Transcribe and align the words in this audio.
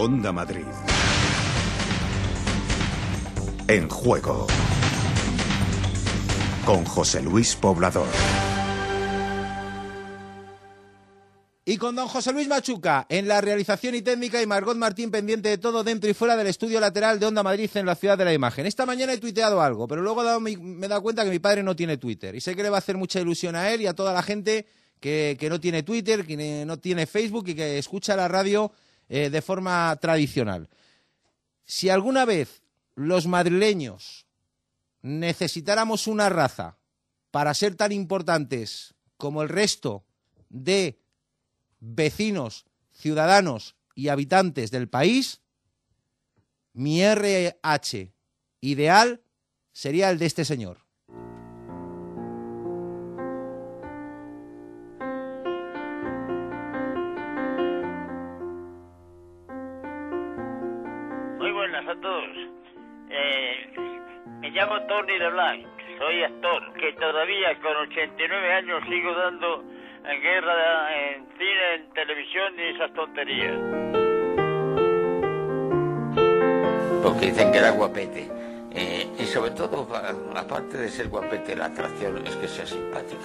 Onda 0.00 0.30
Madrid. 0.30 0.62
En 3.66 3.88
juego. 3.88 4.46
Con 6.64 6.84
José 6.84 7.20
Luis 7.20 7.56
Poblador. 7.56 8.06
Y 11.64 11.76
con 11.78 11.96
don 11.96 12.06
José 12.06 12.32
Luis 12.32 12.46
Machuca 12.46 13.06
en 13.08 13.26
la 13.26 13.40
realización 13.40 13.96
y 13.96 14.02
técnica 14.02 14.40
y 14.40 14.46
Margot 14.46 14.76
Martín 14.76 15.10
pendiente 15.10 15.48
de 15.48 15.58
todo 15.58 15.82
dentro 15.82 16.08
y 16.08 16.14
fuera 16.14 16.36
del 16.36 16.46
estudio 16.46 16.78
lateral 16.78 17.18
de 17.18 17.26
Onda 17.26 17.42
Madrid 17.42 17.68
en 17.74 17.84
la 17.84 17.96
ciudad 17.96 18.16
de 18.16 18.24
la 18.24 18.32
imagen. 18.32 18.66
Esta 18.66 18.86
mañana 18.86 19.14
he 19.14 19.18
tuiteado 19.18 19.60
algo, 19.60 19.88
pero 19.88 20.00
luego 20.00 20.22
me 20.38 20.86
he 20.86 20.88
dado 20.88 21.02
cuenta 21.02 21.24
que 21.24 21.30
mi 21.30 21.40
padre 21.40 21.64
no 21.64 21.74
tiene 21.74 21.96
Twitter. 21.96 22.36
Y 22.36 22.40
sé 22.40 22.54
que 22.54 22.62
le 22.62 22.70
va 22.70 22.76
a 22.76 22.78
hacer 22.78 22.96
mucha 22.96 23.18
ilusión 23.18 23.56
a 23.56 23.68
él 23.72 23.80
y 23.80 23.88
a 23.88 23.94
toda 23.94 24.12
la 24.12 24.22
gente 24.22 24.64
que, 25.00 25.48
no 25.50 25.58
tiene 25.58 25.82
Twitter, 25.82 26.24
que 26.24 26.64
no 26.64 26.78
tiene 26.78 27.06
Facebook 27.06 27.48
y 27.48 27.56
que 27.56 27.78
escucha 27.78 28.14
la 28.14 28.28
radio 28.28 28.70
eh, 29.08 29.30
de 29.30 29.42
forma 29.42 29.96
tradicional. 30.00 30.68
Si 31.64 31.88
alguna 31.88 32.24
vez 32.24 32.62
los 32.94 33.26
madrileños 33.26 34.26
necesitáramos 35.02 36.06
una 36.06 36.28
raza 36.28 36.78
para 37.30 37.54
ser 37.54 37.74
tan 37.74 37.92
importantes 37.92 38.94
como 39.16 39.42
el 39.42 39.48
resto 39.48 40.04
de 40.48 40.98
vecinos, 41.80 42.66
ciudadanos 42.92 43.76
y 43.94 44.08
habitantes 44.08 44.70
del 44.70 44.88
país, 44.88 45.40
mi 46.72 47.02
RH 47.02 48.12
ideal 48.60 49.22
sería 49.72 50.10
el 50.10 50.18
de 50.18 50.26
este 50.26 50.44
señor. 50.44 50.87
Soy 65.38 66.24
actor, 66.24 66.72
que 66.74 66.92
todavía 66.94 67.56
con 67.62 67.76
89 67.76 68.52
años 68.54 68.82
sigo 68.88 69.14
dando 69.14 69.62
en 70.04 70.20
guerra, 70.20 71.12
en 71.12 71.26
cine, 71.38 71.74
en 71.76 71.90
televisión 71.90 72.54
y 72.58 72.74
esas 72.74 72.92
tonterías. 72.92 73.56
Porque 77.04 77.26
dicen 77.26 77.52
que 77.52 77.58
era 77.58 77.70
guapete. 77.70 78.28
Eh, 78.72 79.06
y 79.16 79.22
sobre 79.26 79.52
todo, 79.52 79.86
aparte 80.34 80.76
de 80.76 80.88
ser 80.88 81.08
guapete, 81.08 81.54
la 81.54 81.66
atracción 81.66 82.26
es 82.26 82.34
que 82.34 82.48
sea 82.48 82.66
simpático. 82.66 83.22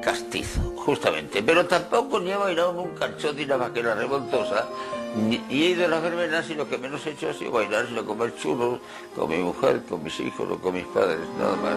Castizo, 0.00 0.60
justamente. 0.76 1.42
Pero 1.42 1.66
tampoco 1.66 2.20
he 2.20 2.36
bailado 2.36 2.72
nunca 2.74 3.06
el 3.06 3.16
show 3.16 3.32
de 3.32 3.44
una 3.44 3.56
vaquera 3.56 3.96
revoltosa 3.96 4.68
y 5.14 5.62
he 5.62 5.70
ido 5.70 5.84
a 5.84 5.88
las 5.88 6.02
verbenas 6.02 6.48
y 6.48 6.54
lo 6.54 6.68
que 6.68 6.78
menos 6.78 7.04
he 7.06 7.10
hecho 7.10 7.28
ha 7.28 7.34
sido 7.34 7.50
bailar, 7.50 7.86
sino 7.86 8.04
comer 8.04 8.34
churros 8.36 8.80
con 9.14 9.28
mi 9.28 9.36
mujer, 9.38 9.82
con 9.88 10.02
mis 10.02 10.18
hijos 10.20 10.50
o 10.50 10.58
con 10.58 10.74
mis 10.74 10.86
padres, 10.86 11.20
nada 11.38 11.56
más. 11.56 11.76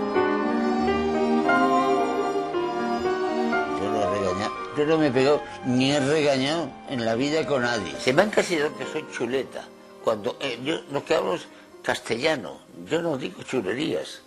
Yo 3.82 3.92
no 3.92 4.02
he 4.02 4.20
regañado, 4.20 4.54
yo 4.78 4.86
no 4.86 4.98
me 4.98 5.08
he 5.08 5.12
pegado 5.12 5.42
ni 5.66 5.92
he 5.92 6.00
regañado 6.00 6.70
en 6.90 7.04
la 7.04 7.16
vida 7.16 7.46
con 7.46 7.64
nadie. 7.64 7.94
Se 8.00 8.14
me 8.14 8.22
han 8.22 8.30
encasillado 8.30 8.76
que 8.78 8.86
soy 8.86 9.06
chuleta. 9.12 9.66
Cuando 10.04 10.38
eh, 10.40 10.60
yo 10.64 10.82
lo 10.92 11.04
que 11.04 11.16
hablo 11.16 11.36
es 11.36 11.48
castellano, 11.82 12.60
yo 12.90 13.02
no 13.02 13.18
digo 13.18 13.44
chulerías. 13.44 14.22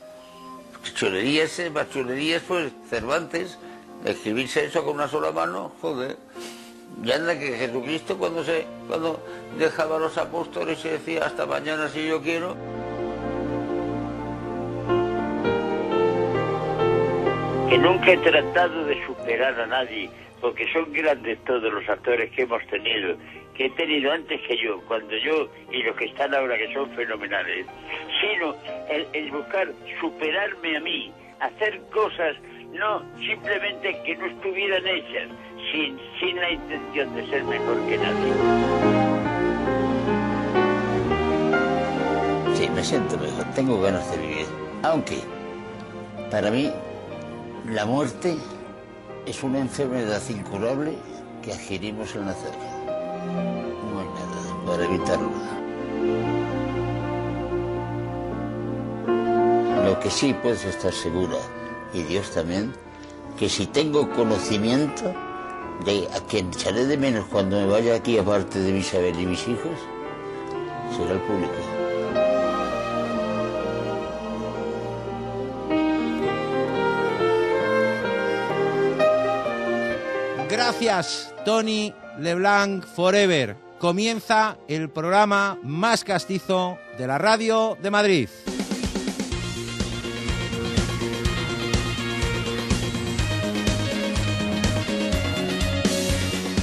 Chulerías, 0.94 1.58
eh, 1.60 1.70
más 1.70 1.90
chulerías, 1.90 2.42
pues 2.46 2.72
Cervantes, 2.90 3.58
escribirse 4.04 4.64
eso 4.64 4.84
con 4.84 4.94
una 4.94 5.08
sola 5.08 5.32
mano, 5.32 5.72
joder. 5.80 6.18
Y 7.04 7.12
anda 7.12 7.38
que 7.38 7.52
Jesucristo 7.52 8.18
cuando 8.18 8.42
se 8.42 8.66
cuando 8.88 9.22
dejaba 9.56 9.96
a 9.96 10.00
los 10.00 10.18
apóstoles 10.18 10.84
y 10.84 10.88
decía 10.88 11.24
hasta 11.24 11.46
mañana 11.46 11.88
si 11.88 12.08
yo 12.08 12.20
quiero. 12.20 12.56
Que 17.68 17.78
nunca 17.78 18.12
he 18.12 18.16
tratado 18.18 18.84
de 18.86 19.06
superar 19.06 19.60
a 19.60 19.66
nadie, 19.66 20.10
porque 20.40 20.66
son 20.72 20.92
grandes 20.92 21.38
todos 21.44 21.72
los 21.72 21.88
actores 21.88 22.30
que 22.32 22.42
hemos 22.42 22.66
tenido, 22.66 23.16
que 23.54 23.66
he 23.66 23.70
tenido 23.70 24.10
antes 24.10 24.40
que 24.48 24.56
yo, 24.56 24.80
cuando 24.88 25.16
yo 25.18 25.48
y 25.70 25.82
los 25.82 25.94
que 25.96 26.06
están 26.06 26.34
ahora 26.34 26.56
que 26.56 26.72
son 26.72 26.90
fenomenales, 26.96 27.66
sino 28.20 28.56
el 28.88 29.30
buscar 29.30 29.70
superarme 30.00 30.76
a 30.76 30.80
mí, 30.80 31.12
hacer 31.40 31.80
cosas 31.92 32.36
no 32.72 33.02
simplemente 33.18 34.00
que 34.04 34.16
no 34.16 34.26
estuvieran 34.26 34.86
hechas, 34.86 35.28
sin, 35.70 35.98
sin 36.20 36.36
la 36.36 36.50
intención 36.52 37.14
de 37.14 37.26
ser 37.28 37.44
mejor 37.44 37.76
que 37.86 37.98
nadie. 37.98 38.32
Sí, 42.54 42.68
me 42.74 42.82
siento 42.82 43.16
mejor, 43.18 43.44
tengo 43.54 43.80
ganas 43.80 44.10
de 44.10 44.18
vivir. 44.18 44.46
Aunque, 44.82 45.20
para 46.30 46.50
mí, 46.50 46.72
la 47.70 47.84
muerte 47.84 48.36
es 49.26 49.42
una 49.42 49.58
enfermedad 49.58 50.22
incurable 50.28 50.96
que 51.42 51.52
adquirimos 51.52 52.14
al 52.16 52.26
nacer. 52.26 52.52
No 52.86 54.00
hay 54.00 54.06
nada 54.06 54.66
para 54.66 54.84
evitarlo. 54.84 55.30
Lo 59.84 60.00
que 60.00 60.10
sí 60.10 60.34
puedes 60.42 60.64
estar 60.64 60.92
segura, 60.92 61.38
y 61.94 62.02
Dios 62.02 62.30
también, 62.30 62.74
que 63.38 63.48
si 63.48 63.66
tengo 63.66 64.10
conocimiento, 64.10 65.14
de 65.84 66.08
a 66.14 66.20
quien 66.20 66.48
echaré 66.48 66.86
de 66.86 66.96
menos 66.96 67.26
cuando 67.26 67.56
me 67.60 67.66
vaya 67.66 67.96
aquí, 67.96 68.18
aparte 68.18 68.58
de 68.58 68.78
Isabel 68.78 69.18
y 69.20 69.26
mis 69.26 69.46
hijos, 69.48 69.78
será 70.96 71.12
el 71.12 71.20
público. 71.20 71.54
Gracias, 80.50 81.34
Tony 81.44 81.94
LeBlanc 82.18 82.84
Forever. 82.84 83.56
Comienza 83.78 84.56
el 84.66 84.90
programa 84.90 85.58
más 85.62 86.04
castizo 86.04 86.78
de 86.98 87.06
la 87.06 87.18
radio 87.18 87.76
de 87.80 87.90
Madrid. 87.90 88.28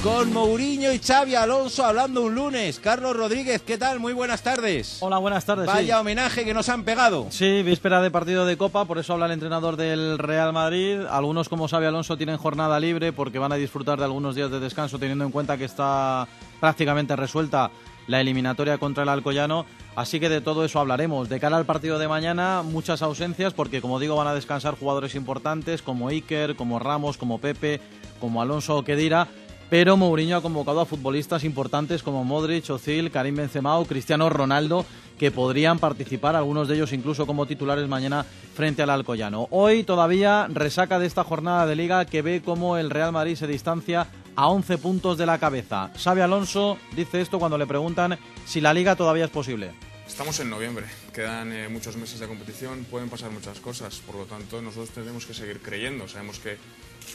Con 0.06 0.32
Mourinho 0.32 0.92
y 0.92 1.00
Xavi 1.00 1.34
Alonso 1.34 1.84
hablando 1.84 2.22
un 2.22 2.32
lunes. 2.32 2.78
Carlos 2.78 3.16
Rodríguez, 3.16 3.62
¿qué 3.62 3.76
tal? 3.76 3.98
Muy 3.98 4.12
buenas 4.12 4.40
tardes. 4.40 4.98
Hola, 5.00 5.18
buenas 5.18 5.44
tardes. 5.44 5.66
Vaya 5.66 5.98
homenaje 5.98 6.44
que 6.44 6.54
nos 6.54 6.68
han 6.68 6.84
pegado. 6.84 7.26
Sí, 7.30 7.64
víspera 7.64 8.00
de 8.00 8.12
partido 8.12 8.46
de 8.46 8.56
Copa, 8.56 8.84
por 8.84 8.98
eso 8.98 9.14
habla 9.14 9.26
el 9.26 9.32
entrenador 9.32 9.76
del 9.76 10.16
Real 10.18 10.52
Madrid. 10.52 11.00
Algunos, 11.10 11.48
como 11.48 11.66
Xavi 11.66 11.86
Alonso, 11.86 12.16
tienen 12.16 12.36
jornada 12.36 12.78
libre 12.78 13.12
porque 13.12 13.40
van 13.40 13.50
a 13.50 13.56
disfrutar 13.56 13.98
de 13.98 14.04
algunos 14.04 14.36
días 14.36 14.48
de 14.48 14.60
descanso, 14.60 15.00
teniendo 15.00 15.24
en 15.24 15.32
cuenta 15.32 15.58
que 15.58 15.64
está 15.64 16.28
prácticamente 16.60 17.16
resuelta 17.16 17.72
la 18.06 18.20
eliminatoria 18.20 18.78
contra 18.78 19.02
el 19.02 19.08
Alcoyano. 19.08 19.66
Así 19.96 20.20
que 20.20 20.28
de 20.28 20.40
todo 20.40 20.64
eso 20.64 20.78
hablaremos. 20.78 21.28
De 21.28 21.40
cara 21.40 21.56
al 21.56 21.66
partido 21.66 21.98
de 21.98 22.06
mañana, 22.06 22.62
muchas 22.62 23.02
ausencias 23.02 23.54
porque, 23.54 23.80
como 23.80 23.98
digo, 23.98 24.14
van 24.14 24.28
a 24.28 24.34
descansar 24.34 24.78
jugadores 24.78 25.16
importantes 25.16 25.82
como 25.82 26.10
Iker, 26.10 26.54
como 26.54 26.78
Ramos, 26.78 27.16
como 27.16 27.40
Pepe, 27.40 27.80
como 28.20 28.40
Alonso 28.40 28.76
o 28.76 28.84
Kedira 28.84 29.26
pero 29.68 29.96
Mourinho 29.96 30.36
ha 30.36 30.42
convocado 30.42 30.80
a 30.80 30.86
futbolistas 30.86 31.44
importantes 31.44 32.02
como 32.02 32.24
Modric, 32.24 32.70
Ozil, 32.70 33.10
Karim 33.10 33.36
Benzema 33.36 33.78
o 33.78 33.84
Cristiano 33.84 34.28
Ronaldo 34.28 34.86
que 35.18 35.30
podrían 35.30 35.78
participar, 35.78 36.36
algunos 36.36 36.68
de 36.68 36.76
ellos 36.76 36.92
incluso 36.92 37.26
como 37.26 37.46
titulares 37.46 37.88
mañana 37.88 38.24
frente 38.54 38.82
al 38.82 38.90
Alcoyano. 38.90 39.48
Hoy 39.50 39.82
todavía 39.82 40.46
resaca 40.52 40.98
de 40.98 41.06
esta 41.06 41.24
jornada 41.24 41.66
de 41.66 41.76
liga 41.76 42.04
que 42.04 42.22
ve 42.22 42.42
cómo 42.44 42.76
el 42.76 42.90
Real 42.90 43.12
Madrid 43.12 43.36
se 43.36 43.46
distancia 43.46 44.08
a 44.36 44.48
11 44.48 44.78
puntos 44.78 45.18
de 45.18 45.26
la 45.26 45.38
cabeza. 45.38 45.90
Xavi 45.96 46.20
Alonso 46.20 46.76
dice 46.94 47.20
esto 47.20 47.38
cuando 47.38 47.58
le 47.58 47.66
preguntan 47.66 48.18
si 48.44 48.60
la 48.60 48.74
liga 48.74 48.94
todavía 48.96 49.24
es 49.24 49.30
posible. 49.30 49.70
Estamos 50.06 50.38
en 50.38 50.50
noviembre, 50.50 50.86
quedan 51.12 51.52
eh, 51.52 51.68
muchos 51.68 51.96
meses 51.96 52.20
de 52.20 52.28
competición, 52.28 52.84
pueden 52.84 53.08
pasar 53.08 53.32
muchas 53.32 53.58
cosas, 53.58 54.00
por 54.06 54.14
lo 54.14 54.24
tanto 54.24 54.62
nosotros 54.62 54.90
tenemos 54.90 55.26
que 55.26 55.34
seguir 55.34 55.60
creyendo, 55.60 56.06
sabemos 56.06 56.38
que, 56.38 56.58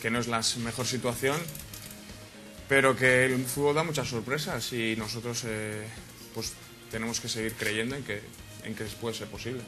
que 0.01 0.11
no 0.11 0.19
es 0.19 0.27
la 0.27 0.41
mejor 0.57 0.85
situación, 0.85 1.37
pero 2.71 2.95
que 2.95 3.25
el 3.25 3.43
fútbol 3.43 3.75
da 3.75 3.83
muchas 3.83 4.07
sorpresas 4.07 4.71
y 4.71 4.95
nosotros 4.95 5.43
eh, 5.45 5.85
pues 6.33 6.53
tenemos 6.89 7.19
que 7.19 7.27
seguir 7.27 7.53
creyendo 7.55 7.97
en 7.97 8.03
que, 8.05 8.21
en 8.63 8.73
que 8.75 8.85
puede 8.85 9.13
ser 9.13 9.27
posible. 9.27 9.59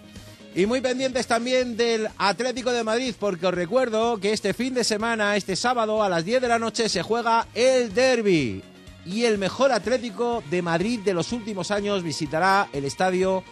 Y 0.55 0.65
muy 0.65 0.79
pendientes 0.79 1.27
también 1.27 1.75
del 1.75 2.07
Atlético 2.17 2.71
de 2.71 2.81
Madrid, 2.85 3.13
porque 3.19 3.45
os 3.45 3.53
recuerdo 3.53 4.21
que 4.21 4.31
este 4.31 4.53
fin 4.53 4.73
de 4.73 4.85
semana, 4.85 5.35
este 5.35 5.57
sábado 5.57 6.01
a 6.01 6.07
las 6.07 6.23
10 6.23 6.43
de 6.43 6.47
la 6.47 6.59
noche, 6.59 6.87
se 6.87 7.03
juega 7.03 7.45
el 7.53 7.93
Derby. 7.93 8.63
Y 9.05 9.25
el 9.25 9.37
mejor 9.37 9.73
Atlético 9.73 10.41
de 10.49 10.61
Madrid 10.61 11.01
de 11.01 11.13
los 11.13 11.33
últimos 11.33 11.71
años 11.71 12.03
visitará 12.03 12.69
el 12.71 12.85
estadio 12.85 13.43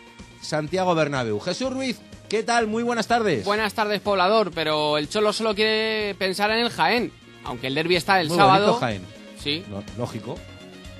Santiago 0.41 0.95
Bernabéu. 0.95 1.41
Jesús 1.41 1.73
Ruiz, 1.73 1.99
¿qué 2.29 2.43
tal? 2.43 2.67
Muy 2.67 2.83
buenas 2.83 3.07
tardes. 3.07 3.43
Buenas 3.43 3.73
tardes, 3.73 3.99
poblador, 3.99 4.51
pero 4.55 4.97
el 4.97 5.09
Cholo 5.09 5.33
solo 5.33 5.53
quiere 5.53 6.15
pensar 6.15 6.51
en 6.51 6.59
el 6.59 6.69
Jaén 6.69 7.11
aunque 7.43 7.67
el 7.67 7.75
derby 7.75 7.95
está 7.95 8.21
el 8.21 8.27
Muy 8.27 8.37
sábado. 8.37 8.67
bonito 8.67 8.79
Jaén. 8.79 9.20
Sí, 9.41 9.63
Lo- 9.69 9.83
Lógico. 9.97 10.37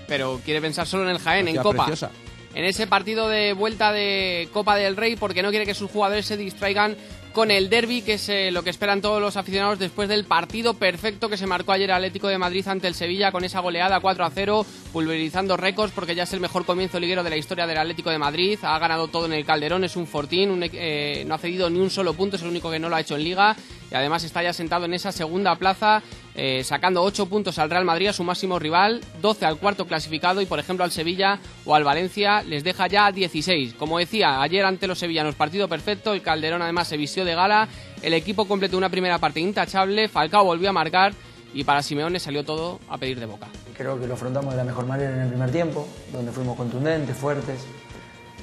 pero 0.07 0.39
quiere 0.43 0.61
pensar 0.61 0.87
solo 0.87 1.03
en 1.03 1.09
el 1.09 1.19
Jaén, 1.19 1.47
en 1.47 1.57
Copa. 1.57 1.85
preciosa. 1.85 2.11
en 2.53 2.65
ese 2.65 2.85
partido 2.87 3.29
de 3.29 3.53
vuelta 3.53 3.91
de 3.93 4.49
Copa 4.51 4.75
del 4.75 4.97
Rey 4.97 5.15
porque 5.15 5.41
no 5.41 5.51
quiere 5.51 5.65
que 5.65 5.73
sus 5.73 5.89
jugadores 5.91 6.25
se 6.25 6.35
distraigan 6.37 6.97
con 7.31 7.49
el 7.49 7.69
derby, 7.69 8.01
que 8.01 8.15
es 8.15 8.27
eh, 8.27 8.51
lo 8.51 8.61
que 8.61 8.69
esperan 8.69 8.99
todos 9.01 9.21
los 9.21 9.37
aficionados 9.37 9.79
después 9.79 10.09
del 10.09 10.25
partido 10.25 10.73
perfecto 10.73 11.29
que 11.29 11.37
se 11.37 11.47
marcó 11.47 11.71
ayer 11.71 11.89
Atlético 11.89 12.27
de 12.27 12.37
Madrid 12.37 12.67
ante 12.67 12.87
el 12.89 12.93
Sevilla 12.93 13.31
con 13.31 13.45
esa 13.45 13.61
goleada 13.61 14.01
4 14.01 14.25
a 14.25 14.29
0, 14.31 14.65
pulverizando 14.91 15.55
récords 15.55 15.93
porque 15.95 16.13
ya 16.13 16.23
es 16.23 16.33
el 16.33 16.41
mejor 16.41 16.65
comienzo 16.65 16.99
liguero 16.99 17.23
de 17.23 17.29
la 17.29 17.37
historia 17.37 17.65
del 17.67 17.77
Atlético 17.77 18.09
de 18.09 18.17
Madrid. 18.17 18.59
Ha 18.63 18.77
ganado 18.79 19.07
todo 19.07 19.27
en 19.27 19.33
el 19.33 19.45
Calderón, 19.45 19.85
es 19.85 19.95
un 19.95 20.07
fortín, 20.07 20.51
un, 20.51 20.61
eh, 20.73 21.23
no 21.25 21.35
ha 21.35 21.37
cedido 21.37 21.69
ni 21.69 21.79
un 21.79 21.89
solo 21.89 22.13
punto, 22.15 22.35
es 22.35 22.41
el 22.41 22.49
único 22.49 22.69
que 22.69 22.79
no 22.79 22.89
lo 22.89 22.97
ha 22.97 22.99
hecho 22.99 23.15
en 23.15 23.23
Liga 23.23 23.55
y 23.89 23.95
además 23.95 24.25
está 24.25 24.43
ya 24.43 24.51
sentado 24.51 24.83
en 24.83 24.93
esa 24.93 25.13
segunda 25.13 25.55
plaza, 25.55 26.03
eh, 26.35 26.63
sacando 26.63 27.03
8 27.03 27.25
puntos 27.27 27.59
al 27.59 27.69
Real 27.69 27.83
Madrid, 27.83 28.07
a 28.07 28.13
su 28.13 28.23
máximo 28.23 28.57
rival, 28.57 29.01
12 29.21 29.45
al 29.45 29.57
cuarto 29.57 29.85
clasificado 29.85 30.41
y 30.41 30.45
por 30.45 30.59
ejemplo 30.59 30.85
al 30.85 30.91
Sevilla 30.91 31.39
o 31.65 31.75
al 31.75 31.83
Valencia 31.83 32.41
les 32.43 32.63
deja 32.63 32.87
ya 32.87 33.11
16. 33.11 33.73
Como 33.73 33.99
decía, 33.99 34.41
ayer 34.41 34.63
ante 34.65 34.87
los 34.87 34.99
sevillanos 34.99 35.35
partido 35.35 35.67
perfecto, 35.67 36.13
el 36.13 36.21
Calderón 36.21 36.61
además 36.61 36.87
se 36.87 36.97
vistió 36.97 37.25
de 37.25 37.35
gala, 37.35 37.67
el 38.01 38.13
equipo 38.13 38.47
completó 38.47 38.77
una 38.77 38.89
primera 38.89 39.17
parte 39.17 39.41
intachable, 39.41 40.07
Falcao 40.07 40.45
volvió 40.45 40.69
a 40.69 40.73
marcar 40.73 41.13
y 41.53 41.65
para 41.65 41.83
Simeone 41.83 42.19
salió 42.19 42.45
todo 42.45 42.79
a 42.87 42.97
pedir 42.97 43.19
de 43.19 43.25
boca. 43.25 43.47
Creo 43.77 43.99
que 43.99 44.07
lo 44.07 44.13
afrontamos 44.13 44.53
de 44.53 44.57
la 44.57 44.63
mejor 44.63 44.85
manera 44.85 45.13
en 45.13 45.21
el 45.21 45.29
primer 45.29 45.51
tiempo, 45.51 45.87
donde 46.13 46.31
fuimos 46.31 46.55
contundentes, 46.55 47.17
fuertes, 47.17 47.65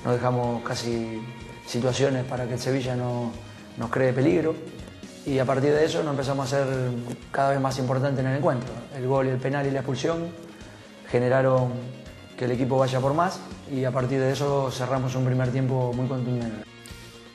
no 0.04 0.12
dejamos 0.12 0.62
casi 0.62 1.20
situaciones 1.66 2.24
para 2.24 2.46
que 2.46 2.54
el 2.54 2.60
Sevilla 2.60 2.96
no 2.96 3.32
nos 3.76 3.90
cree 3.90 4.12
peligro 4.12 4.54
y 5.28 5.38
a 5.38 5.44
partir 5.44 5.72
de 5.72 5.84
eso 5.84 6.02
nos 6.02 6.12
empezamos 6.12 6.46
a 6.46 6.56
ser 6.56 6.66
cada 7.30 7.50
vez 7.50 7.60
más 7.60 7.78
importantes 7.78 8.24
en 8.24 8.30
el 8.30 8.38
encuentro. 8.38 8.70
El 8.96 9.06
gol, 9.06 9.26
y 9.26 9.30
el 9.30 9.36
penal 9.36 9.66
y 9.66 9.70
la 9.70 9.80
expulsión 9.80 10.28
generaron 11.10 11.72
que 12.36 12.46
el 12.46 12.52
equipo 12.52 12.78
vaya 12.78 12.98
por 12.98 13.12
más 13.12 13.40
y 13.70 13.84
a 13.84 13.90
partir 13.90 14.20
de 14.20 14.32
eso 14.32 14.70
cerramos 14.70 15.14
un 15.14 15.26
primer 15.26 15.50
tiempo 15.50 15.92
muy 15.92 16.06
contundente. 16.06 16.67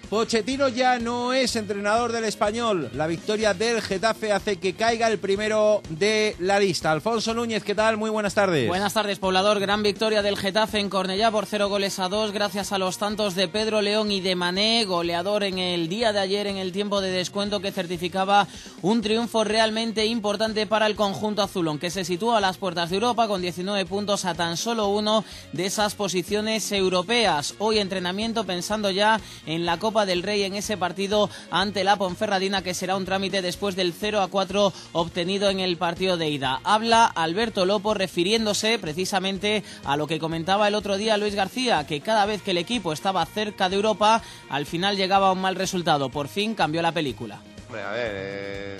Pochettino 0.10 0.68
ya 0.68 1.00
no 1.00 1.34
es 1.34 1.56
entrenador 1.56 2.12
del 2.12 2.26
español. 2.26 2.92
La 2.94 3.08
victoria 3.08 3.54
del 3.54 3.82
Getafe 3.82 4.32
hace 4.32 4.58
que 4.58 4.74
caiga 4.74 5.08
el 5.08 5.18
primero 5.18 5.82
de 5.90 6.36
la 6.40 6.60
lista. 6.60 6.92
Alfonso 6.92 7.34
Núñez, 7.34 7.64
¿qué 7.64 7.74
tal? 7.74 7.98
Muy 7.98 8.12
buenas 8.12 8.36
tardes. 8.36 8.68
Buenas 8.68 8.94
tardes, 8.94 9.18
poblador. 9.18 9.60
Gran 9.60 9.82
victoria 9.82 10.22
del 10.22 10.38
Getafe 10.38 10.80
en 10.80 10.90
Cornellá 10.90 11.32
por 11.32 11.48
cero 11.48 11.68
goles 11.68 11.98
a 11.98 12.10
dos, 12.10 12.32
gracias 12.32 12.72
a 12.72 12.78
los 12.78 13.00
tantos 13.00 13.34
de 13.34 13.48
Pedro 13.48 13.82
León 13.82 14.12
y 14.12 14.22
de 14.22 14.36
Mané, 14.36 14.86
goleador 14.86 15.44
en 15.44 15.58
el 15.58 15.90
día 15.90 16.14
de 16.14 16.20
ayer 16.20 16.46
en 16.46 16.58
el 16.58 16.72
tiempo 16.72 17.02
de 17.02 17.10
descuento 17.10 17.60
que 17.60 17.72
certificaba 17.72 18.48
un 18.82 19.02
triunfo 19.02 19.44
realmente 19.44 20.06
importante 20.06 20.68
para 20.68 20.86
el 20.86 20.96
conjunto 20.96 21.42
azulón, 21.42 21.80
que 21.80 21.90
se 21.90 22.06
sitúa 22.06 22.38
a 22.38 22.42
las 22.42 22.58
puertas 22.58 22.90
de 22.90 22.98
Europa 22.98 23.28
con 23.28 23.42
19 23.42 23.86
puntos 23.86 24.26
a 24.26 24.36
tan 24.36 24.58
solo 24.58 24.90
uno 24.90 25.26
de 25.54 25.66
esas 25.66 25.96
posiciones 25.96 26.72
europeas. 26.72 27.56
Hoy 27.58 27.80
entrenamiento 27.80 28.44
pensando 28.44 28.92
ya 28.92 29.20
en 29.48 29.66
la 29.66 29.80
Copa 29.80 30.03
del 30.06 30.24
Rey 30.24 30.44
en 30.44 30.56
ese 30.56 30.78
partido 30.78 31.30
ante 31.52 31.84
la 31.84 31.96
Ponferradina, 31.98 32.62
que 32.62 32.74
será 32.74 32.96
un 32.96 33.06
trámite 33.06 33.42
después 33.42 33.76
del 33.76 33.94
0 33.94 34.22
a 34.22 34.28
4 34.28 34.74
obtenido 34.94 35.50
en 35.50 35.60
el 35.60 35.78
partido 35.78 36.18
de 36.18 36.30
ida. 36.30 36.60
Habla 36.64 37.06
Alberto 37.06 37.66
Lopo 37.66 37.94
refiriéndose 37.94 38.80
precisamente 38.80 39.64
a 39.86 39.98
lo 39.98 40.08
que 40.08 40.20
comentaba 40.20 40.68
el 40.68 40.76
otro 40.76 40.98
día 40.98 41.18
Luis 41.18 41.36
García, 41.36 41.86
que 41.88 42.02
cada 42.02 42.26
vez 42.26 42.42
que 42.42 42.52
el 42.52 42.58
equipo 42.58 42.94
estaba 42.94 43.26
cerca 43.26 43.70
de 43.70 43.76
Europa, 43.76 44.22
al 44.50 44.66
final 44.66 44.98
llegaba 44.98 45.32
un 45.32 45.42
mal 45.42 45.56
resultado. 45.56 46.10
Por 46.10 46.28
fin 46.28 46.56
cambió 46.56 46.82
la 46.82 46.92
película. 46.92 47.42
A 47.70 47.74
ver, 47.92 48.12
eh, 48.16 48.78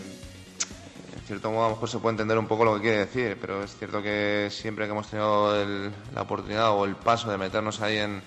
en 1.16 1.28
cierto 1.28 1.50
modo 1.52 1.66
a 1.66 1.70
lo 1.70 1.76
mejor 1.76 1.90
se 1.90 1.98
puede 2.00 2.14
entender 2.14 2.38
un 2.38 2.48
poco 2.48 2.64
lo 2.66 2.76
que 2.76 2.82
quiere 2.82 2.98
decir, 3.00 3.38
pero 3.42 3.64
es 3.64 3.76
cierto 3.78 4.02
que 4.04 4.50
siempre 4.52 4.86
que 4.86 4.92
hemos 4.92 5.08
tenido 5.08 5.60
el- 5.62 5.92
la 6.14 6.22
oportunidad 6.22 6.72
o 6.72 6.86
el 6.86 6.96
paso 6.96 7.32
de 7.32 7.38
meternos 7.38 7.82
ahí 7.82 7.98
en, 7.98 8.22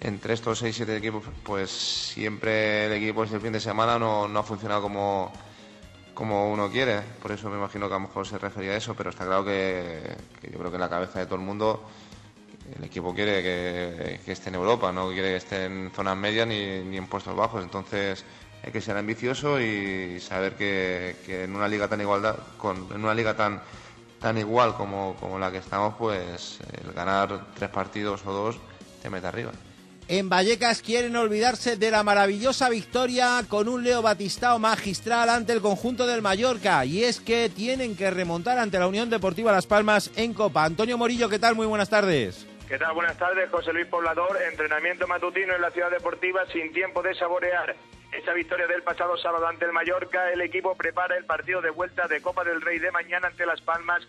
entre 0.00 0.34
estos 0.34 0.58
6 0.58 0.74
siete 0.74 0.96
equipos, 0.96 1.24
pues 1.42 1.70
siempre 1.70 2.86
el 2.86 2.92
equipo 2.92 3.24
ese 3.24 3.38
fin 3.38 3.52
de 3.52 3.60
semana 3.60 3.98
no, 3.98 4.26
no 4.28 4.40
ha 4.40 4.42
funcionado 4.42 4.82
como, 4.82 5.32
como 6.14 6.50
uno 6.50 6.70
quiere. 6.70 7.00
Por 7.22 7.32
eso 7.32 7.50
me 7.50 7.58
imagino 7.58 7.86
que 7.88 7.94
a 7.94 7.98
lo 7.98 8.08
mejor 8.08 8.26
se 8.26 8.38
refería 8.38 8.72
a 8.72 8.76
eso, 8.76 8.94
pero 8.94 9.10
está 9.10 9.26
claro 9.26 9.44
que, 9.44 10.16
yo 10.50 10.58
creo 10.58 10.70
que 10.70 10.76
en 10.76 10.80
la 10.80 10.88
cabeza 10.88 11.18
de 11.18 11.26
todo 11.26 11.36
el 11.36 11.42
mundo 11.42 11.84
el 12.76 12.84
equipo 12.84 13.14
quiere 13.14 13.42
que, 13.42 14.20
que 14.24 14.32
esté 14.32 14.48
en 14.48 14.54
Europa, 14.54 14.92
no 14.92 15.08
quiere 15.08 15.30
que 15.30 15.36
esté 15.36 15.64
en 15.66 15.90
zonas 15.94 16.16
medias 16.16 16.46
ni, 16.46 16.80
ni 16.82 16.96
en 16.96 17.06
puestos 17.06 17.36
bajos. 17.36 17.62
Entonces 17.62 18.24
hay 18.64 18.72
que 18.72 18.80
ser 18.80 18.96
ambicioso 18.96 19.60
y 19.60 20.18
saber 20.20 20.54
que, 20.54 21.16
que 21.26 21.44
en 21.44 21.54
una 21.54 21.68
liga 21.68 21.88
tan 21.88 22.00
igualdad, 22.00 22.36
con, 22.56 22.88
en 22.90 23.04
una 23.04 23.14
liga 23.14 23.36
tan 23.36 23.60
tan 24.20 24.36
igual 24.36 24.74
como, 24.74 25.16
como 25.18 25.38
la 25.38 25.50
que 25.50 25.58
estamos, 25.58 25.94
pues 25.96 26.58
el 26.84 26.92
ganar 26.92 27.46
tres 27.54 27.70
partidos 27.70 28.24
o 28.26 28.32
dos 28.32 28.56
te 29.02 29.08
mete 29.08 29.26
arriba. 29.26 29.50
En 30.12 30.28
Vallecas 30.28 30.82
quieren 30.82 31.14
olvidarse 31.14 31.76
de 31.76 31.88
la 31.92 32.02
maravillosa 32.02 32.68
victoria 32.68 33.44
con 33.48 33.68
un 33.68 33.84
Leo 33.84 34.02
Batistao 34.02 34.58
magistral 34.58 35.28
ante 35.28 35.52
el 35.52 35.60
conjunto 35.60 36.04
del 36.04 36.20
Mallorca. 36.20 36.84
Y 36.84 37.04
es 37.04 37.20
que 37.20 37.48
tienen 37.48 37.96
que 37.96 38.10
remontar 38.10 38.58
ante 38.58 38.80
la 38.80 38.88
Unión 38.88 39.08
Deportiva 39.08 39.52
Las 39.52 39.68
Palmas 39.68 40.10
en 40.16 40.34
Copa. 40.34 40.64
Antonio 40.64 40.98
Morillo, 40.98 41.28
¿qué 41.28 41.38
tal? 41.38 41.54
Muy 41.54 41.68
buenas 41.68 41.90
tardes. 41.90 42.44
¿Qué 42.66 42.76
tal? 42.76 42.92
Buenas 42.92 43.16
tardes, 43.18 43.48
José 43.50 43.72
Luis 43.72 43.86
Poblador. 43.86 44.36
Entrenamiento 44.50 45.06
matutino 45.06 45.54
en 45.54 45.62
la 45.62 45.70
ciudad 45.70 45.92
deportiva 45.92 46.40
sin 46.52 46.72
tiempo 46.72 47.02
de 47.02 47.14
saborear. 47.14 47.76
Esa 48.10 48.32
victoria 48.32 48.66
del 48.66 48.82
pasado 48.82 49.16
sábado 49.16 49.46
ante 49.46 49.66
el 49.66 49.72
Mallorca, 49.72 50.32
el 50.32 50.40
equipo 50.40 50.74
prepara 50.74 51.16
el 51.16 51.24
partido 51.24 51.62
de 51.62 51.70
vuelta 51.70 52.08
de 52.08 52.20
Copa 52.20 52.42
del 52.42 52.62
Rey 52.62 52.80
de 52.80 52.90
mañana 52.90 53.28
ante 53.28 53.46
Las 53.46 53.60
Palmas, 53.60 54.02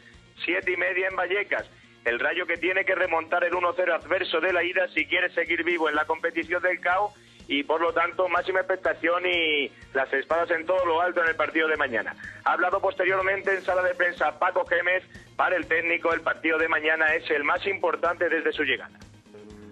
siete 0.43 0.71
y 0.71 0.77
media 0.77 1.09
en 1.09 1.15
Vallecas. 1.15 1.67
El 2.05 2.19
Rayo 2.19 2.47
que 2.47 2.57
tiene 2.57 2.83
que 2.83 2.95
remontar 2.95 3.43
el 3.43 3.53
1-0 3.53 3.93
adverso 3.93 4.39
de 4.39 4.53
la 4.53 4.63
ida 4.63 4.87
si 4.93 5.05
quiere 5.05 5.31
seguir 5.33 5.63
vivo 5.63 5.87
en 5.87 5.95
la 5.95 6.05
competición 6.05 6.61
del 6.63 6.79
CAO 6.79 7.13
y 7.47 7.63
por 7.63 7.81
lo 7.81 7.93
tanto 7.93 8.27
máxima 8.29 8.59
expectación 8.59 9.23
y 9.25 9.69
las 9.93 10.11
espadas 10.13 10.49
en 10.51 10.65
todo 10.65 10.85
lo 10.85 11.01
alto 11.01 11.21
en 11.21 11.29
el 11.29 11.35
partido 11.35 11.67
de 11.67 11.77
mañana. 11.77 12.15
Ha 12.43 12.53
hablado 12.53 12.79
posteriormente 12.79 13.53
en 13.53 13.61
sala 13.61 13.83
de 13.83 13.93
prensa 13.93 14.39
Paco 14.39 14.65
Gémez, 14.65 15.03
para 15.35 15.55
el 15.55 15.67
técnico 15.67 16.13
el 16.13 16.21
partido 16.21 16.57
de 16.57 16.67
mañana 16.67 17.13
es 17.13 17.29
el 17.29 17.43
más 17.43 17.65
importante 17.67 18.29
desde 18.29 18.51
su 18.53 18.63
llegada. 18.63 18.97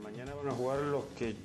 Mañana 0.03 0.33
van 0.33 0.49
a 0.49 0.51
jugar 0.51 0.79
los 0.79 1.05
que 1.17 1.35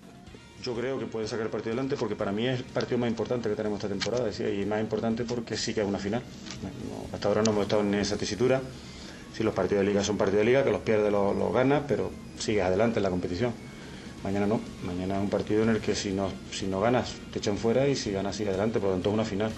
yo 0.62 0.74
creo 0.74 0.98
que 0.98 1.06
pueden 1.06 1.28
sacar 1.28 1.46
el 1.46 1.52
partido 1.52 1.72
adelante 1.72 1.96
porque 1.96 2.16
para 2.16 2.32
mí 2.32 2.48
es 2.48 2.60
el 2.60 2.64
partido 2.64 2.98
más 2.98 3.10
importante 3.10 3.48
que 3.48 3.54
tenemos 3.54 3.78
esta 3.78 3.88
temporada 3.88 4.30
y 4.30 4.64
más 4.64 4.80
importante 4.80 5.24
porque 5.24 5.56
sí 5.56 5.74
que 5.74 5.82
es 5.82 5.86
una 5.86 5.98
final. 5.98 6.22
Hasta 7.12 7.28
ahora 7.28 7.42
no 7.42 7.52
hemos 7.52 7.64
estado 7.64 7.82
en 7.82 7.94
esa 7.94 8.16
tesitura. 8.16 8.60
Si 9.36 9.42
los 9.42 9.52
partidos 9.52 9.84
de 9.84 9.90
liga 9.90 10.04
son 10.04 10.16
partidos 10.16 10.40
de 10.40 10.46
liga, 10.46 10.64
que 10.64 10.70
los 10.70 10.80
pierdes 10.80 11.10
los, 11.10 11.36
los 11.36 11.52
ganas, 11.52 11.82
pero 11.88 12.10
sigues 12.38 12.62
adelante 12.62 13.00
en 13.00 13.02
la 13.02 13.10
competición. 13.10 13.52
Mañana 14.22 14.46
no, 14.46 14.60
mañana 14.86 15.16
es 15.16 15.20
un 15.20 15.28
partido 15.28 15.64
en 15.64 15.68
el 15.68 15.80
que 15.80 15.94
si 15.94 16.12
no, 16.12 16.30
si 16.50 16.66
no 16.66 16.80
ganas 16.80 17.14
te 17.32 17.40
echan 17.40 17.58
fuera 17.58 17.86
y 17.86 17.94
si 17.94 18.10
ganas 18.10 18.36
sigue 18.36 18.48
adelante, 18.48 18.78
por 18.78 18.88
lo 18.88 18.94
tanto 18.94 19.10
es 19.10 19.14
una 19.14 19.24
final. 19.24 19.50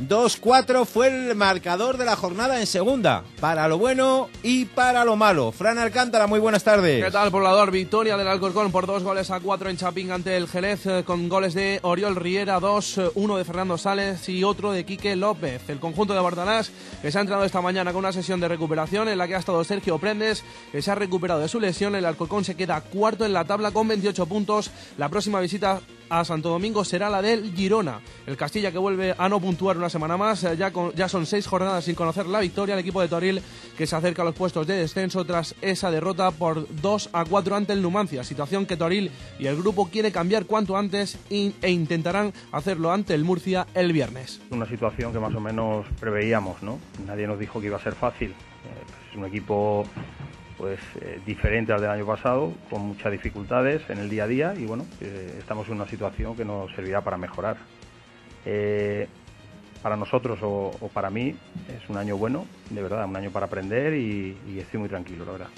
2-4 0.00 0.86
fue 0.86 1.06
el 1.06 1.36
marcador 1.36 1.98
de 1.98 2.04
la 2.04 2.16
jornada 2.16 2.58
en 2.58 2.66
segunda, 2.66 3.22
para 3.40 3.68
lo 3.68 3.78
bueno 3.78 4.28
y 4.42 4.64
para 4.64 5.04
lo 5.04 5.14
malo. 5.14 5.52
Fran 5.52 5.78
Alcántara, 5.78 6.26
muy 6.26 6.40
buenas 6.40 6.64
tardes. 6.64 7.04
¿Qué 7.04 7.10
tal, 7.12 7.30
poblador? 7.30 7.70
Victoria 7.70 8.16
del 8.16 8.26
Alcorcón 8.26 8.72
por 8.72 8.86
dos 8.86 9.04
goles 9.04 9.30
a 9.30 9.38
cuatro 9.38 9.70
en 9.70 9.76
Chapín 9.76 10.10
ante 10.10 10.36
el 10.36 10.48
Jerez, 10.48 10.84
eh, 10.86 11.04
con 11.06 11.28
goles 11.28 11.54
de 11.54 11.78
Oriol 11.82 12.16
Riera, 12.16 12.58
dos, 12.58 12.98
eh, 12.98 13.08
uno 13.14 13.36
de 13.36 13.44
Fernando 13.44 13.78
Sales 13.78 14.28
y 14.28 14.42
otro 14.42 14.72
de 14.72 14.84
Quique 14.84 15.14
López. 15.14 15.62
El 15.68 15.78
conjunto 15.78 16.12
de 16.12 16.20
Bartanás, 16.20 16.72
que 17.00 17.12
se 17.12 17.18
ha 17.18 17.20
entrenado 17.20 17.46
esta 17.46 17.60
mañana 17.60 17.92
con 17.92 18.00
una 18.00 18.12
sesión 18.12 18.40
de 18.40 18.48
recuperación 18.48 19.08
en 19.08 19.18
la 19.18 19.28
que 19.28 19.36
ha 19.36 19.38
estado 19.38 19.62
Sergio 19.62 19.98
Prendes, 19.98 20.42
que 20.72 20.82
se 20.82 20.90
ha 20.90 20.96
recuperado 20.96 21.40
de 21.40 21.48
su 21.48 21.60
lesión. 21.60 21.94
El 21.94 22.04
Alcorcón 22.04 22.44
se 22.44 22.56
queda 22.56 22.80
cuarto 22.80 23.24
en 23.24 23.32
la 23.32 23.44
tabla 23.44 23.70
con 23.70 23.86
28 23.86 24.26
puntos. 24.26 24.72
La 24.98 25.08
próxima 25.08 25.40
visita 25.40 25.80
a 26.20 26.24
Santo 26.24 26.48
Domingo 26.48 26.84
será 26.84 27.10
la 27.10 27.20
del 27.22 27.52
Girona. 27.54 28.00
El 28.26 28.36
Castilla 28.36 28.70
que 28.72 28.78
vuelve 28.78 29.14
a 29.16 29.28
no 29.28 29.40
puntuar 29.40 29.76
una 29.76 29.88
semana 29.90 30.16
más. 30.16 30.44
eh, 30.44 30.56
Ya, 30.56 30.72
ya 30.94 31.08
son 31.08 31.26
seis 31.26 31.46
jornadas 31.46 31.84
sin 31.84 31.94
conocer 31.94 32.26
la 32.26 32.40
victoria. 32.40 32.74
El 32.74 32.80
equipo 32.80 33.00
de 33.00 33.08
Toril 33.08 33.42
que 33.76 33.86
se 33.86 33.96
acerca 33.96 34.22
a 34.22 34.24
los 34.24 34.34
puestos 34.34 34.66
de 34.66 34.76
descenso 34.76 35.24
tras 35.24 35.54
esa 35.60 35.90
derrota 35.90 36.30
por 36.30 36.66
2 36.80 37.10
a 37.12 37.24
4 37.24 37.56
ante 37.56 37.72
el 37.72 37.82
Numancia. 37.82 38.22
Situación 38.24 38.66
que 38.66 38.76
Toril 38.76 39.10
y 39.38 39.46
el 39.46 39.56
grupo 39.56 39.88
quiere 39.90 40.12
cambiar 40.12 40.46
cuanto 40.46 40.76
antes 40.76 41.18
e 41.30 41.70
intentarán 41.70 42.32
hacerlo 42.52 42.92
ante 42.92 43.14
el 43.14 43.24
Murcia 43.24 43.66
el 43.74 43.92
viernes. 43.92 44.40
Una 44.50 44.66
situación 44.66 45.12
que 45.12 45.18
más 45.18 45.34
o 45.34 45.40
menos 45.40 45.86
preveíamos, 46.00 46.62
¿no? 46.62 46.78
Nadie 47.06 47.26
nos 47.26 47.38
dijo 47.38 47.60
que 47.60 47.66
iba 47.66 47.76
a 47.76 47.82
ser 47.82 47.94
fácil. 47.94 48.30
Eh, 48.30 48.34
pues 48.86 49.10
es 49.10 49.16
un 49.16 49.24
equipo 49.26 49.84
pues 50.56 50.80
eh, 51.00 51.20
diferente 51.26 51.72
al 51.72 51.80
del 51.80 51.90
año 51.90 52.06
pasado, 52.06 52.52
con 52.70 52.82
muchas 52.82 53.12
dificultades 53.12 53.82
en 53.90 53.98
el 53.98 54.08
día 54.08 54.24
a 54.24 54.26
día 54.26 54.54
y 54.56 54.64
bueno, 54.66 54.86
eh, 55.00 55.36
estamos 55.38 55.66
en 55.68 55.74
una 55.74 55.86
situación 55.88 56.36
que 56.36 56.44
nos 56.44 56.72
servirá 56.74 57.02
para 57.02 57.16
mejorar. 57.16 57.56
Eh, 58.44 59.08
para 59.82 59.96
nosotros 59.96 60.38
o, 60.42 60.90
para 60.94 61.10
mí 61.10 61.34
es 61.68 61.90
un 61.90 61.98
año 61.98 62.16
bueno, 62.16 62.46
de 62.70 62.82
verdad, 62.82 63.04
un 63.04 63.16
año 63.16 63.30
para 63.30 63.46
aprender 63.46 63.92
y 63.92 64.34
estoy 64.58 64.80
muy 64.80 64.88
tranquilo, 64.88 65.26
la 65.26 65.32
verdad. 65.32 65.48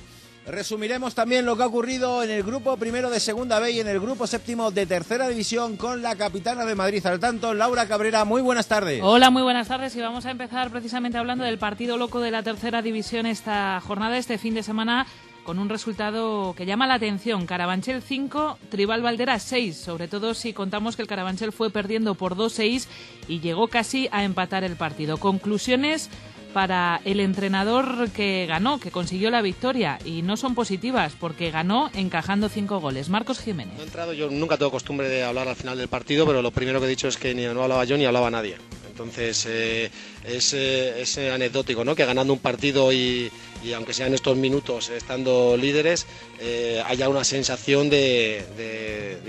Resumiremos 0.46 1.16
también 1.16 1.44
lo 1.44 1.56
que 1.56 1.64
ha 1.64 1.66
ocurrido 1.66 2.22
en 2.22 2.30
el 2.30 2.44
grupo 2.44 2.76
primero 2.76 3.10
de 3.10 3.18
Segunda 3.18 3.58
B 3.58 3.72
y 3.72 3.80
en 3.80 3.88
el 3.88 3.98
grupo 3.98 4.28
séptimo 4.28 4.70
de 4.70 4.86
Tercera 4.86 5.26
División 5.26 5.76
con 5.76 6.02
la 6.02 6.14
capitana 6.14 6.64
de 6.64 6.76
Madrid. 6.76 7.04
Al 7.04 7.18
tanto, 7.18 7.52
Laura 7.52 7.88
Cabrera, 7.88 8.24
muy 8.24 8.42
buenas 8.42 8.68
tardes. 8.68 9.00
Hola, 9.02 9.30
muy 9.30 9.42
buenas 9.42 9.66
tardes 9.66 9.96
y 9.96 10.00
vamos 10.00 10.24
a 10.24 10.30
empezar 10.30 10.70
precisamente 10.70 11.18
hablando 11.18 11.42
del 11.42 11.58
partido 11.58 11.96
loco 11.96 12.20
de 12.20 12.30
la 12.30 12.44
Tercera 12.44 12.80
División 12.80 13.26
esta 13.26 13.80
jornada, 13.80 14.18
este 14.18 14.38
fin 14.38 14.54
de 14.54 14.62
semana 14.62 15.08
con 15.42 15.58
un 15.58 15.68
resultado 15.68 16.54
que 16.56 16.64
llama 16.64 16.86
la 16.86 16.94
atención. 16.94 17.46
Carabanchel 17.46 18.02
5, 18.02 18.58
Tribal 18.68 19.02
Valdera 19.02 19.40
6, 19.40 19.76
sobre 19.76 20.06
todo 20.06 20.34
si 20.34 20.52
contamos 20.52 20.94
que 20.94 21.02
el 21.02 21.08
Carabanchel 21.08 21.52
fue 21.52 21.70
perdiendo 21.70 22.14
por 22.14 22.36
2-6 22.36 22.86
y 23.26 23.40
llegó 23.40 23.66
casi 23.66 24.08
a 24.12 24.22
empatar 24.22 24.62
el 24.62 24.76
partido. 24.76 25.18
Conclusiones 25.18 26.08
para 26.56 27.02
el 27.04 27.20
entrenador 27.20 28.08
que 28.12 28.46
ganó, 28.48 28.80
que 28.80 28.90
consiguió 28.90 29.30
la 29.30 29.42
victoria 29.42 29.98
y 30.06 30.22
no 30.22 30.38
son 30.38 30.54
positivas 30.54 31.12
porque 31.20 31.50
ganó 31.50 31.90
encajando 31.92 32.48
cinco 32.48 32.80
goles. 32.80 33.10
Marcos 33.10 33.40
Jiménez. 33.40 33.74
No 33.76 33.82
he 33.82 33.84
entrado, 33.84 34.14
yo 34.14 34.30
nunca 34.30 34.56
tengo 34.56 34.70
costumbre 34.70 35.06
de 35.10 35.22
hablar 35.22 35.48
al 35.48 35.56
final 35.56 35.76
del 35.76 35.88
partido, 35.88 36.24
pero 36.24 36.40
lo 36.40 36.52
primero 36.52 36.80
que 36.80 36.86
he 36.86 36.88
dicho 36.88 37.08
es 37.08 37.18
que 37.18 37.34
ni 37.34 37.44
no 37.44 37.62
hablaba 37.62 37.84
yo 37.84 37.98
ni 37.98 38.06
hablaba 38.06 38.30
nadie. 38.30 38.56
Entonces 38.88 39.44
eh, 39.46 39.90
es, 40.24 40.54
eh, 40.54 41.02
es, 41.02 41.18
anecdótico, 41.18 41.84
¿no? 41.84 41.94
Que 41.94 42.06
ganando 42.06 42.32
un 42.32 42.38
partido 42.38 42.90
y, 42.90 43.30
y 43.66 43.72
aunque 43.72 43.92
sean 43.92 44.14
estos 44.14 44.36
minutos 44.36 44.90
estando 44.90 45.56
líderes, 45.56 46.06
eh, 46.38 46.82
haya 46.86 47.08
una 47.08 47.24
sensación 47.24 47.90
de, 47.90 48.44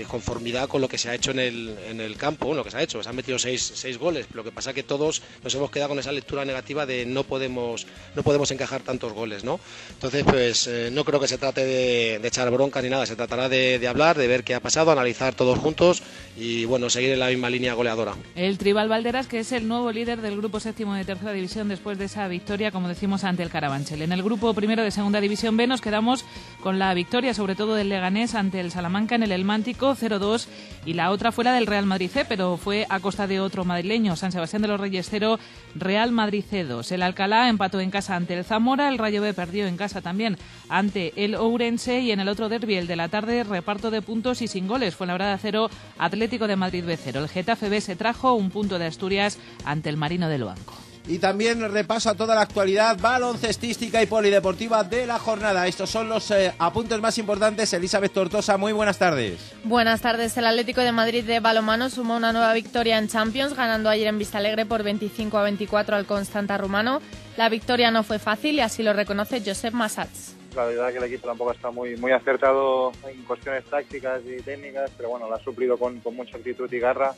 conformidad 0.08 0.68
con 0.68 0.80
lo 0.80 0.88
que 0.88 0.96
se 0.96 1.10
ha 1.10 1.14
hecho 1.14 1.32
en 1.32 1.38
el, 1.38 1.76
en 1.86 2.00
el 2.00 2.16
campo, 2.16 2.54
lo 2.54 2.64
que 2.64 2.70
se 2.70 2.78
ha 2.78 2.82
hecho. 2.82 3.02
Se 3.02 3.08
han 3.08 3.16
metido 3.16 3.38
seis, 3.38 3.72
seis 3.74 3.98
goles, 3.98 4.26
lo 4.32 4.42
que 4.42 4.52
pasa 4.52 4.70
es 4.70 4.74
que 4.74 4.82
todos 4.82 5.22
nos 5.44 5.54
hemos 5.54 5.70
quedado 5.70 5.90
con 5.90 5.98
esa 5.98 6.12
lectura 6.12 6.44
negativa 6.44 6.86
de 6.86 7.04
no 7.04 7.24
podemos, 7.24 7.86
no 8.14 8.22
podemos 8.22 8.50
encajar 8.50 8.80
tantos 8.82 9.12
goles, 9.12 9.44
¿no? 9.44 9.60
Entonces, 9.90 10.24
pues 10.24 10.66
eh, 10.66 10.88
no 10.92 11.04
creo 11.04 11.20
que 11.20 11.28
se 11.28 11.36
trate 11.36 11.64
de, 11.64 12.18
de, 12.20 12.28
echar 12.28 12.50
bronca 12.50 12.80
ni 12.80 12.88
nada, 12.88 13.04
se 13.04 13.16
tratará 13.16 13.48
de, 13.48 13.78
de 13.78 13.88
hablar, 13.88 14.16
de 14.16 14.28
ver 14.28 14.44
qué 14.44 14.54
ha 14.54 14.60
pasado, 14.60 14.90
analizar 14.92 15.34
todos 15.34 15.58
juntos 15.58 16.02
y 16.36 16.64
bueno, 16.64 16.88
seguir 16.88 17.10
en 17.10 17.18
la 17.18 17.28
misma 17.28 17.50
línea 17.50 17.74
goleadora. 17.74 18.14
El 18.34 18.56
Tribal 18.56 18.88
Valderas, 18.88 19.26
que 19.26 19.40
es 19.40 19.52
el 19.52 19.68
nuevo 19.68 19.90
líder 19.92 20.22
del 20.22 20.36
grupo 20.36 20.60
séptimo 20.60 20.94
de 20.94 21.04
tercera 21.04 21.32
división 21.32 21.68
después 21.68 21.98
de 21.98 22.06
esa 22.06 22.28
victoria, 22.28 22.70
como 22.70 22.88
decimos, 22.88 23.24
ante 23.24 23.42
el 23.42 23.50
Carabanchel. 23.50 24.02
En 24.02 24.12
el 24.12 24.22
grupo 24.28 24.52
primero 24.52 24.82
de 24.82 24.90
segunda 24.90 25.22
división 25.22 25.56
B 25.56 25.66
nos 25.66 25.80
quedamos 25.80 26.22
con 26.62 26.78
la 26.78 26.92
victoria, 26.92 27.32
sobre 27.32 27.54
todo 27.54 27.74
del 27.74 27.88
Leganés 27.88 28.34
ante 28.34 28.60
el 28.60 28.70
Salamanca 28.70 29.14
en 29.14 29.22
el 29.22 29.32
Elmántico 29.32 29.96
0-2 29.96 30.48
y 30.84 30.92
la 30.92 31.12
otra 31.12 31.32
fuera 31.32 31.54
del 31.54 31.66
Real 31.66 31.86
Madrid 31.86 32.10
C, 32.12 32.26
pero 32.26 32.58
fue 32.58 32.84
a 32.90 33.00
costa 33.00 33.26
de 33.26 33.40
otro 33.40 33.64
madrileño, 33.64 34.16
San 34.16 34.30
Sebastián 34.30 34.60
de 34.60 34.68
los 34.68 34.78
Reyes 34.78 35.08
0, 35.08 35.38
Real 35.76 36.12
Madrid 36.12 36.44
C2. 36.44 36.92
El 36.92 37.04
Alcalá 37.04 37.48
empató 37.48 37.80
en 37.80 37.90
casa 37.90 38.16
ante 38.16 38.34
el 38.34 38.44
Zamora, 38.44 38.90
el 38.90 38.98
Rayo 38.98 39.22
B 39.22 39.32
perdió 39.32 39.66
en 39.66 39.78
casa 39.78 40.02
también 40.02 40.36
ante 40.68 41.14
el 41.16 41.34
Ourense 41.34 42.00
y 42.00 42.12
en 42.12 42.20
el 42.20 42.28
otro 42.28 42.50
derbi, 42.50 42.74
el 42.74 42.86
de 42.86 42.96
la 42.96 43.08
tarde, 43.08 43.44
reparto 43.44 43.90
de 43.90 44.02
puntos 44.02 44.42
y 44.42 44.46
sin 44.46 44.68
goles. 44.68 44.94
Fue 44.94 45.06
la 45.06 45.14
verdad 45.14 45.38
0, 45.40 45.70
Atlético 45.96 46.46
de 46.46 46.56
Madrid 46.56 46.84
B 46.84 46.98
0. 47.02 47.20
El 47.20 47.28
Getafe 47.30 47.70
B 47.70 47.80
se 47.80 47.96
trajo 47.96 48.34
un 48.34 48.50
punto 48.50 48.78
de 48.78 48.84
Asturias 48.84 49.38
ante 49.64 49.88
el 49.88 49.96
Marino 49.96 50.28
del 50.28 50.44
Banco. 50.44 50.87
Y 51.08 51.18
también 51.20 51.72
repasa 51.72 52.14
toda 52.14 52.34
la 52.34 52.42
actualidad 52.42 52.98
baloncestística 53.00 54.02
y 54.02 54.06
polideportiva 54.06 54.84
de 54.84 55.06
la 55.06 55.18
jornada. 55.18 55.66
Estos 55.66 55.88
son 55.88 56.10
los 56.10 56.30
eh, 56.30 56.52
apuntes 56.58 57.00
más 57.00 57.16
importantes. 57.16 57.72
Elizabeth 57.72 58.12
Tortosa, 58.12 58.58
muy 58.58 58.72
buenas 58.72 58.98
tardes. 58.98 59.54
Buenas 59.64 60.02
tardes. 60.02 60.36
El 60.36 60.46
Atlético 60.46 60.82
de 60.82 60.92
Madrid 60.92 61.24
de 61.24 61.40
balomano 61.40 61.88
sumó 61.88 62.14
una 62.14 62.34
nueva 62.34 62.52
victoria 62.52 62.98
en 62.98 63.08
Champions, 63.08 63.56
ganando 63.56 63.88
ayer 63.88 64.06
en 64.06 64.18
Vistalegre 64.18 64.66
por 64.66 64.82
25 64.82 65.38
a 65.38 65.44
24 65.44 65.96
al 65.96 66.04
Constanta 66.04 66.58
Rumano. 66.58 67.00
La 67.38 67.48
victoria 67.48 67.90
no 67.90 68.02
fue 68.02 68.18
fácil 68.18 68.56
y 68.56 68.60
así 68.60 68.82
lo 68.82 68.92
reconoce 68.92 69.40
Josep 69.40 69.72
Massats. 69.72 70.36
La 70.54 70.66
verdad 70.66 70.90
que 70.92 70.98
el 70.98 71.04
equipo 71.04 71.26
tampoco 71.26 71.52
está 71.52 71.70
muy, 71.70 71.96
muy 71.96 72.12
acertado 72.12 72.92
en 73.08 73.22
cuestiones 73.22 73.64
tácticas 73.64 74.20
y 74.26 74.42
técnicas, 74.42 74.90
pero 74.94 75.08
bueno, 75.08 75.26
lo 75.26 75.36
ha 75.36 75.42
suplido 75.42 75.78
con, 75.78 76.00
con 76.00 76.14
mucha 76.14 76.36
actitud 76.36 76.70
y 76.70 76.78
garra 76.78 77.14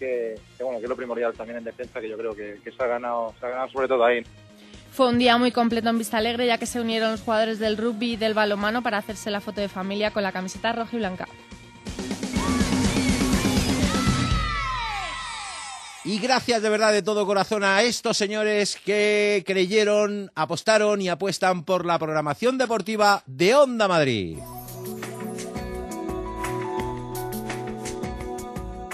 que, 0.00 0.34
que, 0.58 0.64
bueno, 0.64 0.80
que 0.80 0.86
es 0.86 0.90
lo 0.90 0.96
primordial 0.96 1.32
también 1.34 1.58
en 1.58 1.64
defensa, 1.64 2.00
que 2.00 2.08
yo 2.08 2.18
creo 2.18 2.34
que, 2.34 2.58
que 2.64 2.72
se, 2.72 2.82
ha 2.82 2.86
ganado, 2.86 3.32
se 3.38 3.46
ha 3.46 3.50
ganado 3.50 3.70
sobre 3.70 3.86
todo 3.86 4.04
ahí. 4.04 4.24
Fue 4.92 5.08
un 5.08 5.18
día 5.18 5.38
muy 5.38 5.52
completo 5.52 5.88
en 5.88 5.98
Vista 5.98 6.18
Alegre, 6.18 6.46
ya 6.46 6.58
que 6.58 6.66
se 6.66 6.80
unieron 6.80 7.12
los 7.12 7.20
jugadores 7.20 7.60
del 7.60 7.76
rugby 7.76 8.14
y 8.14 8.16
del 8.16 8.34
balonmano 8.34 8.82
para 8.82 8.98
hacerse 8.98 9.30
la 9.30 9.40
foto 9.40 9.60
de 9.60 9.68
familia 9.68 10.10
con 10.10 10.24
la 10.24 10.32
camiseta 10.32 10.72
roja 10.72 10.96
y 10.96 10.98
blanca. 10.98 11.28
Y 16.02 16.18
gracias 16.18 16.62
de 16.62 16.70
verdad 16.70 16.92
de 16.92 17.02
todo 17.02 17.26
corazón 17.26 17.62
a 17.62 17.82
estos 17.82 18.16
señores 18.16 18.78
que 18.84 19.44
creyeron, 19.46 20.32
apostaron 20.34 21.00
y 21.02 21.10
apuestan 21.10 21.64
por 21.64 21.84
la 21.84 21.98
programación 21.98 22.56
deportiva 22.56 23.22
de 23.26 23.54
Onda 23.54 23.86
Madrid. 23.86 24.38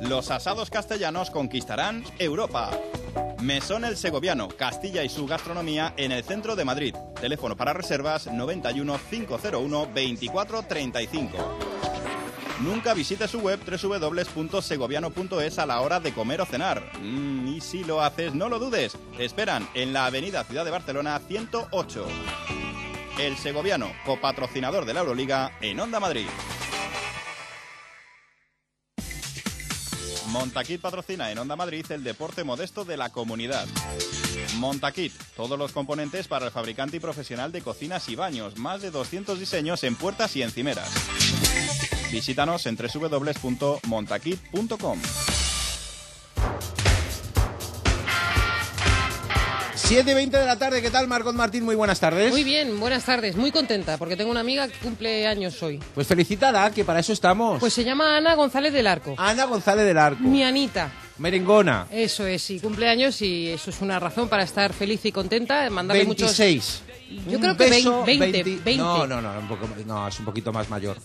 Los 0.00 0.30
asados 0.30 0.70
castellanos 0.70 1.30
conquistarán 1.30 2.04
Europa. 2.18 2.70
Mesón 3.40 3.84
El 3.84 3.96
Segoviano, 3.96 4.48
Castilla 4.48 5.02
y 5.02 5.08
su 5.08 5.26
gastronomía 5.26 5.92
en 5.96 6.12
el 6.12 6.22
centro 6.22 6.54
de 6.56 6.64
Madrid. 6.64 6.94
Teléfono 7.20 7.56
para 7.56 7.72
reservas 7.72 8.26
91 8.26 8.98
501 9.10 9.86
2435. 9.86 11.58
Nunca 12.60 12.94
visite 12.94 13.28
su 13.28 13.40
web 13.40 13.60
www.segoviano.es 13.64 15.58
a 15.58 15.66
la 15.66 15.80
hora 15.80 16.00
de 16.00 16.12
comer 16.12 16.40
o 16.40 16.46
cenar. 16.46 16.82
Mm, 17.00 17.48
y 17.48 17.60
si 17.60 17.84
lo 17.84 18.02
haces, 18.02 18.34
no 18.34 18.48
lo 18.48 18.58
dudes. 18.58 18.96
Te 19.16 19.24
esperan 19.24 19.68
en 19.74 19.92
la 19.92 20.06
Avenida 20.06 20.42
Ciudad 20.44 20.64
de 20.64 20.72
Barcelona 20.72 21.20
108. 21.26 22.06
El 23.20 23.36
Segoviano, 23.36 23.90
copatrocinador 24.04 24.84
de 24.84 24.94
la 24.94 25.00
Euroliga 25.00 25.52
en 25.60 25.78
Onda 25.80 26.00
Madrid. 26.00 26.26
Montaquit 30.38 30.80
patrocina 30.80 31.32
en 31.32 31.38
Onda 31.38 31.56
Madrid 31.56 31.84
el 31.90 32.04
deporte 32.04 32.44
modesto 32.44 32.84
de 32.84 32.96
la 32.96 33.10
comunidad. 33.10 33.66
Montaquit, 34.58 35.12
todos 35.34 35.58
los 35.58 35.72
componentes 35.72 36.28
para 36.28 36.46
el 36.46 36.52
fabricante 36.52 36.96
y 36.96 37.00
profesional 37.00 37.50
de 37.50 37.60
cocinas 37.60 38.08
y 38.08 38.14
baños, 38.14 38.56
más 38.56 38.80
de 38.80 38.92
200 38.92 39.40
diseños 39.40 39.82
en 39.82 39.96
puertas 39.96 40.36
y 40.36 40.42
encimeras. 40.42 40.88
Visítanos 42.12 42.66
en 42.66 42.76
www.montaquit.com. 42.76 45.00
7 49.88 50.10
y 50.10 50.14
20 50.14 50.36
de 50.36 50.44
la 50.44 50.58
tarde, 50.58 50.82
¿qué 50.82 50.90
tal 50.90 51.08
Margot 51.08 51.34
Martín? 51.34 51.64
Muy 51.64 51.74
buenas 51.74 51.98
tardes. 51.98 52.30
Muy 52.30 52.44
bien, 52.44 52.78
buenas 52.78 53.04
tardes, 53.04 53.36
muy 53.36 53.50
contenta 53.50 53.96
porque 53.96 54.16
tengo 54.16 54.30
una 54.30 54.40
amiga 54.40 54.68
que 54.68 54.76
cumple 54.80 55.26
años 55.26 55.62
hoy. 55.62 55.80
Pues 55.94 56.06
felicítala, 56.06 56.70
que 56.72 56.84
para 56.84 57.00
eso 57.00 57.14
estamos. 57.14 57.58
Pues 57.58 57.72
se 57.72 57.84
llama 57.84 58.18
Ana 58.18 58.34
González 58.34 58.74
del 58.74 58.86
Arco. 58.86 59.14
Ana 59.16 59.46
González 59.46 59.86
del 59.86 59.96
Arco. 59.96 60.22
Mi 60.22 60.42
Anita. 60.42 60.92
Merengona. 61.16 61.86
Eso 61.90 62.26
es, 62.26 62.42
sí, 62.42 62.60
cumpleaños 62.60 63.22
y 63.22 63.48
eso 63.48 63.70
es 63.70 63.80
una 63.80 63.98
razón 63.98 64.28
para 64.28 64.42
estar 64.42 64.74
feliz 64.74 65.06
y 65.06 65.10
contenta, 65.10 65.70
mandarle 65.70 66.04
26. 66.04 66.82
muchos... 67.08 67.32
Yo 67.32 67.40
creo 67.40 67.56
que 67.56 67.70
20, 67.70 67.90
20, 68.04 68.42
20. 68.42 68.76
No, 68.76 69.06
no, 69.06 69.22
no, 69.22 69.38
un 69.38 69.48
poco, 69.48 69.66
no, 69.86 70.06
es 70.06 70.18
un 70.18 70.26
poquito 70.26 70.52
más 70.52 70.68
mayor. 70.68 70.98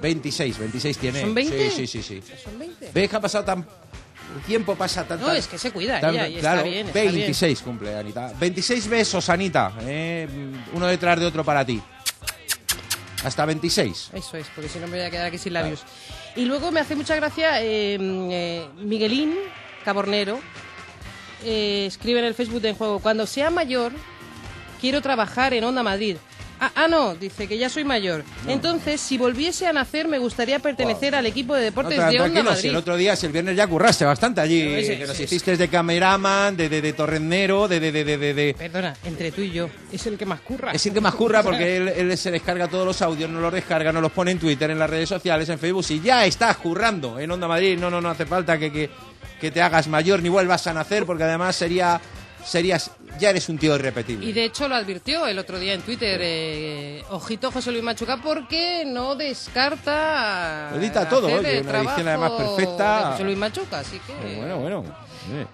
26, 0.00 0.56
26 0.56 0.98
tiene. 0.98 1.20
¿Son 1.20 1.34
20? 1.34 1.70
Sí, 1.72 1.84
sí, 1.84 2.00
sí. 2.00 2.22
sí. 2.22 2.32
¿Son 2.44 2.56
20? 2.56 2.92
¿Ves 2.94 3.10
que 3.10 3.16
ha 3.16 3.20
pasado 3.20 3.44
tan 3.44 3.66
el 4.36 4.42
tiempo 4.42 4.74
pasa 4.76 5.04
tan... 5.04 5.20
No, 5.20 5.32
es 5.32 5.46
que 5.46 5.58
se 5.58 5.70
cuida 5.70 6.00
tan, 6.00 6.14
ella 6.14 6.28
y 6.28 6.36
claro, 6.36 6.58
está 6.58 6.70
bien, 6.70 6.86
está 6.86 7.00
26 7.00 7.58
bien. 7.58 7.64
cumple, 7.64 7.96
Anita. 7.96 8.32
26 8.38 8.88
besos, 8.88 9.28
Anita. 9.28 9.72
Eh, 9.82 10.28
uno 10.72 10.86
detrás 10.86 11.18
de 11.18 11.26
otro 11.26 11.44
para 11.44 11.64
ti. 11.64 11.80
Hasta 13.24 13.44
26. 13.44 14.10
Eso 14.14 14.36
es, 14.36 14.46
porque 14.54 14.68
si 14.68 14.78
no 14.78 14.86
me 14.86 14.96
voy 14.96 15.06
a 15.06 15.10
quedar 15.10 15.26
aquí 15.26 15.38
sin 15.38 15.52
labios. 15.52 15.82
Y 16.36 16.44
luego 16.44 16.70
me 16.70 16.80
hace 16.80 16.96
mucha 16.96 17.14
gracia 17.16 17.60
eh, 17.62 17.98
eh, 18.00 18.66
Miguelín 18.78 19.34
Cabornero. 19.84 20.40
eh, 21.44 21.84
escribe 21.86 22.20
en 22.20 22.26
el 22.26 22.34
Facebook 22.34 22.60
de 22.60 22.70
En 22.70 22.76
Juego, 22.76 23.00
cuando 23.00 23.26
sea 23.26 23.50
mayor, 23.50 23.92
quiero 24.80 25.02
trabajar 25.02 25.52
en 25.54 25.64
Onda 25.64 25.82
Madrid. 25.82 26.16
Ah, 26.62 26.70
ah, 26.74 26.88
no, 26.88 27.14
dice 27.14 27.48
que 27.48 27.56
ya 27.56 27.70
soy 27.70 27.84
mayor. 27.84 28.22
Entonces, 28.46 29.00
si 29.00 29.16
volviese 29.16 29.66
a 29.66 29.72
nacer, 29.72 30.06
me 30.08 30.18
gustaría 30.18 30.58
pertenecer 30.58 31.14
al 31.14 31.24
equipo 31.24 31.54
de 31.54 31.62
deportes 31.64 31.96
No, 31.98 32.02
de 32.02 32.20
Onda 32.20 32.24
tranquilo, 32.24 32.50
si 32.50 32.56
Madrid. 32.56 32.70
el 32.70 32.76
otro 32.76 32.96
día, 32.98 33.16
si 33.16 33.26
el 33.26 33.32
viernes 33.32 33.56
ya 33.56 33.66
curraste 33.66 34.04
bastante 34.04 34.42
allí, 34.42 34.60
que 34.62 35.04
nos 35.06 35.18
hiciste 35.18 35.56
de 35.56 35.68
cameraman, 35.68 36.56
de, 36.56 36.68
de, 36.68 36.82
de 36.82 36.92
torrendero, 36.92 37.66
de, 37.66 37.80
de, 37.80 37.90
de, 37.92 38.04
de, 38.04 38.18
de- 38.18 38.34
de- 38.34 38.54
Perdona, 38.58 38.94
entre 39.04 39.32
tú 39.32 39.40
y 39.40 39.50
yo, 39.52 39.70
es 39.90 40.06
el 40.06 40.18
que 40.18 40.26
más 40.26 40.40
curra. 40.40 40.72
Es 40.72 40.84
el 40.84 40.92
que 40.92 41.00
más 41.00 41.14
curra 41.14 41.42
porque 41.42 41.76
él, 41.78 41.88
él 41.88 42.18
se 42.18 42.30
descarga 42.30 42.68
todos 42.68 42.84
los 42.86 43.00
audios, 43.00 43.30
no 43.30 43.40
los 43.40 43.52
descarga, 43.54 43.90
no 43.92 44.00
los 44.02 44.12
pone 44.12 44.32
en 44.32 44.38
Twitter, 44.38 44.70
en 44.70 44.78
las 44.78 44.90
redes 44.90 45.08
sociales, 45.08 45.48
en 45.48 45.58
Facebook. 45.58 45.84
Si 45.84 46.00
ya 46.00 46.26
estás 46.26 46.58
currando 46.58 47.18
en 47.18 47.30
Onda 47.30 47.48
Madrid, 47.48 47.78
no, 47.78 47.88
no, 47.90 48.00
no 48.02 48.10
hace 48.10 48.26
falta 48.26 48.58
que, 48.58 48.70
que, 48.70 48.90
que 49.40 49.50
te 49.50 49.62
hagas 49.62 49.88
mayor 49.88 50.22
ni 50.22 50.28
vuelvas 50.28 50.66
a 50.66 50.74
nacer 50.74 51.06
porque 51.06 51.24
además 51.24 51.56
sería, 51.56 51.98
serías, 52.44 52.90
ya 53.18 53.30
eres 53.30 53.48
un 53.48 53.58
tío 53.58 53.74
irrepetible. 53.74 54.26
Y 54.26 54.32
de 54.32 54.44
hecho 54.44 54.68
lo 54.68 54.74
advirtió 54.74 55.26
el 55.26 55.38
otro 55.38 55.58
día 55.58 55.74
en 55.74 55.82
Twitter, 55.82 56.20
eh, 56.22 57.02
ojito 57.10 57.50
José 57.50 57.70
Luis 57.72 57.82
Machuca, 57.82 58.18
porque 58.22 58.84
no 58.86 59.14
descarta 59.16 60.70
edita 60.74 61.08
todo, 61.08 61.26
hacer 61.28 61.38
oye, 61.40 61.58
el 61.58 61.66
una 61.66 61.78
edición 61.78 62.08
además 62.08 62.30
trabajo 62.30 62.56
perfecta. 62.56 62.98
de 62.98 63.12
José 63.12 63.24
Luis 63.24 63.38
Machuca, 63.38 63.78
así 63.80 64.00
que... 64.06 64.12
Eh, 64.12 64.36
Bueno, 64.38 64.58
bueno. 64.58 64.84
eh. 65.32 65.46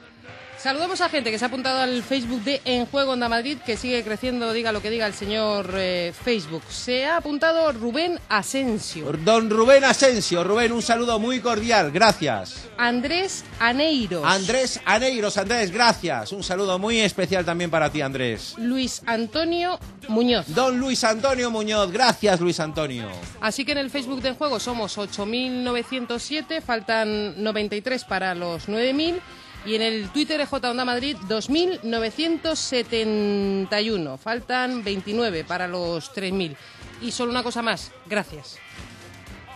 Saludamos 0.59 1.03
a 1.03 1.11
gente 1.11 1.31
que 1.31 1.39
se 1.39 1.45
ha 1.45 1.49
apuntado 1.49 1.81
al 1.81 2.03
Facebook 2.03 2.43
de 2.43 2.63
En 2.65 2.87
Juego 2.87 3.13
Onda 3.13 3.29
Madrid, 3.29 3.59
que 3.65 3.77
sigue 3.77 4.03
creciendo, 4.03 4.53
diga 4.55 4.73
lo 4.73 4.81
que 4.81 4.89
diga 4.89 5.07
el 5.07 5.13
señor 5.13 5.71
eh, 5.75 6.15
Facebook. 6.25 6.63
Se 6.71 7.05
ha 7.05 7.19
apuntado 7.19 7.73
Rubén 7.73 8.19
Asensio, 8.31 9.13
Don 9.23 9.51
Rubén 9.51 9.85
Asensio, 9.85 10.43
Rubén, 10.45 10.73
un 10.73 10.81
saludo 10.81 11.19
muy 11.19 11.41
cordial, 11.41 11.91
gracias. 11.93 12.69
Andrés 12.79 13.45
Aneiros, 13.61 14.25
Andrés 14.25 14.81
Aneiros, 14.87 15.37
Andrés, 15.37 15.71
gracias. 15.71 16.33
Un 16.33 16.43
saludo 16.43 16.79
muy 16.79 17.01
especial 17.01 17.45
también 17.45 17.71
para 17.71 17.91
ti, 17.91 18.01
Andrés. 18.01 18.55
Luis 18.57 19.03
Antonio 19.07 19.79
Muñoz. 20.09 20.47
Don 20.49 20.81
Luis 20.81 21.05
Antonio 21.05 21.51
Muñoz, 21.51 21.93
gracias, 21.93 22.41
Luis 22.41 22.59
Antonio. 22.61 23.09
Así 23.41 23.67
que 23.67 23.73
en 23.73 23.79
el 23.79 23.91
Facebook 23.91 24.23
de 24.23 24.31
En 24.31 24.35
Juego 24.37 24.59
somos 24.59 24.97
8.907, 24.97 26.63
faltan 26.63 27.43
93 27.43 28.05
para 28.05 28.35
los 28.35 28.69
9.000. 28.69 29.21
Y 29.67 29.75
en 29.75 29.83
el 29.83 30.09
Twitter 30.11 30.39
de 30.39 30.47
J 30.47 30.71
Onda 30.71 30.85
Madrid, 30.85 31.17
2.971. 31.29 34.17
Faltan 34.17 34.85
29 34.85 35.43
para 35.45 35.67
los 35.67 36.15
3.000. 36.15 36.55
Y 37.03 37.11
solo 37.11 37.33
una 37.33 37.43
cosa 37.43 37.63
más, 37.63 37.91
gracias. 38.07 38.59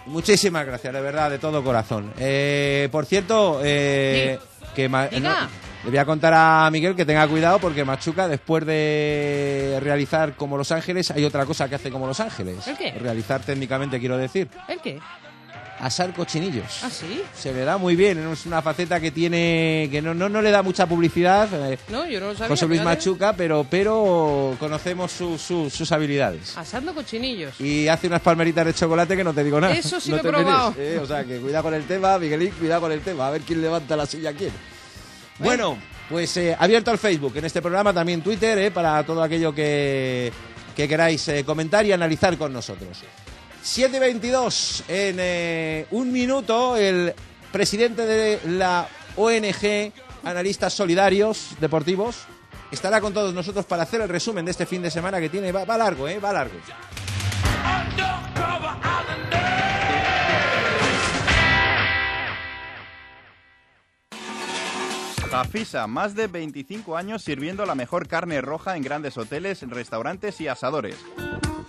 Muchísimas 0.06 0.66
gracias, 0.66 0.92
de 0.92 1.00
verdad, 1.00 1.30
de 1.30 1.38
todo 1.38 1.62
corazón. 1.62 2.12
Eh, 2.18 2.88
por 2.90 3.06
cierto, 3.06 3.60
eh, 3.62 4.40
que 4.74 4.88
no, 4.88 5.06
le 5.84 5.90
voy 5.90 5.98
a 5.98 6.04
contar 6.04 6.34
a 6.34 6.68
Miguel 6.70 6.96
que 6.96 7.06
tenga 7.06 7.28
cuidado 7.28 7.60
porque 7.60 7.84
Machuca, 7.84 8.26
después 8.26 8.66
de 8.66 9.78
realizar 9.80 10.34
como 10.34 10.56
Los 10.56 10.72
Ángeles, 10.72 11.12
hay 11.12 11.24
otra 11.24 11.46
cosa 11.46 11.68
que 11.68 11.76
hace 11.76 11.88
como 11.90 12.08
Los 12.08 12.18
Ángeles. 12.20 12.66
¿El 12.66 12.76
qué? 12.76 12.90
Realizar 12.92 13.42
técnicamente, 13.42 14.00
quiero 14.00 14.18
decir. 14.18 14.48
¿El 14.68 14.80
qué? 14.80 14.98
Asar 15.80 16.12
cochinillos. 16.12 16.80
¿Ah, 16.82 16.90
sí? 16.90 17.22
Se 17.34 17.52
le 17.54 17.64
da 17.64 17.78
muy 17.78 17.96
bien, 17.96 18.18
es 18.32 18.44
una 18.44 18.60
faceta 18.60 19.00
que 19.00 19.10
tiene 19.10 19.88
que 19.90 20.02
no, 20.02 20.12
no, 20.12 20.28
no 20.28 20.42
le 20.42 20.50
da 20.50 20.62
mucha 20.62 20.86
publicidad. 20.86 21.48
eh, 21.72 21.78
No, 21.88 22.06
yo 22.06 22.20
no 22.20 22.26
lo 22.28 22.34
sabía. 22.34 22.48
José 22.48 22.66
Luis 22.66 22.80
fíjate. 22.80 22.96
Machuca, 22.96 23.32
pero, 23.32 23.66
pero 23.68 24.56
conocemos 24.60 25.10
su- 25.10 25.38
su- 25.38 25.70
sus 25.70 25.90
habilidades. 25.92 26.56
Asando 26.58 26.94
cochinillos. 26.94 27.58
Y 27.60 27.88
hace 27.88 28.08
unas 28.08 28.20
palmeritas 28.20 28.66
de 28.66 28.74
chocolate 28.74 29.16
que 29.16 29.24
no 29.24 29.32
te 29.32 29.42
digo 29.42 29.58
nada. 29.58 29.72
Eso 29.74 29.98
sí 29.98 30.10
No 30.10 30.16
que 30.16 30.20
he 30.20 30.24
te 30.24 30.28
probado. 30.36 30.74
¿eh? 30.78 30.98
O 31.02 31.06
sea, 31.06 31.24
que 31.24 31.38
cuidado 31.38 31.64
con 31.64 31.74
el 31.74 31.84
tema, 31.84 32.18
Miguelín, 32.18 32.50
cuidado 32.58 32.82
con 32.82 32.92
el 32.92 33.00
tema. 33.00 33.28
A 33.28 33.30
ver 33.30 33.40
quién 33.40 33.62
levanta 33.62 33.96
la 33.96 34.04
silla 34.04 34.30
a 34.30 34.32
quién. 34.34 34.52
Bueno, 35.38 35.78
pues 36.10 36.36
eh, 36.36 36.54
abierto 36.58 36.90
al 36.90 36.98
Facebook, 36.98 37.32
en 37.36 37.46
este 37.46 37.62
programa 37.62 37.94
también 37.94 38.20
Twitter, 38.20 38.58
eh, 38.58 38.70
para 38.70 39.02
todo 39.04 39.22
aquello 39.22 39.54
que, 39.54 40.30
que 40.76 40.86
queráis 40.86 41.26
eh, 41.28 41.42
comentar 41.44 41.86
y 41.86 41.92
analizar 41.92 42.36
con 42.36 42.52
nosotros. 42.52 42.98
7 43.62 43.96
y 43.96 44.00
22, 44.00 44.84
en 44.88 45.16
eh, 45.18 45.86
un 45.90 46.10
minuto, 46.12 46.76
el 46.76 47.14
presidente 47.52 48.06
de 48.06 48.40
la 48.46 48.88
ONG 49.16 49.92
Analistas 50.24 50.72
Solidarios 50.72 51.50
Deportivos 51.60 52.26
estará 52.70 53.00
con 53.00 53.12
todos 53.12 53.34
nosotros 53.34 53.66
para 53.66 53.82
hacer 53.82 54.00
el 54.00 54.08
resumen 54.08 54.44
de 54.44 54.52
este 54.52 54.66
fin 54.66 54.82
de 54.82 54.90
semana 54.90 55.20
que 55.20 55.28
tiene. 55.28 55.52
Va, 55.52 55.64
va 55.64 55.76
largo, 55.76 56.08
¿eh? 56.08 56.18
Va 56.18 56.32
largo. 56.32 56.54
Jafisa, 65.30 65.86
más 65.86 66.16
de 66.16 66.26
25 66.26 66.96
años 66.96 67.22
sirviendo 67.22 67.64
la 67.64 67.76
mejor 67.76 68.08
carne 68.08 68.40
roja 68.40 68.76
en 68.76 68.82
grandes 68.82 69.16
hoteles, 69.16 69.62
restaurantes 69.68 70.40
y 70.40 70.48
asadores. 70.48 70.96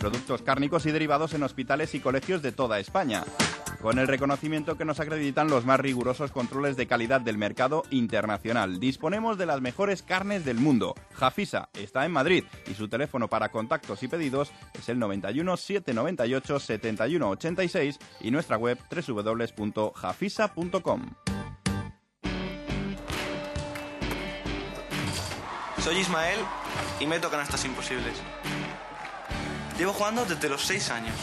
Productos 0.01 0.41
cárnicos 0.41 0.85
y 0.87 0.91
derivados 0.91 1.35
en 1.35 1.43
hospitales 1.43 1.93
y 1.93 1.99
colegios 1.99 2.41
de 2.41 2.51
toda 2.51 2.79
España. 2.79 3.23
Con 3.83 3.99
el 3.99 4.07
reconocimiento 4.07 4.75
que 4.75 4.83
nos 4.83 4.99
acreditan 4.99 5.47
los 5.47 5.63
más 5.63 5.79
rigurosos 5.79 6.31
controles 6.31 6.75
de 6.75 6.87
calidad 6.87 7.21
del 7.21 7.37
mercado 7.37 7.83
internacional. 7.91 8.79
Disponemos 8.79 9.37
de 9.37 9.45
las 9.45 9.61
mejores 9.61 10.01
carnes 10.01 10.43
del 10.43 10.57
mundo. 10.57 10.95
Jafisa 11.13 11.69
está 11.73 12.03
en 12.03 12.13
Madrid 12.13 12.45
y 12.65 12.73
su 12.73 12.89
teléfono 12.89 13.27
para 13.27 13.49
contactos 13.49 14.01
y 14.01 14.07
pedidos 14.07 14.51
es 14.73 14.89
el 14.89 14.97
91 14.97 15.55
798 15.55 16.59
71 16.59 17.29
86 17.29 17.99
y 18.21 18.31
nuestra 18.31 18.57
web 18.57 18.79
www.jafisa.com. 18.89 21.11
Soy 25.77 25.97
Ismael 25.97 26.39
y 26.99 27.05
me 27.05 27.19
tocan 27.19 27.41
estas 27.41 27.63
imposibles. 27.65 28.19
Llevo 29.81 29.93
jugando 29.93 30.23
desde 30.25 30.47
los 30.47 30.61
6 30.67 30.91
años. 30.91 31.15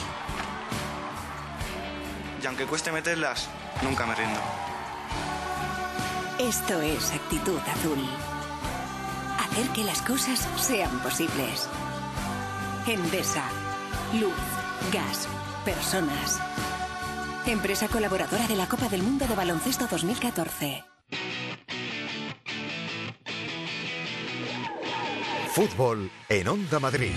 Y 2.42 2.46
aunque 2.48 2.66
cueste 2.66 2.90
meterlas, 2.90 3.48
nunca 3.84 4.04
me 4.04 4.16
rindo. 4.16 4.40
Esto 6.40 6.80
es 6.80 7.12
actitud 7.12 7.60
azul. 7.60 8.04
Hacer 9.38 9.68
que 9.68 9.84
las 9.84 10.02
cosas 10.02 10.48
sean 10.56 10.90
posibles. 11.04 11.68
Endesa. 12.88 13.44
Luz, 14.14 14.34
gas, 14.92 15.28
personas. 15.64 16.40
Empresa 17.46 17.86
colaboradora 17.86 18.48
de 18.48 18.56
la 18.56 18.66
Copa 18.66 18.88
del 18.88 19.04
Mundo 19.04 19.28
de 19.28 19.36
Baloncesto 19.36 19.86
2014. 19.88 20.84
Fútbol 25.54 26.10
en 26.28 26.48
Onda 26.48 26.80
Madrid. 26.80 27.14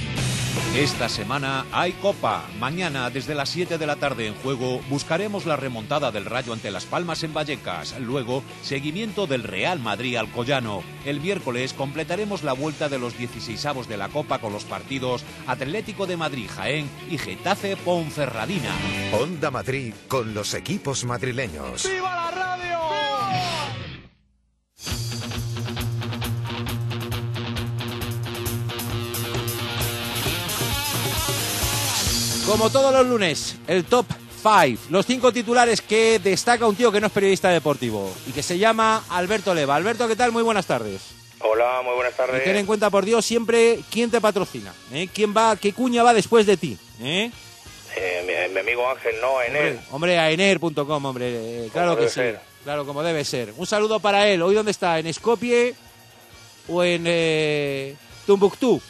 Esta 0.76 1.10
semana 1.10 1.66
hay 1.72 1.92
Copa. 1.94 2.46
Mañana, 2.60 3.10
desde 3.10 3.36
las 3.36 3.50
7 3.50 3.78
de 3.78 3.86
la 3.86 3.98
tarde 3.98 4.28
en 4.28 4.36
juego, 4.36 4.82
buscaremos 4.90 5.46
la 5.46 5.58
remontada 5.58 6.12
del 6.12 6.26
Rayo 6.26 6.54
ante 6.54 6.72
Las 6.72 6.86
Palmas 6.86 7.24
en 7.24 7.34
Vallecas. 7.34 8.00
Luego, 8.00 8.42
seguimiento 8.62 9.28
del 9.28 9.44
Real 9.44 9.80
Madrid 9.80 10.16
al 10.16 10.32
Collano. 10.32 10.82
El 11.06 11.20
miércoles 11.20 11.74
completaremos 11.74 12.44
la 12.44 12.54
vuelta 12.54 12.88
de 12.88 13.00
los 13.00 13.18
16avos 13.18 13.88
de 13.88 13.98
la 13.98 14.10
Copa 14.10 14.40
con 14.40 14.54
los 14.54 14.64
partidos 14.64 15.24
Atlético 15.46 16.08
de 16.08 16.18
Madrid 16.18 16.50
Jaén 16.50 16.90
y 17.10 17.18
Getafe 17.18 17.76
Ponferradina. 17.76 18.74
Onda 19.12 19.52
Madrid 19.52 19.94
con 20.08 20.34
los 20.34 20.54
equipos 20.54 21.04
madrileños. 21.04 21.84
¡Viva 21.84 22.16
la 22.16 22.31
Como 32.46 32.70
todos 32.70 32.92
los 32.94 33.08
lunes, 33.08 33.56
el 33.68 33.86
top 33.86 34.06
5. 34.42 34.82
Los 34.90 35.06
cinco 35.06 35.32
titulares 35.32 35.82
que 35.82 36.20
destaca 36.20 36.68
un 36.68 36.76
tío 36.76 36.92
que 36.92 37.00
no 37.00 37.08
es 37.08 37.14
periodista 37.14 37.50
deportivo 37.50 38.12
y 38.28 38.32
que 38.32 38.42
se 38.44 38.58
llama 38.58 39.04
Alberto 39.10 39.54
Leva. 39.54 39.76
Alberto, 39.76 40.08
¿qué 40.08 40.16
tal? 40.16 40.32
Muy 40.32 40.44
buenas 40.44 40.66
tardes. 40.66 41.02
Hola, 41.40 41.82
muy 41.84 41.94
buenas 41.96 42.14
Y 42.14 42.18
tardes. 42.18 42.44
ten 42.44 42.56
en 42.56 42.66
cuenta, 42.66 42.90
por 42.90 43.06
Dios, 43.06 43.26
siempre 43.26 43.80
quién 43.92 44.10
te 44.12 44.20
patrocina. 44.20 44.74
¿eh? 44.92 45.08
¿Quién 45.14 45.36
va, 45.36 45.56
qué 45.56 45.74
cuña 45.74 46.04
va 46.04 46.14
después 46.14 46.46
de 46.46 46.58
ti? 46.58 46.78
¿eh? 47.02 47.32
Eh, 47.96 48.48
mi, 48.48 48.54
mi 48.54 48.60
amigo 48.60 48.90
Ángel, 48.90 49.16
no, 49.22 49.42
en 49.42 49.56
él. 49.56 49.80
Hombre, 49.92 50.18
a 50.18 50.32
ener.com, 50.32 51.06
hombre. 51.06 51.66
eh, 51.66 51.70
claro 51.72 51.96
que 51.98 52.08
sí. 52.10 52.16
ser. 52.16 52.40
Claro, 52.64 52.86
como 52.86 53.02
debe 53.04 53.24
ser. 53.24 53.54
Un 53.58 53.66
saludo 53.68 54.00
para 54.00 54.28
él. 54.28 54.42
¿Hoy 54.42 54.54
dónde 54.56 54.72
está? 54.72 54.98
¿En 55.00 55.12
Skopje 55.14 55.76
o 56.68 56.84
en 56.84 57.04
eh, 57.06 57.96
Tumbuctú? 58.26 58.82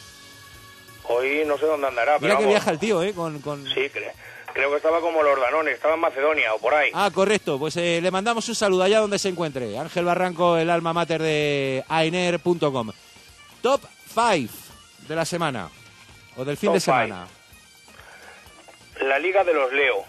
Hoy 1.04 1.42
no 1.46 1.58
sé 1.58 1.66
dónde 1.66 1.86
andará, 1.88 2.12
Mira 2.18 2.20
pero 2.20 2.30
que 2.38 2.44
vamos. 2.44 2.50
viaja 2.54 2.70
el 2.70 2.78
tío, 2.78 3.02
¿eh? 3.02 3.12
Con, 3.12 3.40
con- 3.40 3.64
Sí, 3.66 3.80
cre- 3.92 4.12
creo 4.52 4.70
que 4.70 4.76
estaba 4.76 5.00
como 5.00 5.22
los 5.22 5.38
Danones, 5.40 5.74
estaba 5.74 5.94
en 5.94 6.00
Macedonia 6.00 6.54
o 6.54 6.58
por 6.58 6.74
ahí. 6.74 6.90
Ah, 6.94 7.10
correcto. 7.12 7.58
Pues 7.58 7.76
eh, 7.76 8.00
le 8.02 8.10
mandamos 8.10 8.48
un 8.48 8.54
saludo 8.54 8.82
allá 8.84 9.00
donde 9.00 9.18
se 9.18 9.28
encuentre. 9.28 9.76
Ángel 9.78 10.04
Barranco, 10.04 10.56
el 10.56 10.70
alma 10.70 10.92
mater 10.92 11.20
de 11.22 11.84
ainer.com. 11.88 12.92
Top 13.62 13.80
5 14.14 14.52
de 15.08 15.16
la 15.16 15.24
semana. 15.24 15.68
O 16.36 16.44
del 16.44 16.56
fin 16.56 16.68
Top 16.68 16.74
de 16.74 16.80
semana. 16.80 17.26
La 19.00 19.18
Liga 19.18 19.42
de 19.44 19.54
los 19.54 19.72
Leo. 19.72 20.04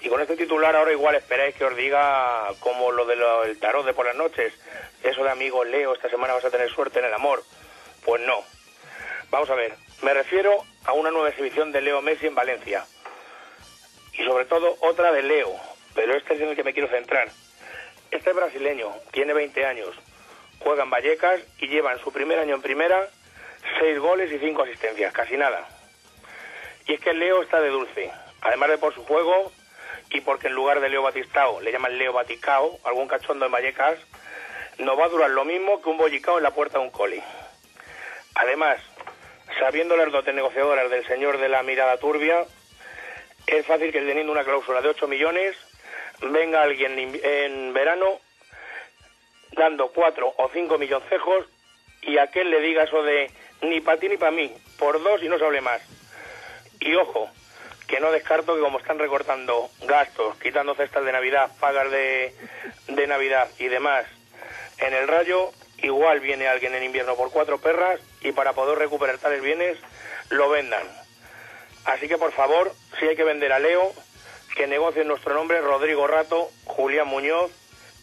Y 0.00 0.08
con 0.08 0.20
este 0.20 0.36
titular 0.36 0.74
ahora 0.76 0.92
igual 0.92 1.14
esperáis 1.14 1.54
que 1.54 1.64
os 1.64 1.76
diga 1.76 2.48
como 2.60 2.92
lo 2.92 3.06
del 3.06 3.58
tarot 3.58 3.84
de 3.86 3.94
por 3.94 4.06
las 4.06 4.16
noches. 4.16 4.52
Eso 5.02 5.22
de 5.24 5.30
amigos 5.30 5.66
Leo, 5.66 5.94
esta 5.94 6.08
semana 6.10 6.34
vas 6.34 6.44
a 6.44 6.50
tener 6.50 6.70
suerte 6.70 6.98
en 6.98 7.06
el 7.06 7.14
amor. 7.14 7.42
Pues 8.04 8.20
no. 8.26 8.34
Vamos 9.30 9.50
a 9.50 9.54
ver, 9.54 9.74
me 10.02 10.14
refiero 10.14 10.64
a 10.84 10.92
una 10.92 11.10
nueva 11.10 11.30
exhibición 11.30 11.72
de 11.72 11.80
Leo 11.80 12.00
Messi 12.00 12.26
en 12.26 12.34
Valencia. 12.34 12.86
Y 14.12 14.24
sobre 14.24 14.44
todo 14.44 14.76
otra 14.80 15.12
de 15.12 15.22
Leo, 15.22 15.52
pero 15.94 16.16
este 16.16 16.34
es 16.34 16.40
en 16.40 16.48
el 16.50 16.56
que 16.56 16.62
me 16.62 16.72
quiero 16.72 16.88
centrar. 16.88 17.28
Este 18.10 18.30
es 18.30 18.36
brasileño, 18.36 18.92
tiene 19.10 19.34
20 19.34 19.66
años, 19.66 19.94
juega 20.60 20.84
en 20.84 20.90
Vallecas 20.90 21.40
y 21.58 21.66
lleva 21.66 21.92
en 21.92 21.98
su 21.98 22.12
primer 22.12 22.38
año 22.38 22.54
en 22.54 22.62
primera 22.62 23.08
6 23.80 23.98
goles 23.98 24.30
y 24.32 24.38
5 24.38 24.62
asistencias, 24.62 25.12
casi 25.12 25.36
nada. 25.36 25.68
Y 26.86 26.94
es 26.94 27.00
que 27.00 27.12
Leo 27.12 27.42
está 27.42 27.60
de 27.60 27.70
dulce, 27.70 28.12
además 28.42 28.70
de 28.70 28.78
por 28.78 28.94
su 28.94 29.04
juego 29.04 29.50
y 30.10 30.20
porque 30.20 30.46
en 30.46 30.54
lugar 30.54 30.80
de 30.80 30.88
Leo 30.88 31.02
Batistao 31.02 31.60
le 31.60 31.72
llaman 31.72 31.98
Leo 31.98 32.12
Baticao, 32.12 32.78
algún 32.84 33.08
cachondo 33.08 33.46
en 33.46 33.52
Vallecas, 33.52 33.98
no 34.78 34.96
va 34.96 35.06
a 35.06 35.08
durar 35.08 35.30
lo 35.30 35.44
mismo 35.44 35.82
que 35.82 35.88
un 35.88 35.98
bollicao 35.98 36.36
en 36.36 36.44
la 36.44 36.52
puerta 36.52 36.78
de 36.78 36.84
un 36.84 36.90
coli. 36.90 37.20
Además, 38.36 38.78
sabiendo 39.58 39.96
las 39.96 40.10
dotes 40.12 40.34
negociadoras 40.34 40.90
del 40.90 41.06
señor 41.06 41.38
de 41.38 41.48
la 41.48 41.62
mirada 41.62 41.96
turbia, 41.98 42.44
es 43.46 43.66
fácil 43.66 43.92
que 43.92 44.00
teniendo 44.00 44.32
una 44.32 44.44
cláusula 44.44 44.80
de 44.80 44.88
8 44.88 45.06
millones, 45.06 45.56
venga 46.20 46.62
alguien 46.62 46.98
en- 46.98 47.72
verano 47.72 48.20
dando 49.52 49.88
4 49.92 50.34
o 50.36 50.50
5 50.52 50.78
milloncejos 50.78 51.46
y 52.02 52.18
aquel 52.18 52.50
le 52.50 52.60
diga 52.60 52.84
eso 52.84 53.02
de 53.02 53.30
ni 53.62 53.80
para 53.80 53.98
ti 53.98 54.08
ni 54.08 54.16
para 54.16 54.30
mí, 54.32 54.52
por 54.78 55.02
dos 55.02 55.22
y 55.22 55.28
no 55.28 55.38
se 55.38 55.44
hable 55.44 55.60
más. 55.60 55.80
Y 56.80 56.94
ojo, 56.96 57.30
que 57.86 58.00
no 58.00 58.10
descarto 58.12 58.54
que 58.54 58.60
como 58.60 58.78
están 58.78 58.98
recortando 58.98 59.70
gastos, 59.82 60.36
quitando 60.38 60.74
cestas 60.74 61.04
de 61.04 61.12
Navidad, 61.12 61.50
pagas 61.60 61.90
de, 61.90 62.34
de 62.88 63.06
Navidad 63.06 63.48
y 63.58 63.68
demás 63.68 64.04
en 64.78 64.92
el 64.92 65.08
rayo, 65.08 65.52
igual 65.82 66.20
viene 66.20 66.48
alguien 66.48 66.74
en 66.74 66.84
invierno 66.84 67.16
por 67.16 67.30
cuatro 67.30 67.58
perras 67.58 68.00
y 68.20 68.32
para 68.32 68.52
poder 68.52 68.78
recuperar 68.78 69.18
tales 69.18 69.42
bienes 69.42 69.78
lo 70.30 70.48
vendan. 70.48 70.86
Así 71.84 72.08
que 72.08 72.18
por 72.18 72.32
favor, 72.32 72.72
si 72.98 73.06
hay 73.06 73.16
que 73.16 73.24
vender 73.24 73.52
a 73.52 73.58
Leo, 73.58 73.92
que 74.56 74.66
negocien 74.66 75.06
nuestro 75.08 75.34
nombre 75.34 75.60
Rodrigo 75.60 76.06
Rato, 76.06 76.50
Julián 76.64 77.06
Muñoz, 77.06 77.50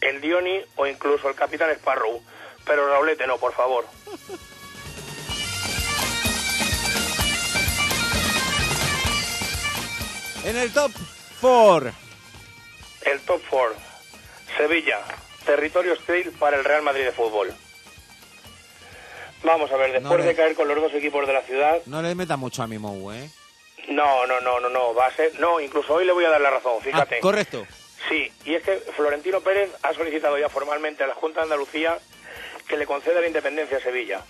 el 0.00 0.20
Dioni 0.20 0.60
o 0.76 0.86
incluso 0.86 1.28
el 1.28 1.34
Capitán 1.34 1.70
Sparrow. 1.70 2.22
Pero 2.64 2.88
Raulete 2.88 3.26
no, 3.26 3.38
por 3.38 3.52
favor. 3.52 3.84
En 10.44 10.58
el 10.58 10.70
top 10.74 10.92
4. 11.40 11.90
El 13.06 13.20
top 13.20 13.40
4. 13.48 13.76
Sevilla, 14.58 15.00
territorio 15.46 15.94
hostil 15.94 16.32
para 16.32 16.58
el 16.58 16.64
Real 16.64 16.82
Madrid 16.82 17.04
de 17.04 17.12
fútbol. 17.12 17.54
Vamos 19.44 19.70
a 19.70 19.76
ver, 19.76 19.92
después 19.92 20.20
le- 20.20 20.26
de 20.26 20.34
caer 20.34 20.54
con 20.54 20.66
los 20.68 20.80
dos 20.80 20.92
equipos 20.94 21.26
de 21.26 21.32
la 21.32 21.42
ciudad, 21.42 21.78
No 21.86 22.02
le 22.02 22.14
meta 22.14 22.36
mucho 22.36 22.62
a 22.62 22.66
mi 22.66 22.78
Mou, 22.78 23.12
¿eh? 23.12 23.30
no, 23.88 24.26
no, 24.26 24.40
no, 24.40 24.58
no, 24.60 24.68
no, 24.70 24.94
va 24.94 25.06
a 25.06 25.12
ser, 25.14 25.38
no, 25.38 25.60
incluso 25.60 25.94
hoy 25.94 26.06
le 26.06 26.12
voy 26.12 26.24
a 26.24 26.30
dar 26.30 26.40
la 26.40 26.50
razón, 26.50 26.80
fíjate. 26.80 27.16
Ah, 27.16 27.20
correcto. 27.20 27.66
Sí, 28.08 28.32
y 28.44 28.54
es 28.54 28.62
que 28.62 28.76
Florentino 28.96 29.40
Pérez 29.42 29.70
ha 29.82 29.92
solicitado 29.94 30.38
ya 30.38 30.48
formalmente 30.48 31.04
a 31.04 31.06
la 31.06 31.14
Junta 31.14 31.40
de 31.40 31.44
Andalucía 31.44 31.98
que 32.68 32.76
le 32.78 32.86
conceda 32.86 33.20
la 33.20 33.26
independencia 33.26 33.76
a 33.76 33.80
Sevilla 33.80 34.22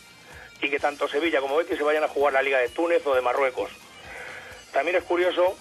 y 0.60 0.68
que 0.70 0.78
tanto 0.80 1.08
Sevilla 1.08 1.40
como 1.40 1.56
Betis 1.56 1.76
se 1.78 1.82
vayan 1.84 2.04
a 2.04 2.08
jugar 2.08 2.32
la 2.32 2.42
Liga 2.42 2.58
de 2.58 2.68
Túnez 2.68 3.06
o 3.06 3.14
de 3.14 3.20
Marruecos. 3.20 3.70
También 4.72 4.96
es 4.96 5.04
curioso 5.04 5.56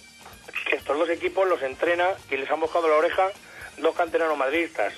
que 0.70 0.76
estos 0.76 0.98
dos 0.98 1.10
equipos 1.10 1.48
los 1.48 1.62
entrena 1.62 2.10
y 2.32 2.38
les 2.38 2.50
han 2.50 2.60
buscado 2.60 2.88
la 2.88 2.96
oreja 2.96 3.30
dos 3.78 3.96
canteranos 3.96 4.38
madridistas. 4.38 4.94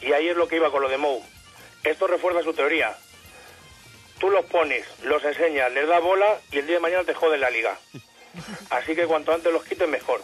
Y 0.00 0.12
ahí 0.12 0.28
es 0.28 0.36
lo 0.36 0.48
que 0.48 0.56
iba 0.56 0.70
con 0.70 0.80
lo 0.82 0.88
de 0.88 0.96
Mou. 0.98 1.22
Esto 1.84 2.06
refuerza 2.06 2.42
su 2.42 2.52
teoría. 2.54 2.94
Tú 4.20 4.28
los 4.30 4.44
pones, 4.44 4.86
los 5.02 5.24
enseñas, 5.24 5.72
les 5.72 5.88
das 5.88 6.02
bola 6.02 6.38
y 6.52 6.58
el 6.58 6.66
día 6.66 6.76
de 6.76 6.82
mañana 6.82 7.04
te 7.04 7.14
joden 7.14 7.40
la 7.40 7.48
liga. 7.48 7.78
Así 8.70 8.94
que 8.94 9.06
cuanto 9.06 9.32
antes 9.32 9.50
los 9.50 9.64
quites 9.64 9.88
mejor. 9.88 10.20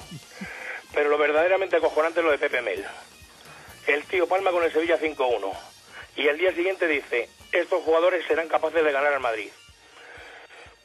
Pero 0.92 1.08
lo 1.08 1.16
verdaderamente 1.16 1.76
acojonante 1.76 2.20
es 2.20 2.26
lo 2.26 2.30
de 2.30 2.38
Pepe 2.38 2.60
Mel. 2.60 2.84
El 3.86 4.04
tío 4.04 4.28
palma 4.28 4.50
con 4.50 4.62
el 4.62 4.72
Sevilla 4.72 4.98
5-1. 5.00 5.50
Y 6.16 6.28
el 6.28 6.36
día 6.36 6.52
siguiente 6.52 6.86
dice, 6.86 7.30
estos 7.52 7.82
jugadores 7.84 8.26
serán 8.26 8.48
capaces 8.48 8.84
de 8.84 8.92
ganar 8.92 9.14
al 9.14 9.20
Madrid. 9.20 9.50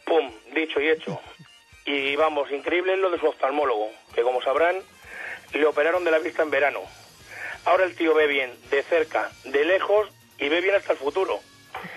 Pum, 0.06 0.32
dicho 0.54 0.80
y 0.80 0.90
hecho. 0.90 1.20
Y 1.86 2.16
vamos, 2.16 2.50
increíble 2.52 2.94
es 2.94 3.00
lo 3.00 3.12
de 3.12 3.20
su 3.20 3.28
oftalmólogo, 3.28 3.92
que 4.16 4.22
como 4.22 4.42
sabrán, 4.42 4.82
le 5.52 5.66
operaron 5.66 6.06
de 6.06 6.12
la 6.12 6.20
vista 6.20 6.44
en 6.44 6.52
verano. 6.52 6.82
Ahora 7.66 7.84
el 7.84 7.96
tío 7.96 8.14
ve 8.14 8.28
bien, 8.28 8.54
de 8.70 8.84
cerca, 8.84 9.32
de 9.44 9.66
lejos, 9.66 10.10
y 10.38 10.48
ve 10.48 10.62
bien 10.62 10.76
hasta 10.76 10.94
el 10.94 10.98
futuro. 10.98 11.42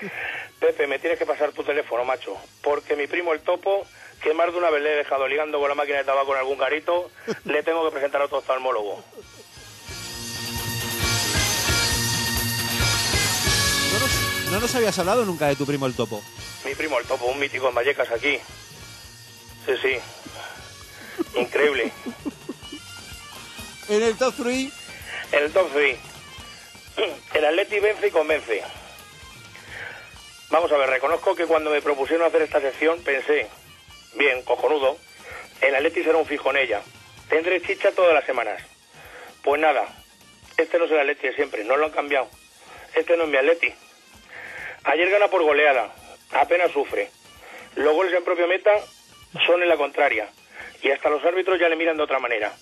Pepe, 0.64 0.86
me 0.86 0.98
tienes 0.98 1.18
que 1.18 1.26
pasar 1.26 1.52
tu 1.52 1.62
teléfono, 1.62 2.06
macho, 2.06 2.38
porque 2.62 2.96
mi 2.96 3.06
primo 3.06 3.34
el 3.34 3.40
topo, 3.40 3.86
que 4.22 4.32
más 4.32 4.50
de 4.50 4.56
una 4.56 4.70
vez 4.70 4.82
le 4.82 4.94
he 4.94 4.96
dejado 4.96 5.28
ligando 5.28 5.60
con 5.60 5.68
la 5.68 5.74
máquina 5.74 5.98
de 5.98 6.04
tabaco 6.04 6.32
en 6.32 6.38
algún 6.38 6.56
garito, 6.56 7.10
le 7.44 7.62
tengo 7.62 7.84
que 7.84 7.90
presentar 7.90 8.22
a 8.22 8.24
otro 8.24 8.38
oftalmólogo. 8.38 9.04
No 13.92 13.98
nos, 13.98 14.52
no 14.52 14.60
nos 14.60 14.74
habías 14.74 14.98
hablado 14.98 15.26
nunca 15.26 15.48
de 15.48 15.56
tu 15.56 15.66
primo 15.66 15.84
el 15.84 15.94
topo. 15.94 16.22
Mi 16.64 16.74
primo 16.74 16.98
el 16.98 17.04
topo, 17.04 17.26
un 17.26 17.38
mítico 17.38 17.68
en 17.68 17.74
Vallecas 17.74 18.10
aquí. 18.10 18.38
Sí, 19.66 19.72
sí. 19.82 21.38
Increíble. 21.38 21.92
En 23.90 24.02
el 24.02 24.16
top 24.16 24.34
3. 24.42 24.72
En 25.32 25.42
el 25.44 25.52
top 25.52 25.68
3. 25.74 25.98
El 27.34 27.44
Atleti 27.44 27.80
vence 27.80 28.06
y 28.06 28.10
convence. 28.10 28.62
Vamos 30.54 30.70
a 30.70 30.76
ver, 30.76 30.88
reconozco 30.88 31.34
que 31.34 31.46
cuando 31.46 31.68
me 31.68 31.82
propusieron 31.82 32.24
hacer 32.24 32.42
esta 32.42 32.60
sección 32.60 33.02
pensé, 33.02 33.48
bien, 34.14 34.40
cojonudo, 34.44 34.96
el 35.60 35.74
Atleti 35.74 36.04
será 36.04 36.16
un 36.16 36.26
fijo 36.26 36.48
en 36.50 36.58
ella. 36.58 36.80
Tendré 37.28 37.60
chicha 37.60 37.90
todas 37.90 38.14
las 38.14 38.24
semanas. 38.24 38.62
Pues 39.42 39.60
nada, 39.60 39.84
este 40.56 40.78
no 40.78 40.84
es 40.84 40.92
el 40.92 41.00
Atleti 41.00 41.26
de 41.26 41.34
siempre, 41.34 41.64
no 41.64 41.76
lo 41.76 41.86
han 41.86 41.90
cambiado. 41.90 42.28
Este 42.94 43.16
no 43.16 43.24
es 43.24 43.30
mi 43.30 43.36
Atleti. 43.36 43.74
Ayer 44.84 45.10
gana 45.10 45.26
por 45.26 45.42
goleada, 45.42 45.92
apenas 46.30 46.70
sufre. 46.70 47.10
Los 47.74 47.92
goles 47.92 48.14
en 48.14 48.22
propia 48.22 48.46
meta 48.46 48.70
son 49.48 49.60
en 49.60 49.68
la 49.68 49.76
contraria. 49.76 50.28
Y 50.82 50.92
hasta 50.92 51.10
los 51.10 51.24
árbitros 51.24 51.58
ya 51.58 51.68
le 51.68 51.74
miran 51.74 51.96
de 51.96 52.04
otra 52.04 52.20
manera. 52.20 52.52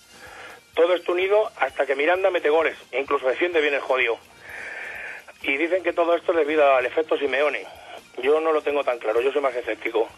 Todo 0.73 0.95
esto 0.95 1.13
unido 1.13 1.53
hasta 1.59 1.85
que 1.85 1.95
Miranda 1.95 2.31
mete 2.31 2.49
goles, 2.49 2.79
incluso 2.91 3.29
defiende 3.29 3.61
bien 3.61 3.75
el 3.75 3.81
jodido. 3.81 4.17
Y 5.43 5.59
dicen 5.59 5.83
que 5.83 5.93
todo 5.93 6.17
esto 6.17 6.33
es 6.33 6.39
debido 6.39 6.75
al 6.75 6.87
efecto 6.87 7.19
Simeone. 7.19 7.82
Yo 8.19 8.41
no 8.41 8.53
lo 8.53 8.63
tengo 8.63 8.85
tan 8.85 8.99
claro, 8.99 9.21
yo 9.21 9.33
soy 9.33 9.41
más 9.41 9.55
escéptico. 9.55 10.09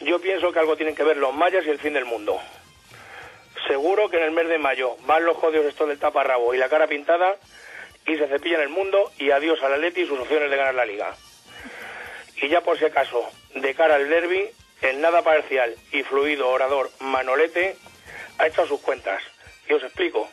Yo 0.00 0.20
pienso 0.20 0.52
que 0.52 0.58
algo 0.58 0.76
tienen 0.76 0.94
que 0.94 1.04
ver 1.04 1.16
los 1.16 1.34
mayas 1.34 1.66
y 1.66 1.70
el 1.70 1.78
fin 1.78 1.94
del 1.94 2.04
mundo. 2.04 2.40
Seguro 3.66 4.08
que 4.08 4.16
en 4.16 4.24
el 4.24 4.30
mes 4.32 4.48
de 4.48 4.58
mayo 4.58 4.96
van 5.02 5.24
los 5.24 5.36
jodidos 5.36 5.66
estos 5.66 5.88
del 5.88 5.98
taparrabo 5.98 6.54
y 6.54 6.58
la 6.58 6.68
cara 6.68 6.86
pintada 6.86 7.36
y 8.06 8.16
se 8.16 8.26
cepillan 8.26 8.60
el 8.60 8.68
mundo 8.68 9.12
y 9.18 9.30
adiós 9.30 9.62
al 9.62 9.74
Atleti 9.74 10.02
y 10.02 10.06
sus 10.06 10.18
opciones 10.18 10.50
de 10.50 10.56
ganar 10.56 10.74
la 10.74 10.84
liga. 10.84 11.14
Y 12.36 12.48
ya 12.48 12.60
por 12.60 12.78
si 12.78 12.84
acaso, 12.84 13.28
de 13.54 13.74
cara 13.74 13.96
al 13.96 14.08
derby, 14.08 14.48
el 14.80 15.00
nada 15.00 15.22
parcial 15.22 15.74
y 15.92 16.02
fluido 16.02 16.48
orador 16.48 16.90
Manolete 17.00 17.76
ha 18.38 18.46
hecho 18.46 18.66
sus 18.66 18.80
cuentas. 18.80 19.22
Y 19.68 19.74
os 19.74 19.82
explico. 19.82 20.28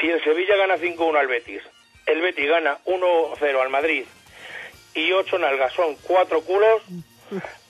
Si 0.00 0.10
el 0.10 0.22
Sevilla 0.24 0.56
gana 0.56 0.76
5-1 0.76 1.16
al 1.16 1.28
Betis, 1.28 1.62
el 2.06 2.20
Betis 2.20 2.48
gana 2.48 2.78
1-0 2.84 3.60
al 3.60 3.70
Madrid 3.70 4.04
y 4.96 5.12
8 5.12 5.38
nalgas 5.38 5.72
son 5.74 5.94
4 6.02 6.40
culos, 6.40 6.82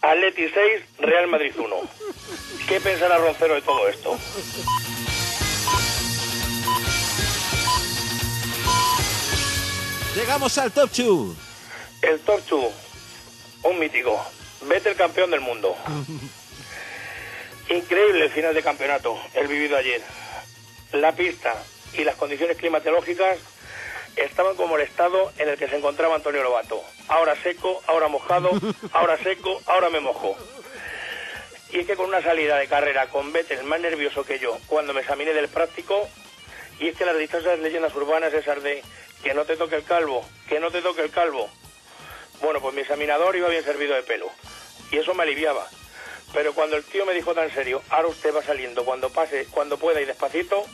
Atleti 0.00 0.48
6, 0.48 0.82
Real 1.00 1.26
Madrid 1.26 1.52
1. 1.58 1.76
¿Qué 2.68 2.80
pensará 2.80 3.18
Roncero 3.18 3.54
de 3.54 3.62
todo 3.62 3.88
esto? 3.88 4.16
Llegamos 10.14 10.56
al 10.56 10.72
top 10.72 10.90
2. 10.90 11.36
El 12.02 12.20
top 12.20 12.40
2, 12.48 12.72
un 13.64 13.78
mítico. 13.78 14.24
Vete 14.62 14.90
el 14.90 14.96
campeón 14.96 15.30
del 15.30 15.40
mundo. 15.40 15.76
Increíble 17.68 18.24
el 18.24 18.30
final 18.30 18.54
de 18.54 18.62
campeonato, 18.62 19.18
el 19.34 19.48
vivido 19.48 19.76
ayer. 19.76 20.00
La 20.92 21.12
pista 21.12 21.54
y 21.92 22.04
las 22.04 22.14
condiciones 22.14 22.56
climatológicas 22.56 23.38
estaban 24.16 24.56
como 24.56 24.76
el 24.76 24.82
estado 24.82 25.32
en 25.38 25.48
el 25.48 25.58
que 25.58 25.68
se 25.68 25.76
encontraba 25.76 26.16
Antonio 26.16 26.42
Lobato. 26.42 26.82
Ahora 27.08 27.36
seco, 27.42 27.82
ahora 27.86 28.08
mojado, 28.08 28.50
ahora 28.92 29.18
seco, 29.18 29.60
ahora 29.66 29.90
me 29.90 30.00
mojo. 30.00 30.36
Y 31.70 31.80
es 31.80 31.86
que 31.86 31.96
con 31.96 32.06
una 32.06 32.22
salida 32.22 32.56
de 32.56 32.68
carrera 32.68 33.08
con 33.08 33.32
Vettel 33.32 33.64
más 33.64 33.80
nervioso 33.80 34.24
que 34.24 34.38
yo 34.38 34.58
cuando 34.66 34.94
me 34.94 35.00
examiné 35.00 35.32
del 35.32 35.48
práctico, 35.48 36.08
y 36.78 36.88
es 36.88 36.96
que 36.96 37.04
las 37.04 37.18
dichosas 37.18 37.58
leyendas 37.58 37.94
urbanas 37.94 38.32
esas 38.32 38.62
de 38.62 38.82
que 39.22 39.34
no 39.34 39.44
te 39.44 39.56
toque 39.56 39.76
el 39.76 39.84
calvo, 39.84 40.24
que 40.48 40.60
no 40.60 40.70
te 40.70 40.82
toque 40.82 41.02
el 41.02 41.10
calvo. 41.10 41.48
Bueno, 42.40 42.60
pues 42.60 42.74
mi 42.74 42.82
examinador 42.82 43.34
iba 43.34 43.48
bien 43.48 43.64
servido 43.64 43.94
de 43.94 44.02
pelo. 44.02 44.30
Y 44.90 44.98
eso 44.98 45.14
me 45.14 45.22
aliviaba. 45.22 45.66
Pero 46.34 46.54
cuando 46.54 46.76
el 46.76 46.84
tío 46.84 47.06
me 47.06 47.14
dijo 47.14 47.34
tan 47.34 47.50
serio, 47.50 47.82
ahora 47.88 48.08
usted 48.08 48.34
va 48.34 48.42
saliendo 48.42 48.84
cuando 48.84 49.10
pase, 49.10 49.46
cuando 49.50 49.78
pueda 49.78 50.00
y 50.00 50.04
despacito, 50.04 50.64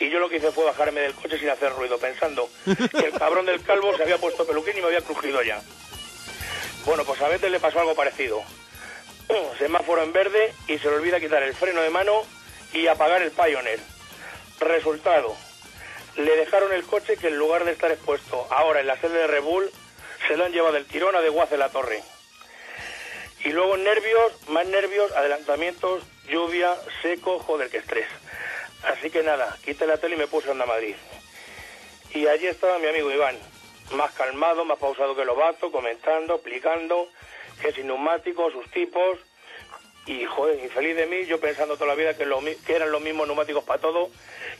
y 0.00 0.10
yo 0.10 0.18
lo 0.18 0.28
que 0.28 0.36
hice 0.36 0.50
fue 0.50 0.64
bajarme 0.64 1.00
del 1.00 1.14
coche 1.14 1.38
sin 1.38 1.48
hacer 1.48 1.72
ruido, 1.72 1.98
pensando 1.98 2.48
que 2.64 3.06
el 3.06 3.12
cabrón 3.12 3.46
del 3.46 3.62
calvo 3.62 3.96
se 3.96 4.02
había 4.02 4.18
puesto 4.18 4.46
peluquín 4.46 4.76
y 4.76 4.80
me 4.80 4.86
había 4.86 5.00
crujido 5.00 5.42
ya. 5.42 5.60
Bueno, 6.84 7.04
pues 7.04 7.20
a 7.22 7.28
Vettel 7.28 7.52
le 7.52 7.60
pasó 7.60 7.80
algo 7.80 7.94
parecido. 7.94 8.42
Semáforo 9.58 10.02
en 10.02 10.12
verde 10.12 10.52
y 10.66 10.78
se 10.78 10.88
le 10.88 10.96
olvida 10.96 11.20
quitar 11.20 11.42
el 11.42 11.54
freno 11.54 11.80
de 11.80 11.90
mano 11.90 12.22
y 12.72 12.86
apagar 12.88 13.22
el 13.22 13.30
Pioneer. 13.30 13.80
Resultado, 14.60 15.34
le 16.16 16.36
dejaron 16.36 16.72
el 16.72 16.84
coche 16.84 17.16
que 17.16 17.28
en 17.28 17.38
lugar 17.38 17.64
de 17.64 17.72
estar 17.72 17.90
expuesto 17.90 18.46
ahora 18.50 18.80
en 18.80 18.86
la 18.86 19.00
sede 19.00 19.18
de 19.18 19.26
Red 19.26 19.42
Bull, 19.42 19.70
se 20.28 20.36
lo 20.36 20.44
han 20.44 20.52
llevado 20.52 20.74
del 20.74 20.86
tirón 20.86 21.14
a 21.16 21.20
de 21.20 21.28
Guace 21.28 21.56
la 21.56 21.70
Torre. 21.70 22.02
Y 23.44 23.50
luego 23.50 23.76
nervios, 23.76 24.32
más 24.48 24.66
nervios, 24.66 25.12
adelantamientos, 25.12 26.02
lluvia, 26.28 26.74
seco, 27.02 27.38
joder, 27.40 27.68
que 27.68 27.78
estrés. 27.78 28.06
Así 28.86 29.10
que 29.10 29.22
nada, 29.22 29.56
quité 29.64 29.86
la 29.86 29.96
tele 29.96 30.16
y 30.16 30.18
me 30.18 30.26
puse 30.26 30.48
a 30.48 30.52
Onda 30.52 30.66
Madrid. 30.66 30.94
Y 32.12 32.26
allí 32.26 32.46
estaba 32.46 32.78
mi 32.78 32.86
amigo 32.86 33.10
Iván, 33.10 33.36
más 33.92 34.12
calmado, 34.12 34.64
más 34.64 34.78
pausado 34.78 35.16
que 35.16 35.24
Lobato, 35.24 35.72
comentando, 35.72 36.34
explicando 36.34 37.08
que 37.60 37.72
sin 37.72 37.86
neumáticos, 37.86 38.52
sus 38.52 38.70
tipos. 38.70 39.18
Y 40.06 40.24
joder, 40.26 40.62
infeliz 40.62 40.96
de 40.96 41.06
mí, 41.06 41.24
yo 41.24 41.40
pensando 41.40 41.74
toda 41.74 41.86
la 41.88 41.94
vida 41.94 42.14
que, 42.14 42.26
lo 42.26 42.40
que 42.40 42.74
eran 42.74 42.92
los 42.92 43.00
mismos 43.00 43.26
neumáticos 43.26 43.64
para 43.64 43.80
todo. 43.80 44.10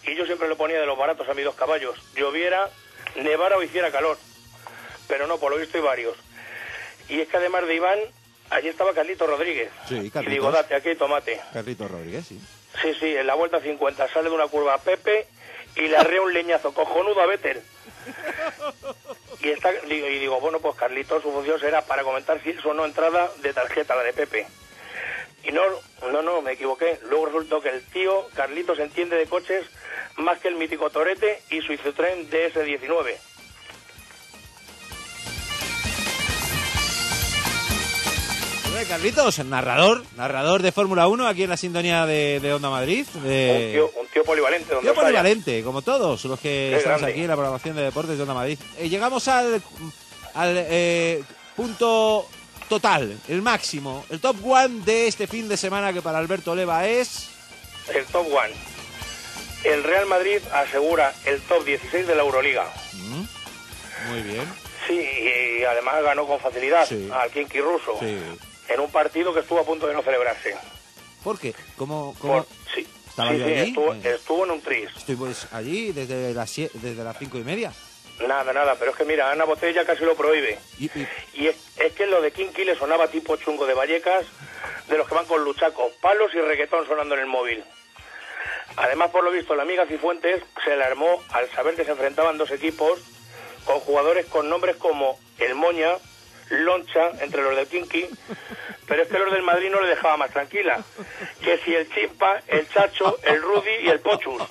Y 0.04 0.14
yo 0.14 0.24
siempre 0.24 0.48
le 0.48 0.56
ponía 0.56 0.80
de 0.80 0.87
los 0.87 0.96
baratos 0.98 1.28
a 1.28 1.34
mis 1.34 1.44
dos 1.44 1.54
caballos. 1.54 1.98
Lloviera, 2.14 2.70
nevara 3.16 3.56
o 3.58 3.62
hiciera 3.62 3.90
calor. 3.92 4.16
Pero 5.06 5.26
no, 5.26 5.38
por 5.38 5.52
lo 5.52 5.58
visto 5.58 5.76
hay 5.76 5.84
varios. 5.84 6.16
Y 7.10 7.20
es 7.20 7.28
que 7.28 7.37
además 7.37 7.66
de 7.66 7.74
Iván, 7.74 7.98
allí 8.48 8.68
estaba 8.68 8.94
Carlito 8.94 9.26
Rodríguez. 9.26 9.70
Sí, 9.87 9.96
Y 9.96 10.00
digo, 10.00 10.12
Carlitos. 10.12 10.52
date 10.54 10.74
aquí, 10.76 10.94
tomate. 10.94 11.40
Carlitos 11.52 11.90
Rodríguez, 11.90 12.26
sí. 12.26 12.40
Sí, 12.82 12.94
sí, 12.98 13.16
en 13.16 13.26
la 13.26 13.34
vuelta 13.34 13.60
50 13.60 14.08
sale 14.08 14.28
de 14.28 14.34
una 14.34 14.48
curva 14.48 14.78
Pepe 14.78 15.26
y 15.76 15.88
le 15.88 15.96
arrea 15.96 16.22
un 16.22 16.32
leñazo 16.32 16.72
cojonudo 16.74 17.20
a 17.20 17.26
Vettel. 17.26 17.62
Y, 19.40 19.50
está, 19.50 19.72
digo, 19.72 20.06
y 20.08 20.18
digo, 20.18 20.40
bueno, 20.40 20.60
pues 20.60 20.74
Carlitos, 20.76 21.22
su 21.22 21.30
función 21.30 21.60
será 21.60 21.82
para 21.82 22.02
comentar 22.02 22.42
si 22.42 22.50
es 22.50 22.64
o 22.64 22.72
no 22.72 22.84
entrada 22.84 23.30
de 23.42 23.52
tarjeta, 23.52 23.94
la 23.94 24.02
de 24.02 24.12
Pepe. 24.12 24.46
Y 25.42 25.52
no, 25.52 25.62
no, 26.10 26.22
no, 26.22 26.40
me 26.40 26.52
equivoqué. 26.52 26.98
Luego 27.08 27.26
resultó 27.26 27.60
que 27.60 27.68
el 27.68 27.84
tío 27.84 28.26
Carlitos 28.34 28.78
entiende 28.78 29.16
de 29.16 29.26
coches 29.26 29.66
más 30.16 30.38
que 30.38 30.48
el 30.48 30.54
mítico 30.54 30.90
Torete 30.90 31.42
y 31.50 31.60
su 31.60 31.74
Citroën 31.74 32.28
DS19. 32.30 33.16
Hombre, 38.74 38.88
Carlitos, 38.88 39.38
narrador, 39.44 40.02
narrador 40.16 40.60
de 40.60 40.72
Fórmula 40.72 41.06
1 41.06 41.28
aquí 41.28 41.44
en 41.44 41.50
la 41.50 41.56
sintonía 41.56 42.06
de, 42.06 42.40
de 42.40 42.52
Onda 42.54 42.70
Madrid. 42.70 43.06
de- 43.22 43.66
Un, 43.66 43.72
tío, 43.92 44.00
un 44.00 44.06
tío 44.08 44.24
polivalente. 44.24 44.74
Donde 44.74 44.82
Tío 44.90 44.90
haya. 44.90 45.00
polivalente, 45.00 45.62
como 45.62 45.80
todos 45.82 46.24
los 46.24 46.40
que 46.40 46.70
Qué 46.72 46.76
estamos 46.78 46.98
grande. 46.98 47.12
aquí 47.12 47.20
en 47.22 47.28
la 47.28 47.34
programación 47.37 47.76
de 47.76 47.82
deportes 47.84 48.16
de 48.16 48.22
Onda 48.22 48.34
Madrid. 48.34 48.58
Eh, 48.76 48.88
llegamos 48.88 49.28
al, 49.28 49.62
al 50.34 50.56
eh, 50.56 51.22
punto 51.54 52.26
total, 52.68 53.16
el 53.28 53.42
máximo, 53.42 54.04
el 54.10 54.18
top 54.18 54.44
one 54.44 54.80
de 54.84 55.06
este 55.06 55.28
fin 55.28 55.48
de 55.48 55.56
semana 55.56 55.92
que 55.92 56.02
para 56.02 56.18
Alberto 56.18 56.52
Leva 56.56 56.84
es... 56.88 57.28
El 57.94 58.04
top 58.06 58.26
one. 58.26 58.54
El 59.62 59.84
Real 59.84 60.06
Madrid 60.06 60.38
asegura 60.52 61.14
el 61.26 61.40
top 61.42 61.64
16 61.64 62.08
de 62.08 62.14
la 62.16 62.22
Euroliga. 62.24 62.66
Mm, 62.92 64.10
Muy 64.10 64.22
bien. 64.22 64.52
Sí, 64.88 64.98
y 64.98 65.62
además 65.62 66.02
ganó 66.02 66.26
con 66.26 66.40
facilidad 66.40 66.88
al 67.12 67.30
Kinky 67.30 67.60
ruso. 67.60 67.96
Sí. 68.00 68.18
En 68.68 68.81
un 68.81 68.90
partido 68.90 69.33
que 69.35 69.40
estuvo 69.40 69.61
a 69.61 69.64
punto 69.64 69.87
de 69.87 69.94
no 69.94 70.03
celebrarse. 70.03 70.57
¿Por 71.22 71.38
qué? 71.38 71.55
¿Cómo, 71.77 72.14
cómo- 72.20 72.44
Por- 72.44 72.46
sí, 72.74 72.87
¿Estaba 73.09 73.31
sí, 73.33 73.38
yo 73.38 73.46
sí, 73.46 73.53
allí? 73.53 73.68
Estuvo, 73.70 73.94
Eh, 73.94 74.00
estuvo 74.05 74.44
en 74.44 74.50
un 74.50 74.61
tris. 74.61 74.88
Estoy 74.96 75.16
pues 75.16 75.46
allí 75.53 75.92
desde 75.92 76.33
las, 76.35 76.50
sie- 76.57 76.70
desde 76.74 77.05
las 77.05 77.18
cinco 77.18 77.38
y 77.38 77.44
media. 77.44 77.72
Nada, 78.27 78.53
nada, 78.53 78.77
pero 78.79 78.92
es 78.92 78.96
que 78.96 79.05
mira, 79.05 79.31
Ana 79.31 79.44
Botella 79.44 79.85
casi 79.85 80.05
lo 80.05 80.14
prohíbe. 80.14 80.59
Y, 80.79 80.85
y- 80.87 81.09
Y 81.35 81.46
es, 81.48 81.57
es 81.77 81.92
que 81.94 82.07
lo 82.07 82.20
de 82.22 82.31
Kinky 82.33 82.64
le 82.64 82.77
sonaba 82.77 83.09
tipo 83.09 83.37
chungo 83.37 83.66
de 83.66 83.74
Vallecas, 83.74 84.24
de 84.88 84.96
los 84.98 85.09
que 85.09 85.14
van 85.14 85.27
con 85.27 85.42
luchacos, 85.44 85.92
palos 86.00 86.31
y 86.35 86.38
reggaetón 86.40 86.87
sonando 86.87 87.14
en 87.14 87.20
el 87.22 87.27
móvil. 87.27 87.64
Además, 88.77 89.11
por 89.11 89.22
lo 89.24 89.31
visto, 89.31 89.55
la 89.55 89.62
amiga 89.62 89.87
Cifuentes 89.87 90.42
se 90.64 90.77
le 90.77 90.85
armó 90.85 91.22
al 91.31 91.48
saber 91.50 91.74
que 91.77 91.85
se 91.85 91.92
enfrentaban 91.92 92.38
dos 92.38 92.50
equipos 92.50 92.98
con 93.64 93.81
jugadores 93.81 94.27
con 94.27 94.48
nombres 94.48 94.77
como 94.77 95.18
El 95.38 95.55
Moña, 95.55 95.92
Loncha, 96.50 97.11
entre 97.20 97.42
los 97.42 97.57
del 97.57 97.66
Kinky, 97.66 98.09
pero 98.87 99.02
es 99.02 99.09
que 99.09 99.18
los 99.18 99.33
del 99.33 99.42
Madrid 99.42 99.70
no 99.70 99.80
le 99.80 99.88
dejaba 99.88 100.16
más 100.16 100.30
tranquila. 100.30 100.83
Que 101.42 101.59
si 101.59 101.74
el 101.74 101.90
Chimpa, 101.92 102.42
el 102.48 102.68
Chacho, 102.68 103.18
el 103.22 103.40
Rudy 103.40 103.76
y 103.83 103.88
el 103.88 104.00
Pochus. 104.00 104.42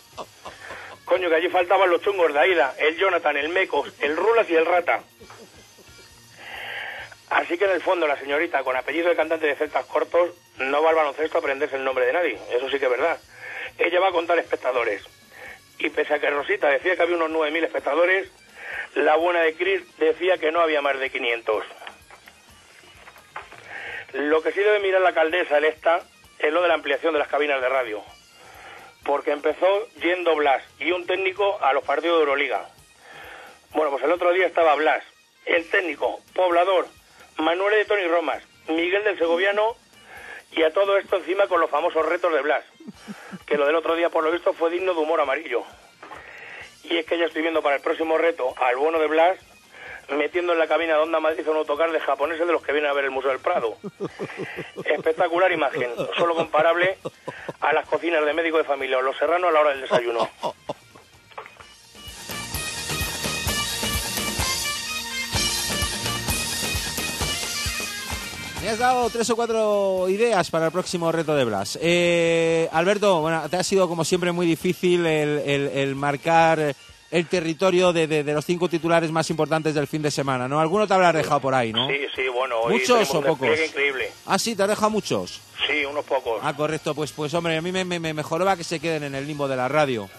Coño, 1.06 1.30
que 1.30 1.36
allí 1.36 1.50
faltaban 1.50 1.90
los 1.90 2.02
chungos 2.02 2.34
de 2.34 2.40
Aida, 2.40 2.76
el 2.80 2.98
Jonathan, 2.98 3.38
el 3.38 3.50
Mecos, 3.50 3.94
el 4.00 4.16
Rulas 4.16 4.50
y 4.50 4.56
el 4.56 4.66
Rata. 4.66 5.04
Así 7.30 7.58
que 7.58 7.66
en 7.66 7.72
el 7.72 7.82
fondo 7.82 8.08
la 8.08 8.18
señorita 8.18 8.64
con 8.64 8.76
apellido 8.76 9.10
de 9.10 9.16
cantante 9.16 9.48
de 9.48 9.56
celtas 9.56 9.86
cortos 9.86 10.32
no 10.60 10.84
va 10.84 10.92
al 10.92 10.96
baloncesto 10.96 11.38
a 11.38 11.42
aprenderse 11.42 11.76
el 11.76 11.84
nombre 11.84 12.06
de 12.06 12.14
nadie, 12.14 12.40
eso 12.52 12.70
sí 12.70 12.78
que 12.78 12.86
es 12.86 12.92
verdad. 12.92 13.18
Ella 13.80 14.00
va 14.00 14.10
a 14.10 14.12
contar 14.12 14.38
espectadores. 14.38 15.04
Y 15.80 15.90
pese 15.90 16.14
a 16.14 16.20
que 16.20 16.30
Rosita 16.30 16.70
decía 16.70 16.96
que 16.96 17.02
había 17.02 17.16
unos 17.16 17.32
9.000 17.32 17.64
espectadores, 17.66 18.30
la 18.94 19.16
buena 19.16 19.42
de 19.42 19.56
Chris 19.56 19.82
decía 19.98 20.38
que 20.38 20.52
no 20.52 20.62
había 20.62 20.82
más 20.82 21.00
de 21.00 21.10
500. 21.10 21.66
Lo 24.14 24.44
que 24.44 24.52
sí 24.52 24.60
debe 24.60 24.80
mirar 24.80 25.02
la 25.02 25.10
alcaldesa 25.10 25.58
electa 25.58 26.02
es 26.38 26.54
lo 26.54 26.62
de 26.62 26.68
la 26.68 26.76
ampliación 26.76 27.14
de 27.14 27.20
las 27.20 27.28
cabinas 27.28 27.60
de 27.60 27.68
radio. 27.68 28.04
Porque 29.04 29.32
empezó 29.32 29.88
yendo 30.02 30.36
Blas 30.36 30.64
y 30.80 30.92
un 30.92 31.08
técnico 31.08 31.58
a 31.64 31.74
los 31.74 31.84
partidos 31.84 32.18
de 32.18 32.22
Euroliga. 32.22 32.70
Bueno, 33.72 33.90
pues 33.90 34.04
el 34.04 34.12
otro 34.12 34.32
día 34.32 34.46
estaba 34.46 34.76
Blas, 34.76 35.04
el 35.46 35.68
técnico, 35.68 36.20
poblador, 36.36 36.88
Manuel 37.38 37.76
de 37.76 37.86
Tony 37.86 38.08
Romas, 38.08 38.44
Miguel 38.68 39.04
del 39.04 39.18
Segoviano 39.18 39.76
y 40.52 40.62
a 40.62 40.72
todo 40.72 40.96
esto 41.00 41.18
encima 41.18 41.48
con 41.48 41.60
los 41.60 41.72
famosos 41.72 42.06
retos 42.06 42.32
de 42.32 42.42
Blas. 42.42 42.64
Que 43.48 43.58
lo 43.58 43.66
del 43.66 43.76
otro 43.76 43.96
día, 43.96 44.10
por 44.10 44.24
lo 44.24 44.32
visto, 44.32 44.54
fue 44.54 44.70
digno 44.70 44.94
de 44.94 45.00
humor 45.00 45.22
amarillo. 45.22 45.64
Y 46.84 46.98
es 46.98 47.06
que 47.08 47.18
ya 47.18 47.26
estoy 47.26 47.42
viendo 47.42 47.64
para 47.64 47.78
el 47.78 47.82
próximo 47.82 48.16
reto 48.20 48.54
al 48.58 48.76
bono 48.76 49.00
de 49.00 49.08
Blas 49.08 49.40
metiendo 50.18 50.54
en 50.54 50.60
la 50.60 50.68
cabina 50.68 50.94
de 50.94 51.00
Onda 51.00 51.20
Madrid 51.20 51.48
un 51.48 51.58
autocar 51.58 51.92
de 51.92 52.00
japoneses 52.00 52.46
de 52.46 52.54
los 52.54 52.62
que 52.62 52.72
vienen 52.72 52.90
a 52.90 52.94
ver 52.94 53.06
el 53.06 53.12
Museo 53.12 53.32
del 53.32 53.40
Prado. 53.40 53.78
Espectacular 54.86 55.52
imagen, 55.52 55.92
solo 56.18 56.36
comparable 56.36 56.98
a 57.62 57.74
las 57.74 57.88
cocinas 57.88 58.26
de 58.26 58.34
médico 58.34 58.58
de 58.58 58.64
familia 58.64 58.98
o 58.98 59.02
los 59.02 59.18
serranos 59.18 59.50
a 59.50 59.54
la 59.54 59.60
hora 59.62 59.70
del 59.72 59.82
desayuno. 59.82 60.30
Me 68.64 68.70
has 68.70 68.80
dado 68.80 69.10
tres 69.10 69.30
o 69.30 69.36
cuatro 69.36 70.08
ideas 70.08 70.50
para 70.50 70.68
el 70.68 70.72
próximo 70.72 71.12
reto 71.12 71.36
de 71.36 71.44
Blas. 71.44 71.78
Eh, 71.82 72.70
Alberto, 72.72 73.20
bueno, 73.20 73.50
te 73.50 73.58
ha 73.58 73.64
sido 73.64 73.90
como 73.90 74.06
siempre 74.06 74.32
muy 74.32 74.46
difícil 74.46 75.06
el, 75.06 75.96
marcar 75.96 76.74
el 77.14 77.28
territorio 77.28 77.94
de, 77.94 78.08
de- 78.08 78.24
de 78.24 78.34
los 78.34 78.44
cinco 78.44 78.68
titulares 78.68 79.12
más 79.12 79.30
importantes 79.30 79.76
del 79.76 79.86
fin 79.88 80.02
de 80.02 80.10
semana, 80.10 80.48
¿no? 80.48 80.60
Alguno 80.60 80.88
te 80.88 80.96
habrá 80.96 81.14
dejado 81.14 81.40
por 81.40 81.54
ahí, 81.54 81.72
¿no? 81.72 81.88
Sí, 81.88 81.98
sí, 82.16 82.28
bueno, 82.28 82.60
hoy 82.62 82.74
¿Muchos 82.74 83.10
o 83.14 83.22
pocos? 83.22 83.48
increíble. 83.68 84.12
Ah, 84.26 84.40
sí, 84.40 84.56
te 84.56 84.64
has 84.64 84.70
dejado 84.70 84.90
muchos. 84.90 85.40
Sí, 85.68 85.86
unos 85.86 86.04
pocos. 86.06 86.40
Ah, 86.44 86.56
correcto, 86.56 86.96
pues, 86.96 87.12
pues 87.12 87.32
hombre, 87.36 87.56
a 87.56 87.62
mí 87.62 87.72
me, 87.72 87.86
me, 87.86 88.00
me 88.00 88.14
mejoraba 88.16 88.58
que 88.58 88.64
se 88.64 88.80
queden 88.80 89.04
en 89.04 89.14
el 89.16 89.28
limbo 89.28 89.48
de 89.48 89.56
la 89.56 89.68
radio. 89.68 90.10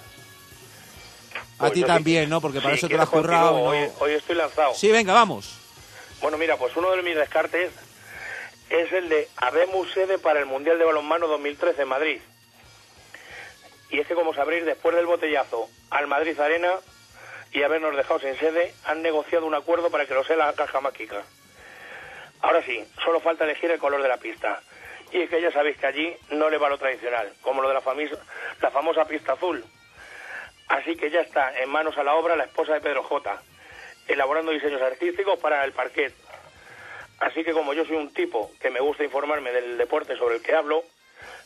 A 1.56 1.58
Pues 1.58 1.72
ti 1.72 1.82
también, 1.82 2.28
¿no? 2.30 2.40
Porque 2.40 2.60
para 2.60 2.74
sí, 2.74 2.78
eso 2.78 2.88
te 2.88 2.94
lo 2.96 3.02
has 3.02 3.08
currado. 3.08 3.50
no- 3.58 3.64
Hoy, 3.64 3.78
hoy 4.00 4.12
estoy 4.12 4.36
lanzado. 4.36 4.72
Sí, 4.74 4.88
venga, 4.90 5.12
vamos. 5.12 5.56
Bueno, 6.22 6.38
mira, 6.38 6.56
pues 6.56 6.76
uno 6.76 6.90
de 6.92 7.02
mis 7.02 7.16
descartes 7.16 7.70
es 8.70 8.92
el 8.92 9.08
de 9.08 9.28
Habemos 9.36 9.90
sede 9.92 10.18
para 10.18 10.38
el 10.40 10.46
Mundial 10.46 10.78
de 10.78 10.84
Balonmano 10.84 11.26
2013 11.26 11.82
en 11.82 11.88
Madrid. 11.88 12.18
Y 13.94 14.00
es 14.00 14.08
que, 14.08 14.16
como 14.16 14.34
sabréis, 14.34 14.64
después 14.64 14.96
del 14.96 15.06
botellazo 15.06 15.68
al 15.90 16.08
Madrid 16.08 16.38
Arena 16.40 16.72
y 17.52 17.62
habernos 17.62 17.96
dejado 17.96 18.18
sin 18.18 18.34
sede, 18.34 18.74
han 18.86 19.02
negociado 19.02 19.46
un 19.46 19.54
acuerdo 19.54 19.88
para 19.88 20.04
que 20.04 20.14
lo 20.14 20.24
sea 20.24 20.34
la 20.34 20.52
caja 20.52 20.80
mágica. 20.80 21.22
Ahora 22.40 22.60
sí, 22.64 22.84
solo 23.04 23.20
falta 23.20 23.44
elegir 23.44 23.70
el 23.70 23.78
color 23.78 24.02
de 24.02 24.08
la 24.08 24.16
pista. 24.16 24.60
Y 25.12 25.20
es 25.20 25.30
que 25.30 25.40
ya 25.40 25.52
sabéis 25.52 25.76
que 25.76 25.86
allí 25.86 26.16
no 26.30 26.50
le 26.50 26.58
va 26.58 26.68
lo 26.68 26.76
tradicional, 26.76 27.32
como 27.40 27.62
lo 27.62 27.68
de 27.68 27.74
la, 27.74 27.82
la 28.60 28.70
famosa 28.72 29.04
pista 29.04 29.34
azul. 29.34 29.64
Así 30.66 30.96
que 30.96 31.10
ya 31.10 31.20
está 31.20 31.56
en 31.60 31.68
manos 31.68 31.96
a 31.96 32.02
la 32.02 32.16
obra 32.16 32.34
la 32.34 32.46
esposa 32.46 32.74
de 32.74 32.80
Pedro 32.80 33.04
J, 33.04 33.40
elaborando 34.08 34.50
diseños 34.50 34.82
artísticos 34.82 35.38
para 35.38 35.64
el 35.64 35.70
parquet. 35.70 36.12
Así 37.20 37.44
que 37.44 37.52
como 37.52 37.74
yo 37.74 37.84
soy 37.84 37.94
un 37.94 38.12
tipo 38.12 38.50
que 38.60 38.70
me 38.70 38.80
gusta 38.80 39.04
informarme 39.04 39.52
del 39.52 39.78
deporte 39.78 40.16
sobre 40.16 40.34
el 40.34 40.42
que 40.42 40.56
hablo, 40.56 40.82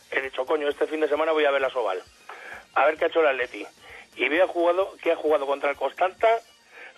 he 0.09 0.19
dicho, 0.21 0.47
coño, 0.47 0.67
este 0.67 0.87
fin 0.87 0.99
de 0.99 1.07
semana 1.07 1.31
voy 1.31 1.45
a 1.45 1.51
ver 1.51 1.61
la 1.61 1.69
Soval. 1.69 2.01
A 2.75 2.85
ver 2.85 2.97
qué 2.97 3.05
ha 3.05 3.07
hecho 3.07 3.21
el 3.21 3.27
Atleti. 3.27 3.65
Y 4.15 4.29
veo 4.29 4.47
jugado, 4.47 4.95
que 5.01 5.11
ha 5.11 5.15
jugado 5.15 5.45
contra 5.45 5.69
el 5.69 5.75
Constanta 5.75 6.27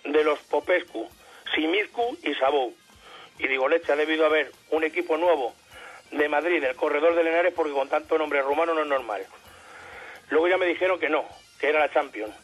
de 0.04 0.24
los 0.24 0.38
Popescu, 0.40 1.08
Simiscu 1.54 2.18
y 2.22 2.34
Sabou. 2.34 2.74
Y 3.38 3.48
digo, 3.48 3.68
leche, 3.68 3.92
ha 3.92 3.96
debido 3.96 4.26
haber 4.26 4.52
un 4.70 4.84
equipo 4.84 5.16
nuevo 5.16 5.54
de 6.10 6.28
Madrid, 6.28 6.60
del 6.60 6.76
corredor 6.76 7.14
de 7.14 7.24
Lenares, 7.24 7.54
porque 7.54 7.72
con 7.72 7.88
tanto 7.88 8.18
nombre 8.18 8.42
rumano 8.42 8.74
no 8.74 8.82
es 8.82 8.86
normal. 8.86 9.26
Luego 10.30 10.48
ya 10.48 10.58
me 10.58 10.66
dijeron 10.66 10.98
que 10.98 11.08
no, 11.08 11.24
que 11.58 11.68
era 11.68 11.80
la 11.80 11.92
Champions. 11.92 12.34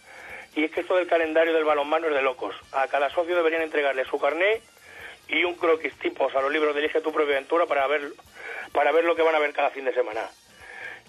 Y 0.55 0.65
es 0.65 0.71
que 0.71 0.81
esto 0.81 0.97
del 0.97 1.07
calendario 1.07 1.53
del 1.53 1.65
balonmano 1.65 2.09
es 2.09 2.15
de 2.15 2.23
locos. 2.23 2.55
A 2.73 2.89
cada 2.89 3.11
socio 3.11 3.37
deberían 3.37 3.63
entregarle 3.63 4.05
su 4.05 4.19
carné 4.19 4.61
y 5.29 5.45
un 5.45 5.55
croquis 5.55 5.95
tipos 5.99 6.35
a 6.35 6.41
los 6.41 6.51
libros 6.51 6.75
de 6.75 6.81
Elige 6.81 7.01
tu 7.01 7.13
propia 7.13 7.37
aventura 7.37 7.67
para 7.67 7.87
ver, 7.87 8.13
para 8.73 8.93
ver 8.93 9.05
lo 9.05 9.15
que 9.15 9.23
van 9.23 9.35
a 9.35 9.39
ver 9.39 9.53
cada 9.53 9.71
fin 9.71 9.85
de 9.85 9.93
semana. 9.93 10.29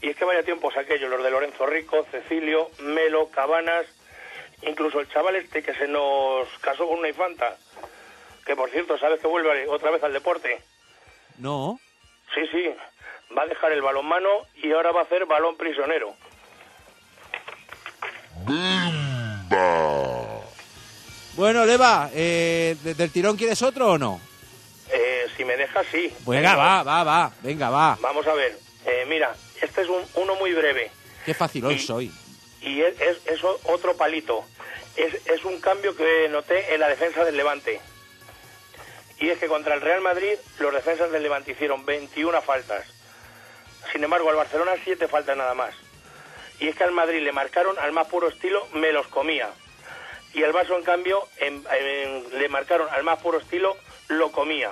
Y 0.01 0.09
es 0.09 0.15
que 0.15 0.25
vaya 0.25 0.43
tiempos 0.43 0.75
aquellos, 0.77 1.09
los 1.09 1.23
de 1.23 1.29
Lorenzo 1.31 1.65
Rico, 1.65 2.05
Cecilio, 2.11 2.69
Melo, 2.79 3.29
Cabanas, 3.29 3.85
incluso 4.61 4.99
el 4.99 5.09
chaval 5.09 5.35
este 5.35 5.61
que 5.61 5.73
se 5.73 5.87
nos 5.87 6.47
casó 6.61 6.87
con 6.87 6.99
una 6.99 7.09
infanta, 7.09 7.57
que 8.45 8.55
por 8.55 8.69
cierto, 8.69 8.97
¿sabes 8.97 9.19
que 9.19 9.27
vuelve 9.27 9.67
otra 9.67 9.91
vez 9.91 10.01
al 10.03 10.13
deporte? 10.13 10.61
No. 11.37 11.79
Sí, 12.33 12.41
sí, 12.51 12.73
va 13.37 13.43
a 13.43 13.47
dejar 13.47 13.71
el 13.73 13.81
balón 13.81 14.05
mano 14.07 14.29
y 14.55 14.71
ahora 14.71 14.91
va 14.91 15.01
a 15.01 15.03
hacer 15.03 15.25
balón 15.25 15.57
prisionero. 15.57 16.13
Bueno, 21.35 21.65
Leva, 21.65 22.09
eh, 22.13 22.75
¿de- 22.83 22.93
¿del 22.95 23.11
tirón 23.11 23.37
quieres 23.37 23.61
otro 23.61 23.91
o 23.93 23.97
no? 23.97 24.19
Eh, 24.91 25.25
si 25.37 25.45
me 25.45 25.55
dejas, 25.55 25.85
sí. 25.91 26.13
Venga, 26.25 26.55
va, 26.55 26.83
va, 26.83 27.03
va. 27.03 27.31
Venga, 27.41 27.69
va. 27.69 27.97
Vamos 28.01 28.25
a 28.27 28.33
ver. 28.33 28.57
Eh, 28.85 29.05
mira, 29.07 29.33
este 29.61 29.81
es 29.81 29.87
un, 29.89 30.03
uno 30.15 30.35
muy 30.35 30.53
breve 30.53 30.91
Qué 31.25 31.33
facilón 31.33 31.73
Y- 31.73 31.79
soy. 31.79 32.11
y 32.61 32.81
es, 32.81 32.99
es- 33.01 33.43
otro 33.63 33.95
palito. 33.97 34.43
Es, 34.95 35.13
es 35.27 35.45
un 35.45 35.61
cambio 35.61 35.95
que 35.95 36.27
noté 36.29 36.73
en 36.73 36.79
la 36.81 36.89
defensa 36.89 37.23
del 37.23 37.37
Levante. 37.37 37.79
Y 39.19 39.29
es 39.29 39.37
que 39.37 39.47
contra 39.47 39.75
el 39.75 39.81
Real 39.81 40.01
Madrid 40.01 40.35
los 40.59 40.73
defensas 40.73 41.11
del 41.11 41.23
Levante 41.23 41.51
hicieron 41.51 41.85
21 41.85 42.41
faltas. 42.41 42.85
Sin 43.91 44.03
embargo, 44.03 44.29
al 44.29 44.35
Barcelona 44.35 44.71
7 44.83 45.07
faltas 45.07 45.37
nada 45.37 45.53
más. 45.53 45.73
Y 46.59 46.67
es 46.67 46.75
que 46.75 46.83
al 46.83 46.91
Madrid 46.91 47.21
le 47.21 47.31
marcaron 47.31 47.77
al 47.79 47.91
más 47.93 48.07
puro 48.07 48.27
estilo, 48.29 48.67
me 48.73 48.91
los 48.91 49.07
comía. 49.07 49.49
Y 50.33 50.43
al 50.43 50.53
Barça, 50.53 50.75
en 50.75 50.83
cambio, 50.83 51.27
en- 51.37 51.63
en- 51.71 52.37
le 52.39 52.49
marcaron 52.49 52.87
al 52.89 53.03
más 53.03 53.19
puro 53.21 53.39
estilo, 53.39 53.75
lo 54.09 54.31
comía. 54.31 54.71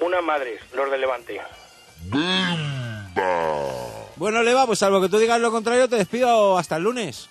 Unas 0.00 0.22
madres, 0.22 0.60
los 0.72 0.90
del 0.90 1.00
Levante. 1.00 1.40
Bueno, 4.16 4.42
Leva, 4.42 4.66
pues 4.66 4.78
salvo 4.80 5.00
que 5.00 5.08
tú 5.08 5.18
digas 5.18 5.40
lo 5.40 5.50
contrario, 5.50 5.88
te 5.88 5.96
despido 5.96 6.58
hasta 6.58 6.76
el 6.76 6.82
lunes. 6.84 7.28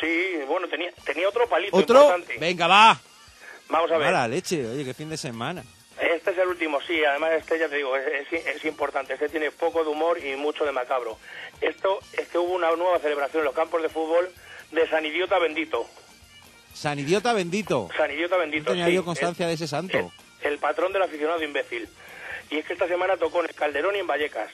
Sí, 0.00 0.38
bueno, 0.46 0.68
tenía, 0.68 0.92
tenía 1.04 1.28
otro 1.28 1.48
palito 1.48 1.76
¿Otro? 1.76 1.96
importante. 2.02 2.38
Venga, 2.38 2.66
va. 2.66 3.00
Vamos 3.68 3.90
a 3.90 3.98
ver. 3.98 4.06
Mala 4.12 4.28
leche, 4.28 4.66
oye, 4.66 4.84
qué 4.84 4.94
fin 4.94 5.08
de 5.10 5.16
semana. 5.16 5.62
Este 6.00 6.32
es 6.32 6.38
el 6.38 6.48
último, 6.48 6.80
sí. 6.82 7.04
Además, 7.04 7.32
este 7.32 7.58
ya 7.58 7.68
te 7.68 7.76
digo, 7.76 7.96
es, 7.96 8.30
es- 8.32 8.46
es 8.46 8.64
importante. 8.64 9.14
Este 9.14 9.28
tiene 9.28 9.50
poco 9.50 9.82
de 9.84 9.90
humor 9.90 10.18
y 10.24 10.36
mucho 10.36 10.64
de 10.64 10.72
macabro. 10.72 11.18
Esto 11.60 11.98
es 12.12 12.28
que 12.28 12.38
hubo 12.38 12.52
una 12.54 12.70
nueva 12.76 12.98
celebración 12.98 13.40
en 13.40 13.44
los 13.46 13.54
campos 13.54 13.80
de 13.82 13.88
fútbol 13.88 14.28
de 14.72 14.88
San 14.88 15.04
Idiota 15.06 15.38
Bendito. 15.38 15.86
San 16.74 16.98
Idiota 16.98 17.32
bendito. 17.32 17.88
San 17.96 18.10
Idiota 18.10 18.36
Bendito. 18.36 18.64
No 18.64 18.70
tenía 18.72 18.86
sí. 18.86 18.92
yo 18.94 19.04
constancia 19.04 19.46
de 19.46 19.52
ese 19.54 19.68
santo. 19.68 20.12
El, 20.42 20.52
el 20.52 20.58
patrón 20.58 20.92
del 20.92 21.02
aficionado 21.02 21.42
imbécil. 21.42 21.88
Y 22.50 22.58
es 22.58 22.66
que 22.66 22.72
esta 22.72 22.88
semana 22.88 23.16
tocó 23.16 23.40
en 23.40 23.46
el 23.46 23.54
Calderón 23.54 23.94
y 23.94 24.00
en 24.00 24.06
Vallecas. 24.08 24.50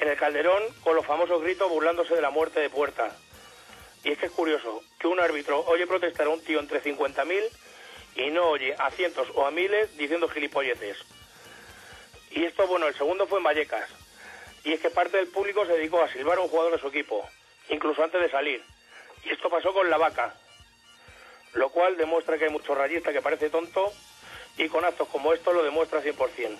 En 0.00 0.08
el 0.08 0.16
Calderón, 0.16 0.62
con 0.82 0.96
los 0.96 1.04
famosos 1.04 1.42
gritos 1.42 1.68
burlándose 1.68 2.14
de 2.14 2.22
la 2.22 2.30
muerte 2.30 2.58
de 2.58 2.70
Puerta. 2.70 3.14
Y 4.02 4.12
es 4.12 4.18
que 4.18 4.26
es 4.26 4.32
curioso 4.32 4.82
que 4.98 5.06
un 5.06 5.20
árbitro 5.20 5.60
oye 5.66 5.86
protestar 5.86 6.26
a 6.26 6.30
un 6.30 6.42
tío 6.42 6.58
entre 6.58 6.82
50.000 6.82 7.48
y 8.16 8.30
no 8.30 8.48
oye 8.48 8.74
a 8.78 8.90
cientos 8.90 9.28
o 9.34 9.46
a 9.46 9.50
miles 9.50 9.94
diciendo 9.98 10.26
gilipolleces. 10.28 10.96
Y 12.30 12.44
esto, 12.44 12.66
bueno, 12.66 12.88
el 12.88 12.94
segundo 12.94 13.26
fue 13.26 13.38
en 13.38 13.44
Vallecas. 13.44 13.90
Y 14.64 14.72
es 14.72 14.80
que 14.80 14.88
parte 14.88 15.18
del 15.18 15.28
público 15.28 15.66
se 15.66 15.74
dedicó 15.74 16.02
a 16.02 16.10
silbar 16.10 16.38
a 16.38 16.42
un 16.42 16.48
jugador 16.48 16.72
de 16.72 16.80
su 16.80 16.88
equipo, 16.88 17.28
incluso 17.68 18.02
antes 18.02 18.22
de 18.22 18.30
salir. 18.30 18.64
Y 19.24 19.30
esto 19.30 19.50
pasó 19.50 19.74
con 19.74 19.90
la 19.90 19.98
vaca, 19.98 20.34
lo 21.52 21.68
cual 21.68 21.98
demuestra 21.98 22.38
que 22.38 22.44
hay 22.44 22.50
mucho 22.50 22.74
rayista 22.74 23.12
que 23.12 23.20
parece 23.20 23.50
tonto 23.50 23.92
y 24.56 24.66
con 24.68 24.82
actos 24.82 25.08
como 25.08 25.34
estos 25.34 25.54
lo 25.54 25.62
demuestra 25.62 26.02
100%. 26.02 26.58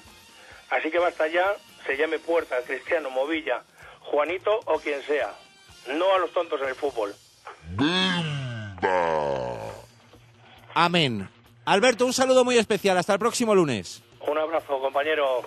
Así 0.70 0.90
que 0.90 0.98
basta 0.98 1.26
ya, 1.26 1.56
se 1.86 1.96
llame 1.96 2.18
Puerta, 2.18 2.56
Cristiano, 2.66 3.10
Movilla, 3.10 3.62
Juanito 4.00 4.50
o 4.66 4.78
quien 4.78 5.02
sea. 5.02 5.32
No 5.88 6.14
a 6.14 6.18
los 6.18 6.32
tontos 6.32 6.60
en 6.62 6.68
el 6.68 6.74
fútbol. 6.74 7.14
Amén. 10.74 11.28
Alberto, 11.64 12.06
un 12.06 12.12
saludo 12.12 12.44
muy 12.44 12.58
especial. 12.58 12.96
Hasta 12.98 13.12
el 13.14 13.18
próximo 13.18 13.54
lunes. 13.54 14.02
Un 14.26 14.38
abrazo, 14.38 14.80
compañero. 14.80 15.42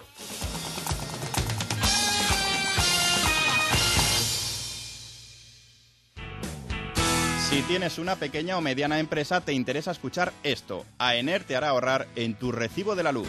Si 7.50 7.62
tienes 7.64 8.00
una 8.00 8.16
pequeña 8.16 8.58
o 8.58 8.62
mediana 8.62 9.00
empresa, 9.00 9.42
te 9.42 9.54
interesa 9.54 9.92
escuchar 9.92 10.34
esto. 10.42 10.86
AENER 10.98 11.44
te 11.44 11.56
hará 11.56 11.70
ahorrar 11.70 12.08
en 12.16 12.34
tu 12.34 12.52
recibo 12.52 12.96
de 12.96 13.04
la 13.04 13.12
luz. 13.12 13.28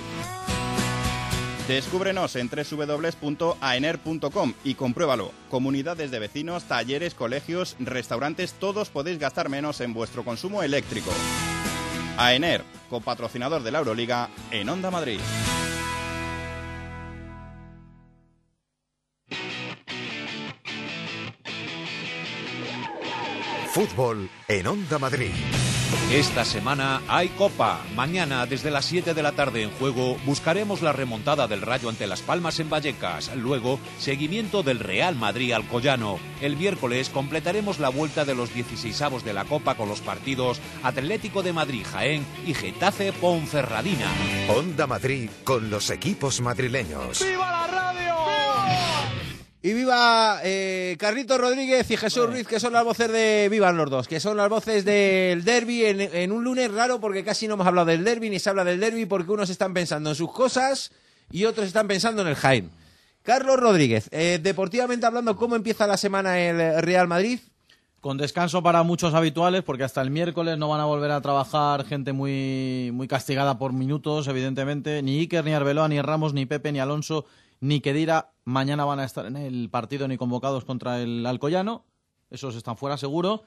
Descúbrenos 1.69 2.37
en 2.37 2.51
www.aener.com 2.51 4.53
y 4.65 4.75
compruébalo. 4.75 5.33
Comunidades 5.51 6.11
de 6.11 6.19
vecinos, 6.19 6.65
talleres, 6.65 7.15
colegios, 7.15 7.77
restaurantes, 7.79 8.53
todos 8.53 8.91
podéis 8.91 9.19
gastar 9.19 9.49
menos 9.49 9.81
en 9.81 9.95
vuestro 9.95 10.25
consumo 10.25 10.63
eléctrico. 10.63 11.11
AENER, 12.19 12.63
copatrocinador 12.91 13.63
de 13.63 13.71
la 13.71 13.79
Euroliga 13.79 14.29
en 14.51 14.69
Onda 14.69 14.91
Madrid. 14.91 15.21
Fútbol 23.73 24.31
en 24.47 24.67
Onda 24.69 25.01
Madrid. 25.01 25.33
Esta 26.13 26.45
semana 26.45 27.03
hay 27.09 27.29
Copa. 27.31 27.81
Mañana, 27.97 28.47
desde 28.47 28.71
las 28.71 28.85
7 28.85 29.15
de 29.15 29.23
la 29.23 29.33
tarde 29.33 29.63
en 29.63 29.71
juego, 29.71 30.17
buscaremos 30.25 30.83
la 30.83 30.93
remontada 30.93 31.49
del 31.49 31.63
Rayo 31.63 31.89
ante 31.89 32.07
Las 32.07 32.21
Palmas 32.21 32.61
en 32.61 32.71
Vallecas. 32.71 33.35
Luego, 33.35 33.81
seguimiento 33.99 34.63
del 34.63 34.79
Real 34.79 35.17
Madrid 35.17 35.53
al 35.53 35.67
Collano. 35.67 36.19
El 36.41 36.57
miércoles 36.57 37.11
completaremos 37.11 37.79
la 37.79 37.89
vuelta 37.89 38.25
de 38.25 38.35
los 38.35 38.55
16avos 38.55 39.23
de 39.23 39.33
la 39.33 39.45
Copa 39.45 39.75
con 39.77 39.89
los 39.89 40.01
partidos 40.01 40.61
Atlético 40.83 41.43
de 41.43 41.53
Madrid 41.53 41.85
Jaén 41.91 42.25
y 42.47 42.55
Getafe 42.55 43.13
Ponferradina. 43.13 44.07
Onda 44.49 44.87
Madrid 44.87 45.31
con 45.43 45.71
los 45.71 45.91
equipos 45.91 46.41
madrileños. 46.41 47.25
¡Viva 47.25 47.51
la 47.51 47.67
radio! 47.67 48.24
Y 49.65 49.73
viva 49.73 50.41
eh, 50.45 50.95
Carlito 50.99 51.39
Rodríguez 51.39 51.91
y 51.91 51.97
Jesús 51.97 52.27
Ruiz, 52.27 52.47
que 52.47 52.61
son 52.61 52.75
las 52.75 52.85
voces 52.85 53.11
de... 53.11 53.49
Vivan 53.51 53.79
los 53.79 53.89
dos, 53.89 54.07
que 54.07 54.21
son 54.21 54.37
las 54.37 54.51
voces 54.51 54.85
del 54.85 55.43
derby 55.43 55.87
en, 55.87 56.03
en 56.03 56.33
un 56.33 56.45
lunes 56.45 56.71
raro 56.71 57.01
porque 57.01 57.25
casi 57.25 57.49
no 57.49 57.55
hemos 57.55 57.67
hablado 57.67 57.87
del 57.87 58.05
derby 58.05 58.29
ni 58.29 58.39
se 58.39 58.51
habla 58.51 58.63
del 58.63 58.79
derby 58.79 59.07
porque 59.07 59.33
unos 59.33 59.49
están 59.49 59.73
pensando 59.73 60.11
en 60.11 60.17
sus 60.17 60.31
cosas 60.31 60.93
y 61.31 61.47
otros 61.47 61.67
están 61.67 61.89
pensando 61.89 62.21
en 62.21 62.29
el 62.29 62.35
Jaén. 62.35 62.71
Carlos 63.23 63.59
Rodríguez, 63.59 64.11
eh, 64.13 64.39
deportivamente 64.43 65.07
hablando, 65.07 65.35
¿cómo 65.35 65.57
empieza 65.57 65.87
la 65.87 65.97
semana 65.97 66.39
el 66.39 66.83
Real 66.83 67.09
Madrid? 67.09 67.41
Con 68.03 68.19
descanso 68.19 68.63
para 68.63 68.83
muchos 68.83 69.15
habituales, 69.15 69.63
porque 69.63 69.85
hasta 69.85 70.03
el 70.03 70.11
miércoles 70.11 70.59
no 70.59 70.69
van 70.69 70.83
a 70.83 70.85
volver 70.85 71.11
a 71.11 71.23
trabajar 71.23 71.87
gente 71.87 72.13
muy, 72.13 72.91
muy 72.93 73.09
castigada 73.09 73.57
por 73.57 73.73
minutos, 73.73 74.29
evidentemente. 74.29 75.01
Ni 75.01 75.21
Iker, 75.21 75.43
ni 75.43 75.55
Arbeloa, 75.55 75.89
ni 75.89 76.03
Ramos, 76.03 76.35
ni 76.35 76.45
Pepe, 76.45 76.71
ni 76.71 76.81
Alonso, 76.81 77.25
ni 77.61 77.81
Kedira 77.81 78.33
mañana 78.45 78.85
van 78.85 79.01
a 79.01 79.05
estar 79.05 79.27
en 79.27 79.37
el 79.37 79.71
partido 79.71 80.09
ni 80.09 80.17
convocados 80.17 80.65
contra 80.65 81.01
el 81.01 81.25
Alcoyano. 81.27 81.85
Esos 82.31 82.57
están 82.57 82.77
fuera 82.77 82.97
seguro. 82.97 83.45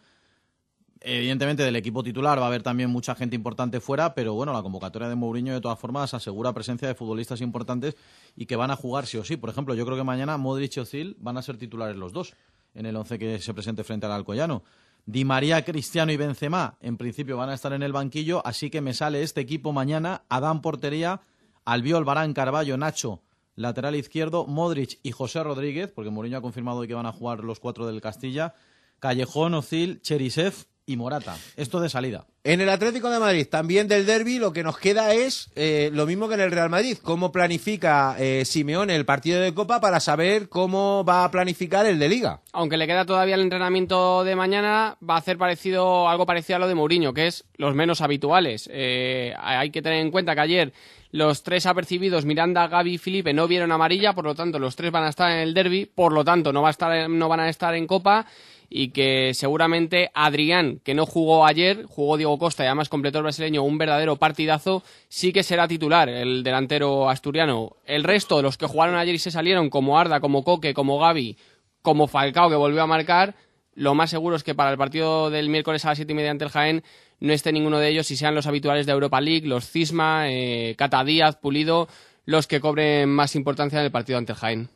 Evidentemente 1.01 1.63
del 1.63 1.75
equipo 1.75 2.01
titular 2.01 2.39
va 2.39 2.45
a 2.45 2.47
haber 2.47 2.63
también 2.63 2.89
mucha 2.89 3.13
gente 3.13 3.35
importante 3.35 3.79
fuera, 3.79 4.15
pero 4.15 4.33
bueno, 4.33 4.51
la 4.51 4.63
convocatoria 4.63 5.07
de 5.07 5.15
Mourinho 5.15 5.53
de 5.53 5.61
todas 5.61 5.77
formas 5.77 6.13
asegura 6.13 6.53
presencia 6.53 6.87
de 6.87 6.95
futbolistas 6.95 7.41
importantes 7.41 7.95
y 8.35 8.47
que 8.47 8.55
van 8.55 8.71
a 8.71 8.75
jugar 8.75 9.05
sí 9.05 9.17
o 9.17 9.23
sí. 9.23 9.37
Por 9.37 9.49
ejemplo, 9.49 9.75
yo 9.75 9.85
creo 9.85 9.97
que 9.97 10.03
mañana 10.03 10.37
Modric 10.37 10.77
y 10.77 10.79
Ozil 10.79 11.15
van 11.19 11.37
a 11.37 11.43
ser 11.43 11.57
titulares 11.57 11.95
los 11.95 12.13
dos 12.13 12.33
en 12.73 12.85
el 12.87 12.95
once 12.95 13.19
que 13.19 13.39
se 13.39 13.53
presente 13.53 13.83
frente 13.83 14.07
al 14.07 14.11
Alcoyano. 14.13 14.63
Di 15.05 15.23
María, 15.23 15.63
Cristiano 15.63 16.11
y 16.11 16.17
Benzema 16.17 16.77
en 16.81 16.97
principio 16.97 17.37
van 17.37 17.49
a 17.49 17.53
estar 17.53 17.73
en 17.73 17.83
el 17.83 17.93
banquillo, 17.93 18.45
así 18.45 18.69
que 18.69 18.81
me 18.81 18.93
sale 18.93 19.21
este 19.21 19.41
equipo 19.41 19.71
mañana, 19.71 20.23
Adán 20.29 20.61
Portería, 20.61 21.21
Albiol, 21.63 22.03
Barán, 22.05 22.33
Carballo, 22.33 22.75
Nacho, 22.75 23.21
lateral 23.57 23.95
izquierdo, 23.95 24.45
Modric 24.45 24.99
y 25.03 25.11
José 25.11 25.43
Rodríguez, 25.43 25.91
porque 25.91 26.11
Mourinho 26.11 26.37
ha 26.37 26.41
confirmado 26.41 26.77
hoy 26.77 26.87
que 26.87 26.93
van 26.93 27.07
a 27.07 27.11
jugar 27.11 27.43
los 27.43 27.59
cuatro 27.59 27.85
del 27.87 27.99
Castilla, 27.99 28.53
Callejón, 28.99 29.55
Ozil, 29.55 29.99
Cherisev 30.01 30.53
y 30.85 30.95
Morata. 30.95 31.37
Esto 31.57 31.81
de 31.81 31.89
salida. 31.89 32.27
En 32.47 32.61
el 32.61 32.69
Atlético 32.69 33.09
de 33.09 33.19
Madrid, 33.19 33.45
también 33.45 33.89
del 33.89 34.05
derby, 34.05 34.39
lo 34.39 34.53
que 34.53 34.63
nos 34.63 34.77
queda 34.77 35.13
es 35.13 35.51
eh, 35.57 35.89
lo 35.91 36.05
mismo 36.05 36.29
que 36.29 36.35
en 36.35 36.39
el 36.39 36.51
Real 36.51 36.69
Madrid. 36.69 36.97
¿Cómo 37.03 37.29
planifica 37.29 38.15
eh, 38.17 38.45
Simeone 38.45 38.95
el 38.95 39.03
partido 39.03 39.41
de 39.41 39.53
Copa 39.53 39.81
para 39.81 39.99
saber 39.99 40.47
cómo 40.47 41.03
va 41.03 41.25
a 41.25 41.29
planificar 41.29 41.85
el 41.85 41.99
de 41.99 42.07
Liga? 42.07 42.39
Aunque 42.53 42.77
le 42.77 42.87
queda 42.87 43.03
todavía 43.03 43.35
el 43.35 43.41
entrenamiento 43.41 44.23
de 44.23 44.37
mañana, 44.37 44.95
va 45.03 45.15
a 45.15 45.17
hacer 45.17 45.37
parecido, 45.37 46.07
algo 46.07 46.25
parecido 46.25 46.55
a 46.55 46.59
lo 46.59 46.69
de 46.69 46.75
Mourinho, 46.75 47.13
que 47.13 47.27
es 47.27 47.43
los 47.57 47.75
menos 47.75 47.99
habituales. 47.99 48.69
Eh, 48.71 49.33
hay 49.37 49.69
que 49.69 49.81
tener 49.81 49.99
en 49.99 50.09
cuenta 50.09 50.33
que 50.33 50.39
ayer 50.39 50.73
los 51.11 51.43
tres 51.43 51.65
apercibidos, 51.65 52.23
Miranda, 52.23 52.69
Gaby 52.69 52.93
y 52.93 52.97
Felipe, 52.97 53.33
no 53.33 53.49
vieron 53.49 53.73
amarilla, 53.73 54.13
por 54.13 54.23
lo 54.23 54.35
tanto 54.35 54.57
los 54.57 54.77
tres 54.77 54.93
van 54.93 55.03
a 55.03 55.09
estar 55.09 55.29
en 55.31 55.39
el 55.39 55.53
derby, 55.53 55.85
por 55.85 56.13
lo 56.13 56.23
tanto 56.23 56.53
no, 56.53 56.61
va 56.61 56.69
a 56.69 56.71
estar, 56.71 57.09
no 57.09 57.27
van 57.27 57.41
a 57.41 57.49
estar 57.49 57.75
en 57.75 57.87
Copa 57.87 58.25
y 58.69 58.89
que 58.89 59.33
seguramente 59.33 60.11
Adrián, 60.13 60.79
que 60.83 60.93
no 60.93 61.05
jugó 61.05 61.45
ayer, 61.45 61.85
jugó 61.85 62.17
Diego 62.17 62.36
Costa 62.37 62.63
y 62.63 62.67
además 62.67 62.89
completó 62.89 63.19
el 63.19 63.23
brasileño 63.23 63.63
un 63.63 63.77
verdadero 63.77 64.15
partidazo, 64.15 64.83
sí 65.09 65.31
que 65.31 65.43
será 65.43 65.67
titular 65.67 66.09
el 66.09 66.43
delantero 66.43 67.09
asturiano. 67.09 67.77
El 67.85 68.03
resto 68.03 68.37
de 68.37 68.43
los 68.43 68.57
que 68.57 68.67
jugaron 68.67 68.95
ayer 68.95 69.15
y 69.15 69.19
se 69.19 69.31
salieron, 69.31 69.69
como 69.69 69.99
Arda, 69.99 70.19
como 70.19 70.43
Coque, 70.43 70.73
como 70.73 70.99
Gaby, 70.99 71.37
como 71.81 72.07
Falcao, 72.07 72.49
que 72.49 72.55
volvió 72.55 72.83
a 72.83 72.87
marcar, 72.87 73.35
lo 73.77 73.93
más 73.93 74.09
seguro 74.09 74.35
es 74.35 74.43
que 74.43 74.55
para 74.55 74.71
el 74.71 74.77
partido 74.77 75.29
del 75.29 75.49
miércoles 75.49 75.85
a 75.85 75.89
las 75.89 75.97
siete 75.99 76.13
y 76.13 76.15
media 76.15 76.31
ante 76.31 76.45
el 76.45 76.49
Jaén 76.49 76.83
no 77.19 77.31
esté 77.31 77.51
ninguno 77.51 77.77
de 77.77 77.89
ellos 77.89 78.09
y 78.09 78.17
sean 78.17 78.33
los 78.33 78.47
habituales 78.47 78.87
de 78.87 78.91
Europa 78.91 79.21
League, 79.21 79.47
los 79.47 79.69
Cisma, 79.69 80.31
eh, 80.31 80.75
Cata 80.77 81.03
Díaz, 81.03 81.35
Pulido, 81.35 81.87
los 82.25 82.47
que 82.47 82.59
cobren 82.59 83.09
más 83.09 83.35
importancia 83.35 83.79
en 83.79 83.85
el 83.85 83.91
partido 83.91 84.17
ante 84.17 84.31
el 84.33 84.37
Jaén. 84.37 84.69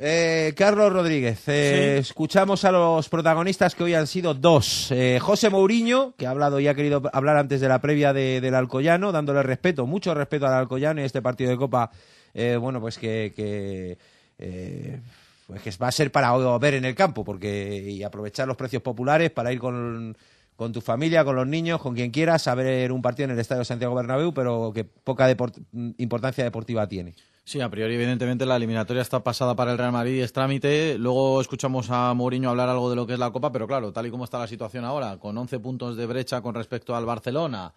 Eh, 0.00 0.54
Carlos 0.56 0.92
Rodríguez, 0.92 1.42
eh, 1.48 1.98
escuchamos 1.98 2.64
a 2.64 2.70
los 2.70 3.08
protagonistas 3.08 3.74
que 3.74 3.82
hoy 3.82 3.94
han 3.94 4.06
sido 4.06 4.32
dos. 4.32 4.92
Eh, 4.92 5.18
José 5.20 5.50
Mourinho, 5.50 6.14
que 6.16 6.26
ha 6.26 6.30
hablado 6.30 6.60
y 6.60 6.68
ha 6.68 6.74
querido 6.74 7.02
hablar 7.12 7.36
antes 7.36 7.60
de 7.60 7.68
la 7.68 7.80
previa 7.80 8.12
de- 8.12 8.40
del 8.40 8.54
Alcoyano, 8.54 9.10
dándole 9.10 9.42
respeto, 9.42 9.86
mucho 9.86 10.14
respeto 10.14 10.46
al 10.46 10.54
Alcoyano 10.54 11.00
y 11.00 11.04
este 11.04 11.20
partido 11.20 11.50
de 11.50 11.56
Copa, 11.56 11.90
eh, 12.32 12.56
bueno, 12.60 12.80
pues 12.80 12.96
que, 12.96 13.32
que, 13.34 13.98
eh, 14.38 15.00
pues 15.48 15.62
que 15.62 15.72
va 15.82 15.88
a 15.88 15.92
ser 15.92 16.12
para 16.12 16.36
ver 16.58 16.74
en 16.74 16.84
el 16.84 16.94
campo 16.94 17.24
porque 17.24 17.82
y 17.84 18.02
aprovechar 18.04 18.46
los 18.46 18.56
precios 18.56 18.82
populares 18.82 19.32
para 19.32 19.52
ir 19.52 19.58
con, 19.58 20.16
con 20.54 20.72
tu 20.72 20.80
familia, 20.80 21.24
con 21.24 21.34
los 21.34 21.46
niños, 21.48 21.80
con 21.80 21.96
quien 21.96 22.12
quieras, 22.12 22.46
a 22.46 22.54
ver 22.54 22.92
un 22.92 23.02
partido 23.02 23.24
en 23.24 23.30
el 23.32 23.40
Estadio 23.40 23.64
Santiago 23.64 23.96
Bernabéu, 23.96 24.32
pero 24.32 24.70
que 24.72 24.84
poca 24.84 25.28
deport- 25.28 25.60
importancia 25.98 26.44
deportiva 26.44 26.86
tiene. 26.86 27.14
Sí, 27.48 27.62
a 27.62 27.70
priori, 27.70 27.94
evidentemente, 27.94 28.44
la 28.44 28.56
eliminatoria 28.56 29.00
está 29.00 29.24
pasada 29.24 29.56
para 29.56 29.72
el 29.72 29.78
Real 29.78 29.90
Madrid 29.90 30.16
y 30.16 30.20
es 30.20 30.34
trámite. 30.34 30.98
Luego 30.98 31.40
escuchamos 31.40 31.88
a 31.88 32.12
Mourinho 32.12 32.50
hablar 32.50 32.68
algo 32.68 32.90
de 32.90 32.96
lo 32.96 33.06
que 33.06 33.14
es 33.14 33.18
la 33.18 33.30
Copa, 33.30 33.50
pero 33.50 33.66
claro, 33.66 33.90
tal 33.90 34.06
y 34.06 34.10
como 34.10 34.24
está 34.24 34.38
la 34.38 34.46
situación 34.46 34.84
ahora, 34.84 35.16
con 35.16 35.38
11 35.38 35.58
puntos 35.58 35.96
de 35.96 36.04
brecha 36.04 36.42
con 36.42 36.54
respecto 36.54 36.94
al 36.94 37.06
Barcelona, 37.06 37.72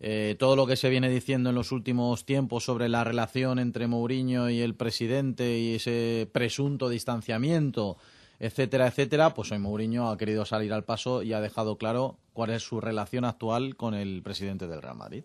eh, 0.00 0.36
todo 0.38 0.54
lo 0.54 0.66
que 0.66 0.76
se 0.76 0.90
viene 0.90 1.08
diciendo 1.08 1.48
en 1.48 1.54
los 1.54 1.72
últimos 1.72 2.26
tiempos 2.26 2.64
sobre 2.64 2.90
la 2.90 3.04
relación 3.04 3.58
entre 3.58 3.86
Mourinho 3.86 4.50
y 4.50 4.60
el 4.60 4.74
presidente 4.74 5.60
y 5.60 5.76
ese 5.76 6.28
presunto 6.30 6.90
distanciamiento, 6.90 7.96
etcétera, 8.38 8.86
etcétera, 8.86 9.32
pues 9.32 9.50
hoy 9.50 9.58
Mourinho 9.58 10.10
ha 10.10 10.18
querido 10.18 10.44
salir 10.44 10.74
al 10.74 10.84
paso 10.84 11.22
y 11.22 11.32
ha 11.32 11.40
dejado 11.40 11.78
claro 11.78 12.18
cuál 12.34 12.50
es 12.50 12.64
su 12.64 12.82
relación 12.82 13.24
actual 13.24 13.76
con 13.76 13.94
el 13.94 14.22
presidente 14.22 14.66
del 14.66 14.82
Real 14.82 14.96
Madrid. 14.96 15.24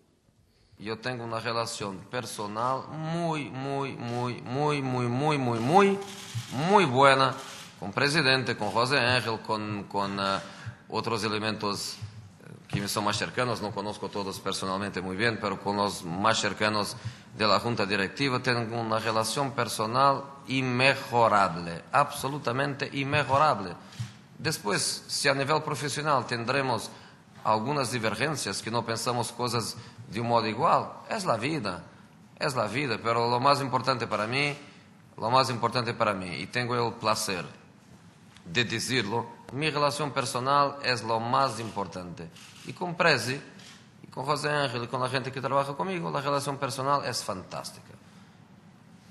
Yo 0.82 0.98
tengo 0.98 1.22
una 1.22 1.38
relación 1.38 1.98
personal 2.10 2.82
muy, 2.90 3.50
muy, 3.50 3.92
muy, 3.92 4.42
muy, 4.42 4.82
muy, 4.82 5.06
muy, 5.08 5.38
muy, 5.38 5.60
muy, 5.60 5.98
muy 6.50 6.84
buena 6.86 7.34
con 7.78 7.92
presidente, 7.92 8.56
con 8.56 8.72
José 8.72 8.98
Ángel, 8.98 9.38
con, 9.42 9.84
con 9.84 10.18
eh, 10.18 10.40
otros 10.88 11.22
elementos 11.22 11.94
eh, 11.94 12.52
que 12.66 12.80
me 12.80 12.88
son 12.88 13.04
más 13.04 13.16
cercanos. 13.16 13.62
No 13.62 13.70
conozco 13.70 14.08
todos 14.08 14.40
personalmente 14.40 15.00
muy 15.00 15.14
bien, 15.14 15.38
pero 15.40 15.60
con 15.60 15.76
los 15.76 16.02
más 16.02 16.40
cercanos 16.40 16.96
de 17.38 17.46
la 17.46 17.60
junta 17.60 17.86
directiva 17.86 18.42
tengo 18.42 18.80
una 18.80 18.98
relación 18.98 19.52
personal 19.52 20.24
inmejorable, 20.48 21.84
absolutamente 21.92 22.90
inmejorable. 22.92 23.70
Después, 24.36 25.04
si 25.06 25.28
a 25.28 25.34
nivel 25.34 25.62
profesional 25.62 26.26
tendremos 26.26 26.90
algunas 27.44 27.90
divergencias, 27.90 28.62
que 28.62 28.70
no 28.70 28.84
pensamos 28.84 29.32
cosas 29.32 29.76
de 30.12 30.20
un 30.20 30.28
modo 30.28 30.46
igual, 30.46 30.90
es 31.08 31.24
la 31.24 31.36
vida, 31.36 31.82
es 32.38 32.54
la 32.54 32.66
vida, 32.66 32.98
pero 33.02 33.30
lo 33.30 33.40
más 33.40 33.60
importante 33.60 34.06
para 34.06 34.26
mí, 34.26 34.56
lo 35.16 35.30
más 35.30 35.50
importante 35.50 35.94
para 35.94 36.12
mí, 36.12 36.28
y 36.36 36.46
tengo 36.46 36.74
el 36.74 36.94
placer 36.94 37.44
de 38.44 38.64
decirlo, 38.64 39.26
mi 39.52 39.70
relación 39.70 40.10
personal 40.10 40.76
es 40.82 41.02
lo 41.02 41.20
más 41.20 41.60
importante. 41.60 42.28
Y 42.66 42.72
con 42.72 42.94
Prezi, 42.94 43.40
y 44.02 44.06
con 44.08 44.24
José 44.24 44.50
Ángel, 44.50 44.84
y 44.84 44.86
con 44.88 45.00
la 45.00 45.08
gente 45.08 45.30
que 45.30 45.40
trabaja 45.40 45.74
conmigo, 45.74 46.10
la 46.10 46.20
relación 46.20 46.56
personal 46.58 47.04
es 47.04 47.22
fantástica. 47.22 47.92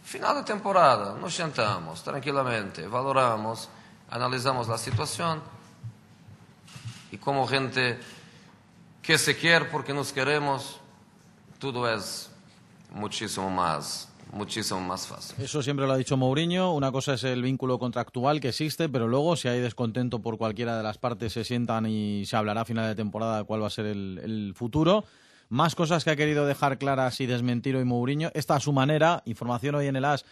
Final 0.04 0.36
de 0.36 0.43
temporada, 0.43 1.16
nos 1.18 1.34
sentamos 1.34 2.04
tranquilamente, 2.04 2.86
valoramos, 2.86 3.70
analizamos 4.10 4.68
la 4.68 4.78
situación 4.78 5.41
y 7.12 7.18
como 7.18 7.47
gente 7.47 7.97
que 9.02 9.18
se 9.18 9.38
quiere 9.38 9.66
porque 9.66 9.93
nos 9.93 10.12
queremos, 10.12 10.81
todo 11.62 11.88
es 11.88 12.32
muchísimo 12.91 13.49
más, 13.49 14.09
muchísimo 14.34 14.82
más 14.82 15.07
fácil. 15.07 15.36
Eso 15.41 15.62
siempre 15.62 15.86
lo 15.86 15.93
ha 15.93 15.97
dicho 15.97 16.18
Mourinho. 16.18 16.74
Una 16.74 16.91
cosa 16.91 17.14
es 17.14 17.24
el 17.24 17.43
vínculo 17.43 17.78
contractual 17.78 18.41
que 18.41 18.49
existe, 18.49 18.89
pero 18.89 19.07
luego, 19.07 19.36
si 19.36 19.47
hay 19.47 19.62
descontento 19.62 20.20
por 20.20 20.39
cualquiera 20.39 20.76
de 20.76 20.84
las 20.84 20.97
partes, 20.97 21.34
se 21.34 21.43
sientan 21.43 21.86
y 21.86 22.26
se 22.26 22.36
hablará 22.36 22.62
a 22.62 22.66
final 22.66 22.88
de 22.88 22.95
temporada 22.95 23.43
cuál 23.43 23.62
va 23.62 23.68
a 23.68 23.70
ser 23.70 23.86
el, 23.86 24.20
el 24.24 24.53
futuro. 24.55 25.05
Más 25.49 25.76
cosas 25.76 26.03
que 26.03 26.09
ha 26.09 26.16
querido 26.16 26.47
dejar 26.47 26.80
claras 26.80 27.22
y 27.22 27.28
desmentir 27.28 27.76
hoy 27.76 27.86
Mourinho. 27.86 28.32
Esta 28.34 28.55
a 28.55 28.59
su 28.59 28.74
manera. 28.74 29.22
Información 29.26 29.76
hoy 29.76 29.86
en 29.86 29.95
el 29.95 30.05
AS 30.05 30.26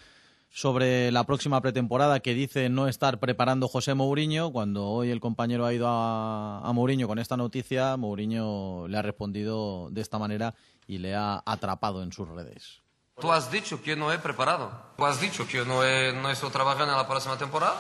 sobre 0.51 1.11
la 1.11 1.25
próxima 1.25 1.61
pretemporada 1.61 2.21
que 2.21 2.34
dice 2.34 2.69
no 2.69 2.88
estar 2.88 3.19
preparando 3.19 3.67
José 3.67 3.93
Mourinho. 3.93 4.51
Cuando 4.51 4.88
hoy 4.88 5.11
el 5.11 5.19
compañero 5.19 5.67
ha 5.67 5.73
ido 5.73 5.88
a, 5.88 6.67
a 6.67 6.73
Mourinho 6.73 7.07
con 7.07 7.19
esta 7.19 7.38
noticia, 7.38 7.97
Mourinho 7.97 8.88
le 8.88 8.97
ha 8.97 9.03
respondido 9.03 9.89
de 9.91 10.01
esta 10.01 10.17
manera 10.17 10.55
y 10.89 10.97
le 10.97 11.15
ha 11.15 11.43
atrapado 11.45 12.01
en 12.01 12.11
sus 12.11 12.27
redes. 12.27 12.79
Tú 13.21 13.31
has 13.31 13.51
dicho 13.51 13.79
que 13.83 13.95
no 13.95 14.11
he 14.11 14.17
preparado. 14.17 14.71
Tú 14.97 15.05
has 15.05 15.21
dicho 15.21 15.47
que 15.47 15.63
no, 15.63 15.83
he, 15.83 16.11
no 16.13 16.31
estoy 16.31 16.49
trabajando 16.49 16.91
en 16.91 16.97
la 16.97 17.07
próxima 17.07 17.37
temporada. 17.37 17.79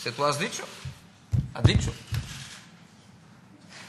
Si 0.00 0.12
tú 0.12 0.24
has 0.24 0.38
dicho, 0.38 0.64
has 1.54 1.64
dicho. 1.64 1.92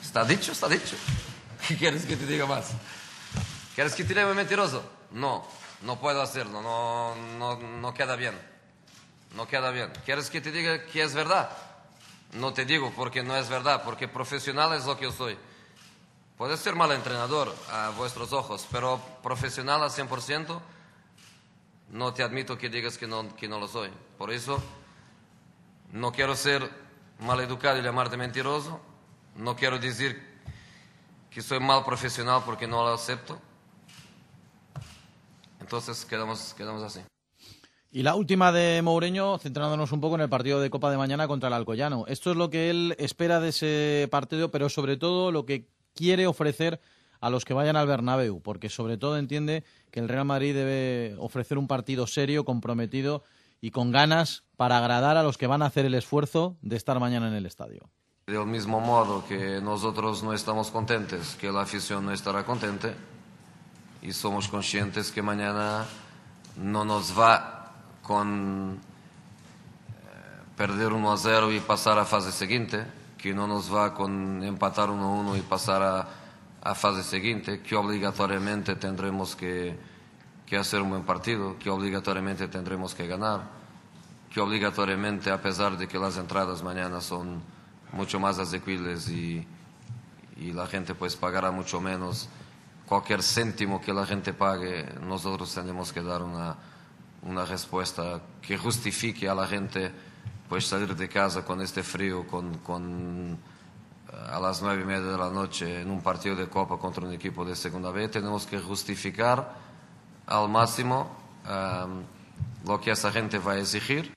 Está 0.01 0.25
dicho, 0.25 0.53
está 0.53 0.67
dicho. 0.67 0.95
¿Qué 1.67 1.77
quieres 1.77 2.07
que 2.07 2.17
te 2.17 2.25
diga 2.25 2.47
más? 2.47 2.71
¿Quieres 3.75 3.93
que 3.93 4.03
te 4.03 4.15
diga 4.15 4.33
mentiroso? 4.33 4.83
No, 5.11 5.45
no 5.83 5.99
puedo 5.99 6.19
hacerlo. 6.19 6.59
No, 6.63 7.15
no, 7.37 7.57
no 7.57 7.93
queda 7.93 8.15
bien. 8.15 8.33
No 9.35 9.47
queda 9.47 9.69
bien. 9.69 9.91
¿Quieres 10.03 10.31
que 10.31 10.41
te 10.41 10.51
diga 10.51 10.83
que 10.83 11.03
es 11.03 11.13
verdad? 11.13 11.51
No 12.33 12.53
te 12.53 12.65
digo 12.65 12.91
porque 12.95 13.21
no 13.21 13.37
es 13.37 13.49
verdad, 13.49 13.83
porque 13.83 14.07
profesional 14.07 14.73
es 14.73 14.85
lo 14.85 14.97
que 14.97 15.03
yo 15.03 15.11
soy. 15.11 15.37
Puede 16.37 16.55
ser 16.55 16.75
mal 16.75 16.91
entrenador 16.91 17.51
a 17.71 17.89
vuestros 17.97 18.31
ojos, 18.31 18.67
pero 18.71 19.01
profesional 19.23 19.81
al 19.81 19.89
100%, 19.89 20.61
no 21.89 22.13
te 22.13 22.21
admito 22.21 22.59
que 22.59 22.69
digas 22.69 22.99
que 22.99 23.07
no, 23.07 23.35
que 23.35 23.47
no 23.47 23.59
lo 23.59 23.67
soy. 23.67 23.89
Por 24.19 24.31
eso, 24.31 24.61
no 25.91 26.11
quiero 26.11 26.35
ser 26.35 26.69
mal 27.21 27.39
educado 27.39 27.79
y 27.79 27.81
llamarte 27.81 28.17
mentiroso. 28.17 28.79
No 29.35 29.55
quiero 29.55 29.79
decir 29.79 30.21
que 31.31 31.41
soy 31.41 31.59
mal 31.59 31.83
profesional 31.83 32.43
porque 32.45 32.67
no 32.67 32.83
lo 32.83 32.93
acepto. 32.93 33.41
Entonces, 35.59 36.05
quedamos, 36.05 36.53
quedamos 36.53 36.83
así. 36.83 36.99
Y 37.89 38.03
la 38.03 38.13
última 38.13 38.51
de 38.51 38.83
Mourinho, 38.83 39.39
centrándonos 39.39 39.91
un 39.91 40.01
poco 40.01 40.13
en 40.13 40.21
el 40.21 40.29
partido 40.29 40.59
de 40.59 40.69
Copa 40.69 40.91
de 40.91 40.97
mañana 40.97 41.27
contra 41.27 41.47
el 41.47 41.53
Alcoyano. 41.55 42.05
Esto 42.05 42.29
es 42.29 42.37
lo 42.37 42.51
que 42.51 42.69
él 42.69 42.95
espera 42.99 43.39
de 43.39 43.49
ese 43.49 44.07
partido, 44.11 44.51
pero 44.51 44.69
sobre 44.69 44.97
todo 44.97 45.31
lo 45.31 45.43
que 45.47 45.75
quiere 45.97 46.27
ofrecer 46.27 46.79
a 47.19 47.29
los 47.29 47.45
que 47.45 47.53
vayan 47.53 47.75
al 47.75 47.87
Bernabéu, 47.87 48.41
porque 48.41 48.69
sobre 48.69 48.97
todo 48.97 49.17
entiende 49.17 49.63
que 49.91 49.99
el 49.99 50.07
Real 50.07 50.25
Madrid 50.25 50.53
debe 50.53 51.15
ofrecer 51.19 51.57
un 51.57 51.67
partido 51.67 52.05
serio, 52.07 52.45
comprometido 52.45 53.23
y 53.59 53.71
con 53.71 53.91
ganas 53.91 54.43
para 54.55 54.77
agradar 54.77 55.17
a 55.17 55.23
los 55.23 55.37
que 55.37 55.47
van 55.47 55.61
a 55.61 55.65
hacer 55.65 55.85
el 55.85 55.95
esfuerzo 55.95 56.57
de 56.61 56.75
estar 56.75 56.99
mañana 56.99 57.27
en 57.27 57.33
el 57.33 57.45
estadio. 57.45 57.89
Del 58.27 58.45
mismo 58.45 58.79
modo 58.79 59.25
que 59.27 59.61
nosotros 59.61 60.21
no 60.21 60.33
estamos 60.33 60.69
contentes, 60.69 61.35
que 61.39 61.51
la 61.51 61.61
afición 61.61 62.05
no 62.05 62.11
estará 62.11 62.45
contente, 62.45 62.93
y 64.01 64.13
somos 64.13 64.47
conscientes 64.47 65.11
que 65.11 65.21
mañana 65.21 65.85
no 66.57 66.85
nos 66.85 67.17
va 67.17 67.71
con 68.03 68.79
eh, 69.89 70.43
perder 70.55 70.93
1 70.93 71.11
a 71.11 71.17
0 71.17 71.51
y 71.51 71.59
pasar 71.59 71.97
a 71.99 72.05
fase 72.05 72.31
siguiente, 72.31 72.85
que 73.17 73.33
no 73.33 73.47
nos 73.47 73.73
va 73.73 73.93
con 73.93 74.43
empatar 74.43 74.89
1 74.89 75.03
a 75.03 75.07
1 75.07 75.37
y 75.37 75.41
pasar 75.41 75.81
a, 75.81 76.07
a 76.61 76.75
fase 76.75 77.03
siguiente, 77.03 77.61
que 77.61 77.75
obligatoriamente 77.75 78.75
tendremos 78.75 79.35
que, 79.35 79.77
que 80.45 80.57
hacer 80.57 80.81
un 80.81 80.91
buen 80.91 81.03
partido, 81.03 81.57
que 81.57 81.69
obligatoriamente 81.69 82.47
tendremos 82.47 82.93
que 82.93 83.07
ganar, 83.07 83.49
que 84.33 84.39
obligatoriamente, 84.39 85.31
a 85.31 85.41
pesar 85.41 85.77
de 85.77 85.87
que 85.87 85.97
las 85.97 86.17
entradas 86.17 86.61
mañana 86.63 87.01
son 87.01 87.41
mucho 87.91 88.19
más 88.19 88.37
asequibles 88.37 89.09
y, 89.09 89.47
y 90.37 90.51
la 90.51 90.67
gente 90.67 90.93
pues 90.93 91.15
pagará 91.15 91.51
mucho 91.51 91.81
menos, 91.81 92.29
cualquier 92.85 93.21
céntimo 93.23 93.81
que 93.81 93.93
la 93.93 94.05
gente 94.05 94.33
pague, 94.33 94.85
nosotros 95.01 95.53
tenemos 95.53 95.91
que 95.91 96.01
dar 96.01 96.21
una, 96.21 96.55
una 97.23 97.45
respuesta 97.45 98.21
que 98.41 98.57
justifique 98.57 99.27
a 99.27 99.35
la 99.35 99.47
gente 99.47 99.91
pues 100.47 100.65
salir 100.65 100.95
de 100.95 101.09
casa 101.09 101.43
con 101.43 101.61
este 101.61 101.83
frío, 101.83 102.25
con, 102.25 102.57
con 102.59 103.37
eh, 104.11 104.15
a 104.29 104.39
las 104.39 104.61
nueve 104.61 104.83
y 104.83 104.85
media 104.85 105.01
de 105.01 105.17
la 105.17 105.29
noche 105.29 105.81
en 105.81 105.89
un 105.89 106.01
partido 106.01 106.35
de 106.35 106.47
Copa 106.47 106.77
contra 106.77 107.05
un 107.05 107.13
equipo 107.13 107.43
de 107.43 107.55
Segunda 107.55 107.91
B, 107.91 108.07
tenemos 108.07 108.45
que 108.45 108.59
justificar 108.59 109.55
al 110.25 110.49
máximo 110.49 111.09
um, 111.45 112.03
lo 112.67 112.79
que 112.79 112.91
esa 112.91 113.11
gente 113.11 113.39
va 113.39 113.53
a 113.53 113.59
exigir. 113.59 114.13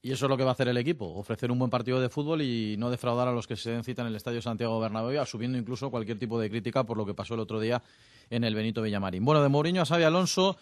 Y 0.00 0.12
eso 0.12 0.26
es 0.26 0.30
lo 0.30 0.36
que 0.36 0.44
va 0.44 0.50
a 0.50 0.52
hacer 0.52 0.68
el 0.68 0.76
equipo, 0.76 1.06
ofrecer 1.06 1.50
un 1.50 1.58
buen 1.58 1.70
partido 1.70 2.00
de 2.00 2.08
fútbol 2.08 2.40
y 2.42 2.76
no 2.78 2.88
defraudar 2.88 3.26
a 3.26 3.32
los 3.32 3.48
que 3.48 3.56
se 3.56 3.72
den 3.72 3.82
cita 3.82 4.02
en 4.02 4.08
el 4.08 4.14
Estadio 4.14 4.40
Santiago 4.40 4.78
Bernabéu, 4.78 5.20
asumiendo 5.20 5.58
incluso 5.58 5.90
cualquier 5.90 6.18
tipo 6.18 6.38
de 6.38 6.48
crítica 6.48 6.84
por 6.84 6.96
lo 6.96 7.04
que 7.04 7.14
pasó 7.14 7.34
el 7.34 7.40
otro 7.40 7.58
día 7.58 7.82
en 8.30 8.44
el 8.44 8.54
Benito 8.54 8.80
Villamarín. 8.80 9.24
Bueno, 9.24 9.42
de 9.42 9.48
Mourinho 9.48 9.82
a 9.82 9.86
Xavi 9.86 10.04
Alonso, 10.04 10.56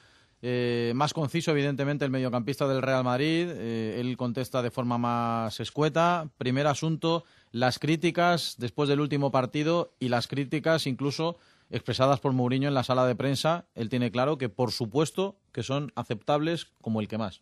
eh, 0.49 0.93
más 0.95 1.13
conciso 1.13 1.51
evidentemente 1.51 2.05
el 2.05 2.13
mediocampista 2.13 2.69
del 2.69 2.81
Real 2.81 3.03
Madrid, 3.03 3.49
eh, 3.51 3.97
él 3.99 4.17
contesta 4.17 4.63
de 4.63 4.71
forma 4.71 4.97
más 4.97 5.59
escueta. 5.59 6.29
Primer 6.39 6.69
asunto, 6.69 7.25
las 7.51 7.81
críticas 7.81 8.55
después 8.57 8.89
del 8.89 9.01
último 9.01 9.33
partido 9.33 9.93
y 9.99 10.09
las 10.09 10.29
críticas 10.29 10.87
incluso 10.87 11.37
expresadas 11.69 12.21
por 12.21 12.33
Mourinho 12.33 12.69
en 12.69 12.75
la 12.75 12.85
sala 12.85 13.09
de 13.09 13.17
prensa, 13.17 13.65
él 13.75 13.89
tiene 13.89 14.13
claro 14.13 14.39
que 14.39 14.49
por 14.49 14.71
supuesto 14.71 15.35
que 15.51 15.65
son 15.65 15.91
aceptables 15.97 16.69
como 16.81 17.01
el 17.01 17.09
que 17.09 17.19
más. 17.19 17.41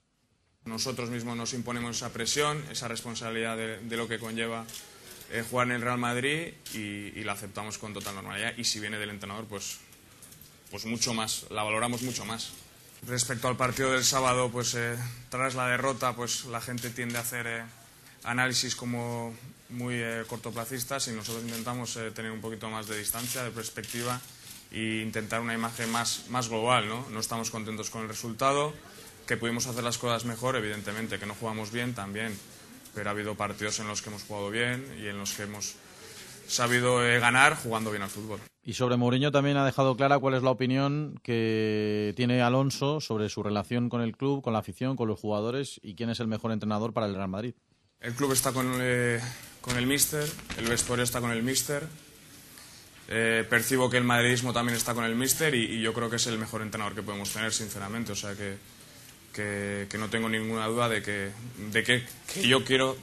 Nosotros 0.64 1.10
mismos 1.10 1.36
nos 1.36 1.52
imponemos 1.52 1.98
esa 1.98 2.10
presión, 2.10 2.64
esa 2.70 2.88
responsabilidad 2.88 3.58
de, 3.58 3.96
lo 3.98 4.08
que 4.08 4.18
conlleva 4.18 4.64
eh, 5.30 5.44
jugar 5.50 5.66
en 5.66 5.74
el 5.74 5.82
Real 5.82 5.98
Madrid 5.98 6.54
y, 6.72 6.78
y, 6.78 7.22
la 7.22 7.32
aceptamos 7.32 7.76
con 7.76 7.92
total 7.92 8.14
normalidad. 8.14 8.54
Y 8.56 8.64
si 8.64 8.80
viene 8.80 8.96
del 8.96 9.10
entrenador, 9.10 9.44
pues, 9.44 9.80
pues 10.70 10.86
mucho 10.86 11.12
más, 11.12 11.44
la 11.50 11.64
valoramos 11.64 12.00
mucho 12.00 12.24
más. 12.24 12.63
Respecto 13.06 13.48
al 13.48 13.56
partido 13.56 13.92
del 13.92 14.04
sábado, 14.04 14.50
pues 14.50 14.74
eh, 14.74 14.96
tras 15.28 15.54
la 15.54 15.68
derrota, 15.68 16.14
pues 16.14 16.46
la 16.46 16.60
gente 16.60 16.90
tiende 16.90 17.18
a 17.18 17.20
hacer 17.20 17.46
eh, 17.46 17.62
análisis 18.22 18.74
como 18.74 19.34
muy 19.68 19.96
eh, 19.96 20.24
cortoplacistas 20.26 21.08
y 21.08 21.12
nosotros 21.12 21.44
intentamos 21.44 21.98
tener 22.14 22.30
un 22.30 22.40
poquito 22.40 22.70
más 22.70 22.86
de 22.86 22.98
distancia, 22.98 23.42
de 23.42 23.50
perspectiva 23.50 24.20
e 24.72 25.02
intentar 25.04 25.40
una 25.40 25.54
imagen 25.54 25.90
más, 25.90 26.24
más 26.30 26.48
global. 26.48 26.88
¿no? 26.88 27.06
no 27.10 27.20
estamos 27.20 27.50
contentos 27.50 27.90
con 27.90 28.02
el 28.02 28.08
resultado 28.08 28.72
que 29.26 29.36
pudimos 29.36 29.66
hacer 29.66 29.84
las 29.84 29.98
cosas 29.98 30.24
mejor, 30.24 30.56
evidentemente, 30.56 31.18
que 31.18 31.26
no 31.26 31.34
jugamos 31.34 31.70
bien 31.70 31.94
también, 31.94 32.38
pero 32.94 33.08
ha 33.08 33.12
habido 33.12 33.34
partidos 33.34 33.78
en 33.80 33.88
los 33.88 34.02
que 34.02 34.10
hemos 34.10 34.22
jugado 34.22 34.50
bien 34.50 34.84
y 34.98 35.06
en 35.08 35.18
los 35.18 35.32
que 35.32 35.44
hemos 35.44 35.74
sabido 36.46 37.04
eh, 37.06 37.18
ganar 37.18 37.56
jugando 37.56 37.90
bien 37.90 38.02
al 38.02 38.10
fútbol. 38.10 38.40
Y 38.64 38.74
sobre 38.74 38.96
Mourinho 38.96 39.30
también 39.30 39.58
ha 39.58 39.64
dejado 39.66 39.94
clara 39.96 40.18
cuál 40.18 40.34
es 40.34 40.42
la 40.42 40.50
opinión 40.50 41.20
que 41.22 42.14
tiene 42.16 42.40
Alonso 42.40 43.00
sobre 43.00 43.28
su 43.28 43.42
relación 43.42 43.90
con 43.90 44.00
el 44.00 44.16
club, 44.16 44.42
con 44.42 44.54
la 44.54 44.60
afición, 44.60 44.96
con 44.96 45.06
los 45.06 45.20
jugadores 45.20 45.78
y 45.82 45.94
quién 45.94 46.08
es 46.08 46.18
el 46.20 46.28
mejor 46.28 46.50
entrenador 46.50 46.94
para 46.94 47.06
el 47.06 47.14
Real 47.14 47.28
Madrid. 47.28 47.54
El 48.00 48.14
club 48.14 48.32
está 48.32 48.52
con, 48.52 48.72
eh, 48.80 49.20
con 49.60 49.76
el 49.76 49.86
míster, 49.86 50.26
el 50.58 50.66
vestuario 50.66 51.04
está 51.04 51.20
con 51.20 51.30
el 51.30 51.42
míster, 51.42 51.86
eh, 53.08 53.46
percibo 53.48 53.90
que 53.90 53.98
el 53.98 54.04
madridismo 54.04 54.52
también 54.54 54.76
está 54.76 54.94
con 54.94 55.04
el 55.04 55.14
míster 55.14 55.54
y, 55.54 55.80
yo 55.82 55.92
creo 55.92 56.08
que 56.08 56.16
es 56.16 56.26
el 56.26 56.38
mejor 56.38 56.62
entrenador 56.62 56.94
que 56.94 57.02
podemos 57.02 57.30
tener, 57.30 57.52
sinceramente. 57.52 58.12
O 58.12 58.16
sea 58.16 58.34
que 58.34 58.56
que, 59.34 59.98
no 59.98 60.08
tengo 60.08 60.28
ninguna 60.28 60.66
duda 60.66 60.88
de 60.88 61.02
que, 61.02 61.30
de 61.72 61.82
que 61.82 62.02
yo 62.46 62.64
quiero 62.64 62.96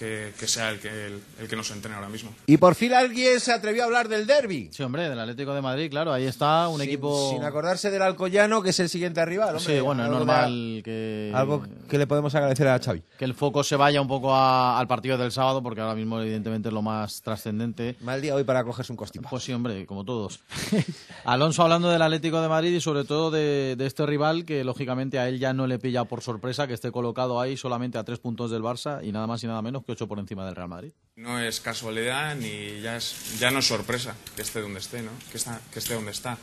que, 0.00 0.32
que 0.38 0.48
sea 0.48 0.70
el 0.70 0.80
que, 0.80 0.88
el, 0.88 1.20
el, 1.38 1.46
que 1.46 1.56
nos 1.56 1.70
entrene 1.70 1.94
ahora 1.94 2.08
mismo. 2.08 2.32
Y 2.46 2.56
por 2.56 2.74
fin 2.74 2.94
alguien 2.94 3.38
se 3.38 3.52
atrevió 3.52 3.82
a 3.82 3.86
hablar 3.86 4.08
del 4.08 4.26
derby. 4.26 4.70
Sí, 4.72 4.82
hombre, 4.82 5.06
del 5.10 5.20
Atlético 5.20 5.52
de 5.52 5.60
Madrid, 5.60 5.90
claro, 5.90 6.10
ahí 6.10 6.24
está 6.24 6.68
un 6.68 6.80
sin, 6.80 6.88
equipo... 6.88 7.32
Sin 7.34 7.44
acordarse 7.44 7.90
del 7.90 8.00
Alcoyano, 8.00 8.62
que 8.62 8.70
es 8.70 8.80
el 8.80 8.88
siguiente 8.88 9.22
rival, 9.26 9.56
hombre. 9.56 9.74
Sí, 9.74 9.80
bueno, 9.80 10.04
es 10.04 10.10
normal 10.10 10.80
que... 10.82 11.30
Algo 11.34 11.66
que 11.86 11.98
le 11.98 12.06
podemos 12.06 12.34
agradecer 12.34 12.66
a 12.68 12.78
Xavi. 12.78 13.02
Que 13.18 13.26
el 13.26 13.34
foco 13.34 13.62
se 13.62 13.76
vaya 13.76 14.00
un 14.00 14.08
poco 14.08 14.34
a, 14.34 14.78
al 14.78 14.88
partido 14.88 15.18
del 15.18 15.32
sábado, 15.32 15.62
porque 15.62 15.82
ahora 15.82 15.94
mismo 15.94 16.18
evidentemente 16.18 16.70
es 16.70 16.72
lo 16.72 16.80
más 16.80 17.20
trascendente. 17.20 17.96
Mal 18.00 18.22
día 18.22 18.34
hoy 18.34 18.44
para 18.44 18.64
cogerse 18.64 18.94
un 18.94 18.96
costipo. 18.96 19.28
Pues 19.28 19.44
sí, 19.44 19.52
hombre, 19.52 19.84
como 19.84 20.06
todos. 20.06 20.40
Alonso 21.24 21.62
hablando 21.62 21.90
del 21.90 22.00
Atlético 22.00 22.40
de 22.40 22.48
Madrid 22.48 22.74
y 22.74 22.80
sobre 22.80 23.04
todo 23.04 23.30
de, 23.30 23.76
de 23.76 23.86
este 23.86 24.06
rival 24.06 24.46
que 24.46 24.64
lógicamente 24.64 25.18
a 25.18 25.28
él 25.28 25.38
ya 25.38 25.52
no 25.52 25.66
le 25.66 25.78
pilla 25.78 26.04
por 26.04 26.22
sorpresa 26.22 26.66
que 26.66 26.72
esté 26.72 26.90
colocado 26.90 27.38
ahí 27.38 27.58
solamente 27.58 27.98
a 27.98 28.04
tres 28.04 28.18
puntos 28.18 28.50
del 28.50 28.62
Barça 28.62 29.06
y 29.06 29.12
nada 29.12 29.26
más 29.26 29.44
y 29.44 29.46
nada 29.46 29.60
menos 29.60 29.84
que 29.84 29.89
ocho 29.90 30.08
por 30.08 30.18
encima 30.18 30.46
del 30.46 30.56
Real 30.56 30.68
Madrid. 30.68 30.92
No 31.16 31.40
es 31.40 31.60
casualidad 31.60 32.34
ni 32.36 32.80
ya, 32.80 32.96
es, 32.96 33.38
ya 33.38 33.50
no 33.50 33.58
es 33.58 33.66
sorpresa 33.66 34.14
que 34.36 34.42
esté 34.42 34.60
donde 34.60 34.80
esté, 34.80 35.02
¿no? 35.02 35.10
Que, 35.30 35.36
está, 35.36 35.60
que 35.72 35.78
esté 35.78 35.94
donde 35.94 36.12
está, 36.12 36.38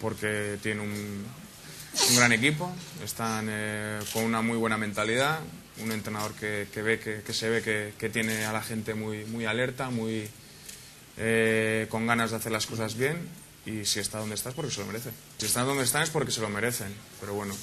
porque 0.00 0.58
tiene 0.62 0.82
un, 0.82 1.24
un 2.10 2.16
gran 2.16 2.32
equipo, 2.32 2.70
están 3.02 3.46
eh, 3.48 4.00
con 4.12 4.24
una 4.24 4.42
muy 4.42 4.56
buena 4.56 4.76
mentalidad, 4.76 5.40
un 5.82 5.92
entrenador 5.92 6.34
que, 6.34 6.68
que 6.72 6.82
ve 6.82 6.98
que, 6.98 7.22
que, 7.22 7.32
se 7.32 7.48
ve 7.48 7.62
que, 7.62 7.94
que, 7.98 8.08
tiene 8.08 8.44
a 8.44 8.52
la 8.52 8.62
gente 8.62 8.94
muy, 8.94 9.24
muy 9.24 9.46
alerta, 9.46 9.90
muy 9.90 10.28
eh, 11.16 11.86
con 11.90 12.06
ganas 12.06 12.30
de 12.30 12.36
hacer 12.36 12.52
las 12.52 12.66
cosas 12.66 12.96
bien 12.96 13.28
y 13.66 13.84
si 13.84 14.00
está 14.00 14.18
donde 14.18 14.34
está 14.34 14.50
es 14.50 14.54
porque 14.54 14.70
se 14.70 14.80
lo 14.80 14.86
merece. 14.86 15.10
Si 15.38 15.46
está 15.46 15.62
donde 15.62 15.84
están 15.84 16.02
es 16.02 16.10
porque 16.10 16.30
se 16.30 16.40
lo 16.40 16.48
merecen, 16.48 16.94
pero 17.20 17.34
bueno, 17.34 17.54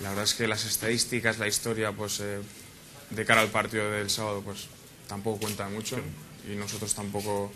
la 0.00 0.10
verdad 0.10 0.24
es 0.24 0.34
que 0.34 0.46
las 0.46 0.64
estadísticas, 0.64 1.38
la 1.38 1.48
historia, 1.48 1.92
pues 1.92 2.20
eh, 2.20 2.38
de 3.10 3.24
cara 3.24 3.40
al 3.40 3.48
partido 3.48 3.90
del 3.90 4.10
sábado, 4.10 4.42
pues 4.44 4.66
tampoco 5.06 5.40
cuenta 5.40 5.68
mucho. 5.68 5.98
Y 6.50 6.56
nosotros 6.56 6.94
tampoco 6.94 7.50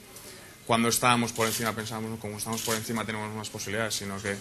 cuando 0.67 0.89
estábamos 0.89 1.33
por 1.33 1.47
encima 1.47 1.73
pensábamos 1.73 2.19
como 2.21 2.39
estamos 2.39 2.63
por 2.63 2.77
encima 2.77 3.05
tenemos 3.05 3.35
más 3.35 3.51
posibilidades 3.51 3.95
sino 3.95 4.21
que 4.23 4.37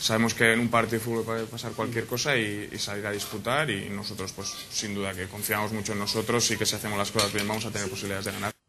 sabemos 0.00 0.32
que 0.32 0.52
en 0.52 0.60
un 0.60 0.68
partido 0.68 0.98
de 0.98 1.04
fútbol 1.04 1.24
puede 1.24 1.44
pasar 1.44 1.72
cualquier 1.72 2.06
cosa 2.06 2.36
y, 2.36 2.70
y, 2.72 2.78
salir 2.78 3.06
a 3.06 3.12
disputar 3.12 3.68
y 3.68 3.90
nosotros 3.90 4.32
pues 4.32 4.54
sin 4.70 4.94
duda 4.94 5.12
que 5.12 5.28
confiamos 5.28 5.72
mucho 5.72 5.92
en 5.92 5.98
nosotros 5.98 6.50
y 6.50 6.56
que 6.56 6.64
si 6.64 6.76
hacemos 6.76 6.98
las 6.98 7.10
cosas 7.10 7.32
bien 7.32 7.46
vamos 7.46 7.66
a 7.66 7.70
tener 7.70 7.90
posibilidades 7.90 8.24
de 8.24 8.32
ganar 8.32 8.59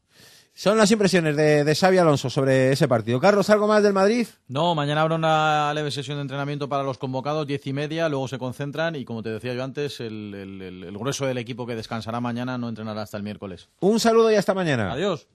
son 0.53 0.77
las 0.77 0.91
impresiones 0.91 1.35
de, 1.35 1.63
de 1.63 1.75
Xavi 1.75 1.97
Alonso 1.97 2.29
sobre 2.29 2.71
ese 2.71 2.87
partido. 2.87 3.19
Carlos, 3.19 3.49
¿algo 3.49 3.67
más 3.67 3.81
del 3.83 3.93
Madrid? 3.93 4.27
No, 4.47 4.75
mañana 4.75 5.01
habrá 5.01 5.15
una 5.15 5.73
leve 5.73 5.91
sesión 5.91 6.17
de 6.17 6.23
entrenamiento 6.23 6.67
para 6.69 6.83
los 6.83 6.97
convocados, 6.97 7.47
diez 7.47 7.65
y 7.67 7.73
media, 7.73 8.09
luego 8.09 8.27
se 8.27 8.37
concentran 8.37 8.95
y 8.95 9.05
como 9.05 9.23
te 9.23 9.29
decía 9.29 9.53
yo 9.53 9.63
antes, 9.63 9.99
el, 9.99 10.33
el, 10.33 10.61
el, 10.61 10.83
el 10.83 10.97
grueso 10.97 11.25
del 11.25 11.37
equipo 11.37 11.65
que 11.65 11.75
descansará 11.75 12.19
mañana 12.19 12.57
no 12.57 12.69
entrenará 12.69 13.01
hasta 13.01 13.17
el 13.17 13.23
miércoles. 13.23 13.69
Un 13.79 13.99
saludo 13.99 14.31
y 14.31 14.35
hasta 14.35 14.53
mañana. 14.53 14.91
Adiós. 14.91 15.27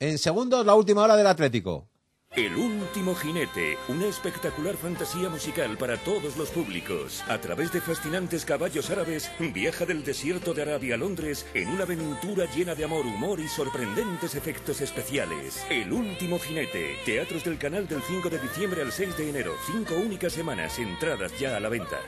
En 0.00 0.18
segundos, 0.18 0.64
la 0.66 0.74
última 0.74 1.02
hora 1.02 1.16
del 1.16 1.26
Atlético. 1.26 1.88
El 2.36 2.56
último 2.56 3.14
jinete, 3.14 3.78
una 3.86 4.06
espectacular 4.06 4.76
fantasía 4.76 5.28
musical 5.28 5.78
para 5.78 5.96
todos 5.96 6.36
los 6.36 6.50
públicos. 6.50 7.22
A 7.28 7.40
través 7.40 7.72
de 7.72 7.80
fascinantes 7.80 8.44
caballos 8.44 8.90
árabes, 8.90 9.30
viaja 9.38 9.86
del 9.86 10.02
desierto 10.02 10.52
de 10.52 10.62
Arabia 10.62 10.96
a 10.96 10.98
Londres 10.98 11.46
en 11.54 11.68
una 11.68 11.84
aventura 11.84 12.52
llena 12.52 12.74
de 12.74 12.82
amor, 12.82 13.06
humor 13.06 13.38
y 13.38 13.46
sorprendentes 13.46 14.34
efectos 14.34 14.80
especiales. 14.80 15.64
El 15.70 15.92
último 15.92 16.40
jinete, 16.40 16.96
teatros 17.04 17.44
del 17.44 17.56
canal 17.56 17.86
del 17.86 18.02
5 18.02 18.28
de 18.28 18.40
diciembre 18.40 18.82
al 18.82 18.90
6 18.90 19.16
de 19.16 19.30
enero, 19.30 19.52
cinco 19.64 19.94
únicas 19.94 20.32
semanas, 20.32 20.76
entradas 20.80 21.38
ya 21.38 21.56
a 21.56 21.60
la 21.60 21.68
venta. 21.68 22.00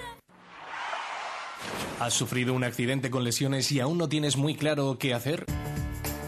¿Has 2.00 2.14
sufrido 2.14 2.52
un 2.52 2.64
accidente 2.64 3.10
con 3.10 3.22
lesiones 3.22 3.70
y 3.70 3.78
aún 3.78 3.96
no 3.96 4.08
tienes 4.08 4.36
muy 4.36 4.56
claro 4.56 4.98
qué 4.98 5.14
hacer? 5.14 5.46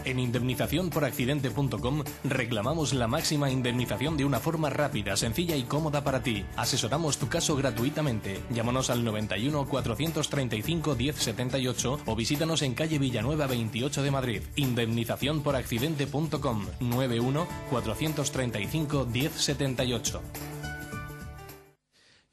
En 0.09 0.17
indemnizaciónporaccidente.com 0.17 2.03
reclamamos 2.23 2.93
la 2.93 3.07
máxima 3.07 3.51
indemnización 3.51 4.17
de 4.17 4.25
una 4.25 4.39
forma 4.39 4.71
rápida, 4.71 5.15
sencilla 5.15 5.55
y 5.55 5.65
cómoda 5.65 6.03
para 6.03 6.23
ti. 6.23 6.43
Asesoramos 6.55 7.19
tu 7.19 7.29
caso 7.29 7.55
gratuitamente. 7.55 8.41
Llámanos 8.49 8.89
al 8.89 9.03
91 9.03 9.67
435 9.67 10.95
1078 10.95 11.99
o 12.07 12.15
visítanos 12.15 12.63
en 12.63 12.73
calle 12.73 12.97
Villanueva 12.97 13.45
28 13.45 14.01
de 14.01 14.09
Madrid. 14.09 14.41
Indemnizaciónporaccidente.com 14.55 16.65
91 16.79 17.47
435 17.69 19.05
1078. 19.05 20.58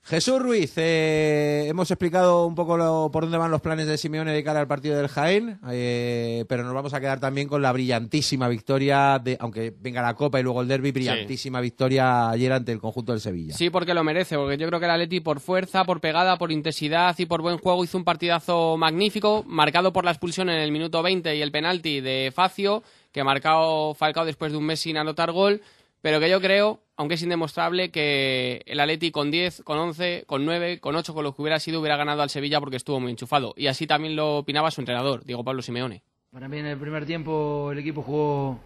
Jesús 0.08 0.40
Ruiz, 0.40 0.72
eh, 0.76 1.66
hemos 1.66 1.90
explicado 1.90 2.46
un 2.46 2.54
poco 2.54 2.76
lo, 2.76 3.10
por 3.12 3.24
dónde 3.24 3.38
van 3.38 3.50
los 3.50 3.60
planes 3.60 3.88
de 3.88 3.98
Simeone 3.98 4.32
de 4.32 4.44
cara 4.44 4.60
al 4.60 4.68
partido 4.68 4.96
del 4.96 5.08
Jaén, 5.08 5.58
eh, 5.68 6.44
pero 6.48 6.62
nos 6.62 6.74
vamos 6.74 6.94
a 6.94 7.00
quedar 7.00 7.18
también 7.18 7.48
con 7.48 7.60
la 7.60 7.72
brillantísima 7.72 8.46
victoria, 8.46 9.18
de, 9.18 9.36
aunque 9.40 9.74
venga 9.76 10.02
la 10.02 10.14
Copa 10.14 10.38
y 10.38 10.44
luego 10.44 10.62
el 10.62 10.68
Derby, 10.68 10.92
brillantísima 10.92 11.58
sí. 11.58 11.62
victoria 11.64 12.30
ayer 12.30 12.52
ante 12.52 12.70
el 12.70 12.78
conjunto 12.78 13.10
del 13.10 13.20
Sevilla. 13.20 13.54
Sí, 13.54 13.68
porque 13.68 13.94
lo 13.94 14.04
merece, 14.04 14.36
porque 14.36 14.56
yo 14.56 14.68
creo 14.68 14.78
que 14.78 14.86
el 14.86 14.92
Atleti 14.92 15.18
por 15.18 15.40
fuerza, 15.40 15.82
por 15.82 16.00
pegada, 16.00 16.38
por 16.38 16.52
intensidad 16.52 17.18
y 17.18 17.26
por 17.26 17.42
buen 17.42 17.58
juego 17.58 17.82
hizo 17.82 17.98
un 17.98 18.04
partidazo 18.04 18.76
magnífico, 18.76 19.42
marcado 19.44 19.92
por 19.92 20.04
la 20.04 20.12
expulsión 20.12 20.48
en 20.50 20.60
el 20.60 20.70
minuto 20.70 21.02
20 21.02 21.34
y 21.34 21.42
el 21.42 21.50
penalti 21.50 22.00
de 22.00 22.32
Facio, 22.32 22.84
que 23.10 23.24
marcado 23.24 23.94
Falcao 23.94 24.24
después 24.24 24.52
de 24.52 24.58
un 24.58 24.66
mes 24.66 24.78
sin 24.78 24.98
anotar 24.98 25.32
gol, 25.32 25.62
pero 26.06 26.20
que 26.20 26.30
yo 26.30 26.40
creo 26.40 26.82
aunque 26.96 27.16
es 27.16 27.22
indemostrable 27.24 27.90
que 27.90 28.62
el 28.66 28.78
Atleti 28.78 29.10
con 29.10 29.32
10, 29.32 29.62
con 29.64 29.76
11, 29.76 30.22
con 30.28 30.44
9, 30.44 30.78
con 30.78 30.94
8, 30.94 31.12
con 31.12 31.24
lo 31.24 31.34
que 31.34 31.42
hubiera 31.42 31.58
sido, 31.58 31.80
hubiera 31.80 31.96
ganado 31.96 32.22
al 32.22 32.30
Sevilla 32.30 32.60
porque 32.60 32.76
estuvo 32.76 33.00
muy 33.00 33.10
enchufado. 33.10 33.54
Y 33.56 33.66
así 33.66 33.88
también 33.88 34.14
lo 34.14 34.36
opinaba 34.36 34.70
su 34.70 34.80
entrenador, 34.80 35.24
Diego 35.24 35.42
Pablo 35.42 35.62
Simeone. 35.62 36.04
Para 36.30 36.46
mí 36.46 36.58
en 36.58 36.66
el 36.66 36.78
primer 36.78 37.06
tiempo 37.06 37.72
el 37.72 37.80
equipo 37.80 38.02
jugó 38.02 38.60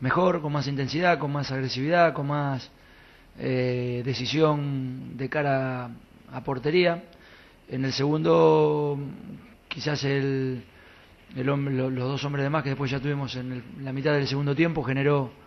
mejor, 0.00 0.40
con 0.40 0.54
más 0.54 0.68
intensidad, 0.68 1.18
con 1.18 1.32
más 1.32 1.52
agresividad, 1.52 2.14
con 2.14 2.28
más 2.28 2.70
eh, 3.38 4.00
decisión 4.02 5.18
de 5.18 5.28
cara 5.28 5.90
a 6.32 6.44
portería. 6.44 7.04
En 7.68 7.84
el 7.84 7.92
segundo, 7.92 8.98
quizás 9.68 10.02
el, 10.02 10.64
el 11.36 11.46
los 11.46 11.94
dos 11.94 12.24
hombres 12.24 12.42
de 12.42 12.48
más 12.48 12.62
que 12.62 12.70
después 12.70 12.90
ya 12.90 13.00
tuvimos 13.00 13.36
en 13.36 13.52
el, 13.52 13.62
la 13.84 13.92
mitad 13.92 14.14
del 14.14 14.26
segundo 14.26 14.56
tiempo 14.56 14.82
generó 14.82 15.44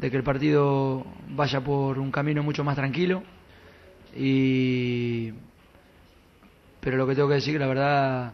de 0.00 0.10
que 0.10 0.16
el 0.16 0.22
partido 0.22 1.04
vaya 1.30 1.60
por 1.60 1.98
un 1.98 2.10
camino 2.10 2.42
mucho 2.42 2.64
más 2.64 2.76
tranquilo 2.76 3.22
y 4.16 5.32
pero 6.80 6.96
lo 6.96 7.06
que 7.06 7.14
tengo 7.14 7.28
que 7.28 7.34
decir 7.34 7.58
la 7.58 7.66
verdad 7.66 8.32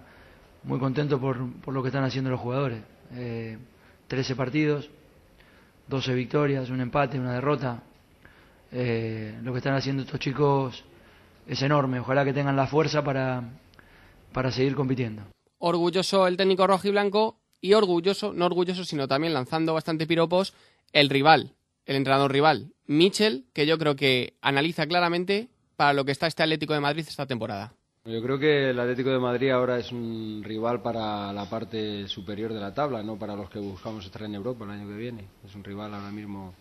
muy 0.64 0.78
contento 0.78 1.20
por, 1.20 1.52
por 1.60 1.74
lo 1.74 1.82
que 1.82 1.88
están 1.88 2.04
haciendo 2.04 2.30
los 2.30 2.40
jugadores. 2.40 2.82
Eh, 3.12 3.58
13 4.08 4.36
partidos, 4.36 4.90
12 5.88 6.14
victorias, 6.14 6.70
un 6.70 6.80
empate, 6.80 7.18
una 7.18 7.34
derrota. 7.34 7.82
Eh, 8.72 9.38
lo 9.42 9.52
que 9.52 9.58
están 9.58 9.74
haciendo 9.74 10.02
estos 10.02 10.20
chicos 10.20 10.84
es 11.46 11.62
enorme. 11.62 12.00
Ojalá 12.00 12.24
que 12.24 12.32
tengan 12.32 12.56
la 12.56 12.66
fuerza 12.66 13.04
para, 13.04 13.42
para 14.32 14.50
seguir 14.50 14.74
compitiendo. 14.74 15.22
Orgulloso 15.58 16.26
el 16.26 16.36
técnico 16.36 16.66
rojo 16.66 16.88
y 16.88 16.90
blanco 16.90 17.38
y 17.60 17.72
orgulloso, 17.72 18.32
no 18.34 18.46
orgulloso, 18.46 18.84
sino 18.84 19.08
también 19.08 19.32
lanzando 19.32 19.72
bastante 19.72 20.06
piropos, 20.06 20.52
el 20.95 21.11
rival, 21.11 21.51
el 21.86 21.97
entrenador 21.97 22.32
rival, 22.32 22.72
Michel, 22.86 23.45
que 23.53 23.66
yo 23.66 23.76
creo 23.78 23.97
que 23.97 24.34
analiza 24.40 24.86
claramente 24.86 25.49
para 25.76 25.92
lo 25.92 26.05
que 26.05 26.12
está 26.12 26.28
este 26.28 26.45
Atlético 26.45 26.72
de 26.72 26.80
Madrid 26.80 27.05
esta 27.07 27.26
temporada. 27.26 27.74
Yo 28.05 28.22
creo 28.22 28.38
que 28.38 28.70
el 28.70 28.78
Atlético 28.78 29.11
de 29.11 29.18
Madrid 29.18 29.51
ahora 29.51 29.78
es 29.78 29.90
un 29.90 30.42
rival 30.45 30.82
para 30.82 31.32
la 31.32 31.51
parte 31.51 32.07
superior 32.07 32.53
de 32.53 32.61
la 32.61 32.72
tabla, 32.72 33.03
no 33.03 33.18
para 33.18 33.34
los 33.34 33.51
que 33.51 33.59
buscamos 33.59 34.05
estar 34.05 34.22
en 34.22 34.36
Europa 34.36 34.64
el 34.64 34.70
año 34.70 34.88
que 34.88 34.95
viene. 34.95 35.24
Es 35.45 35.55
un 35.55 35.64
rival 35.64 35.92
ahora 35.92 36.11
mismo 36.11 36.55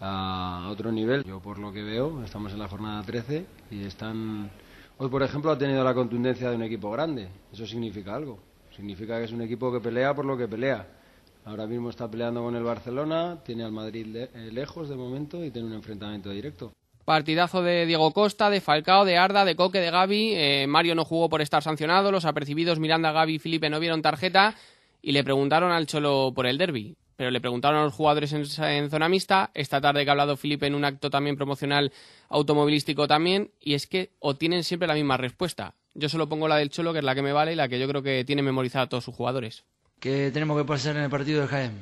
a 0.00 0.68
otro 0.70 0.90
nivel. 0.90 1.22
Yo 1.24 1.40
por 1.40 1.58
lo 1.58 1.72
que 1.72 1.82
veo, 1.82 2.24
estamos 2.24 2.52
en 2.52 2.58
la 2.58 2.68
jornada 2.68 3.02
13 3.02 3.46
y 3.70 3.84
están... 3.84 4.50
Hoy, 4.98 5.08
por 5.08 5.22
ejemplo, 5.22 5.52
ha 5.52 5.58
tenido 5.58 5.84
la 5.84 5.94
contundencia 5.94 6.50
de 6.50 6.56
un 6.56 6.62
equipo 6.62 6.90
grande. 6.90 7.28
Eso 7.52 7.64
significa 7.64 8.16
algo. 8.16 8.40
Significa 8.74 9.18
que 9.18 9.24
es 9.24 9.32
un 9.32 9.42
equipo 9.42 9.72
que 9.72 9.80
pelea 9.80 10.14
por 10.14 10.24
lo 10.24 10.36
que 10.36 10.48
pelea. 10.48 10.99
Ahora 11.44 11.66
mismo 11.66 11.90
está 11.90 12.10
peleando 12.10 12.42
con 12.42 12.54
el 12.54 12.62
Barcelona, 12.62 13.38
tiene 13.44 13.64
al 13.64 13.72
Madrid 13.72 14.14
eh, 14.14 14.50
lejos 14.52 14.88
de 14.88 14.96
momento 14.96 15.44
y 15.44 15.50
tiene 15.50 15.68
un 15.68 15.74
enfrentamiento 15.74 16.30
directo. 16.30 16.72
Partidazo 17.04 17.62
de 17.62 17.86
Diego 17.86 18.12
Costa, 18.12 18.50
de 18.50 18.60
Falcao, 18.60 19.04
de 19.04 19.16
Arda, 19.16 19.44
de 19.44 19.56
Coque, 19.56 19.80
de 19.80 19.90
Gaby. 19.90 20.34
Eh, 20.34 20.66
Mario 20.68 20.94
no 20.94 21.04
jugó 21.04 21.28
por 21.28 21.40
estar 21.40 21.62
sancionado. 21.62 22.12
Los 22.12 22.24
apercibidos 22.24 22.78
Miranda, 22.78 23.10
Gaby 23.10 23.34
y 23.34 23.38
Felipe 23.38 23.70
no 23.70 23.80
vieron 23.80 24.02
tarjeta. 24.02 24.54
Y 25.02 25.12
le 25.12 25.24
preguntaron 25.24 25.72
al 25.72 25.86
Cholo 25.86 26.32
por 26.34 26.46
el 26.46 26.58
derby. 26.58 26.96
Pero 27.16 27.30
le 27.30 27.40
preguntaron 27.40 27.80
a 27.80 27.84
los 27.84 27.94
jugadores 27.94 28.32
en, 28.32 28.90
zona 28.90 29.08
mixta. 29.08 29.50
Esta 29.54 29.80
tarde 29.80 30.04
que 30.04 30.10
ha 30.10 30.12
hablado 30.12 30.36
Felipe 30.36 30.66
en 30.66 30.74
un 30.74 30.84
acto 30.84 31.10
también 31.10 31.36
promocional 31.36 31.90
automovilístico 32.28 33.08
también. 33.08 33.50
Y 33.60 33.74
es 33.74 33.86
que 33.86 34.12
o 34.20 34.36
tienen 34.36 34.62
siempre 34.62 34.86
la 34.86 34.94
misma 34.94 35.16
respuesta. 35.16 35.74
Yo 35.94 36.08
solo 36.08 36.28
pongo 36.28 36.46
la 36.46 36.58
del 36.58 36.70
Cholo, 36.70 36.92
que 36.92 37.00
es 37.00 37.04
la 37.04 37.14
que 37.14 37.22
me 37.22 37.32
vale 37.32 37.54
y 37.54 37.56
la 37.56 37.68
que 37.68 37.80
yo 37.80 37.88
creo 37.88 38.02
que 38.02 38.24
tiene 38.24 38.42
memorizada 38.42 38.84
a 38.84 38.88
todos 38.88 39.04
sus 39.04 39.14
jugadores. 39.14 39.64
Que 40.00 40.30
tenemos 40.32 40.56
que 40.58 40.64
pasar 40.64 40.96
en 40.96 41.02
el 41.02 41.10
partido 41.10 41.40
del 41.40 41.48
Jaén, 41.48 41.72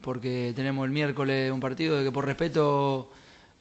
porque 0.00 0.52
tenemos 0.56 0.86
el 0.86 0.90
miércoles 0.90 1.52
un 1.52 1.60
partido 1.60 1.98
de 1.98 2.04
que 2.04 2.10
por 2.10 2.24
respeto 2.24 3.10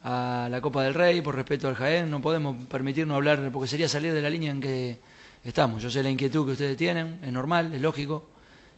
a 0.01 0.47
la 0.49 0.61
Copa 0.61 0.83
del 0.83 0.93
Rey, 0.93 1.19
por 1.19 1.35
respeto 1.35 1.67
al 1.67 1.75
Jaén, 1.75 2.09
no 2.09 2.21
podemos 2.21 2.65
permitirnos 2.67 3.15
hablar, 3.15 3.51
porque 3.51 3.67
sería 3.67 3.89
salir 3.89 4.13
de 4.13 4.21
la 4.21 4.29
línea 4.29 4.51
en 4.51 4.61
que 4.61 4.97
estamos. 5.43 5.83
Yo 5.83 5.89
sé 5.89 6.01
la 6.01 6.09
inquietud 6.09 6.45
que 6.45 6.53
ustedes 6.53 6.77
tienen, 6.77 7.19
es 7.21 7.33
normal, 7.33 7.73
es 7.73 7.81
lógico, 7.81 8.29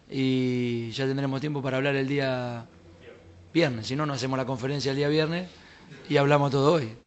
y 0.09 0.89
ya 0.91 1.05
tendremos 1.05 1.39
tiempo 1.39 1.61
para 1.61 1.77
hablar 1.77 1.95
el 1.95 2.07
día 2.07 2.65
viernes, 3.53 3.85
si 3.85 3.95
no, 3.95 4.07
no 4.07 4.13
hacemos 4.13 4.37
la 4.37 4.45
conferencia 4.45 4.91
el 4.91 4.97
día 4.97 5.09
viernes 5.09 5.47
y 6.09 6.17
hablamos 6.17 6.49
todo 6.49 6.73
hoy. 6.73 6.97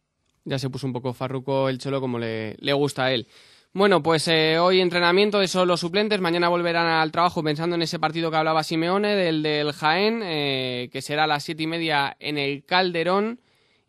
Ya 0.45 0.59
se 0.59 0.69
puso 0.69 0.87
un 0.87 0.93
poco 0.93 1.13
farruco 1.13 1.67
el 1.67 1.77
Cholo 1.77 1.99
como 1.99 2.19
le, 2.19 2.55
le 2.59 2.73
gusta 2.73 3.05
a 3.05 3.11
él. 3.11 3.27
Bueno, 3.75 4.03
pues 4.03 4.27
eh, 4.27 4.59
hoy 4.59 4.81
entrenamiento 4.81 5.39
de 5.39 5.47
solo 5.47 5.77
suplentes, 5.77 6.21
mañana 6.21 6.47
volverán 6.47 6.85
al 6.85 7.11
trabajo 7.11 7.41
pensando 7.41 7.75
en 7.75 7.81
ese 7.81 7.97
partido 7.97 8.29
que 8.29 8.37
hablaba 8.37 8.63
Simeone, 8.63 9.15
del 9.15 9.41
del 9.41 9.71
Jaén, 9.73 10.21
eh, 10.23 10.89
que 10.91 11.01
será 11.01 11.23
a 11.23 11.27
las 11.27 11.43
siete 11.43 11.63
y 11.63 11.67
media 11.67 12.15
en 12.19 12.37
el 12.37 12.65
Calderón. 12.65 13.39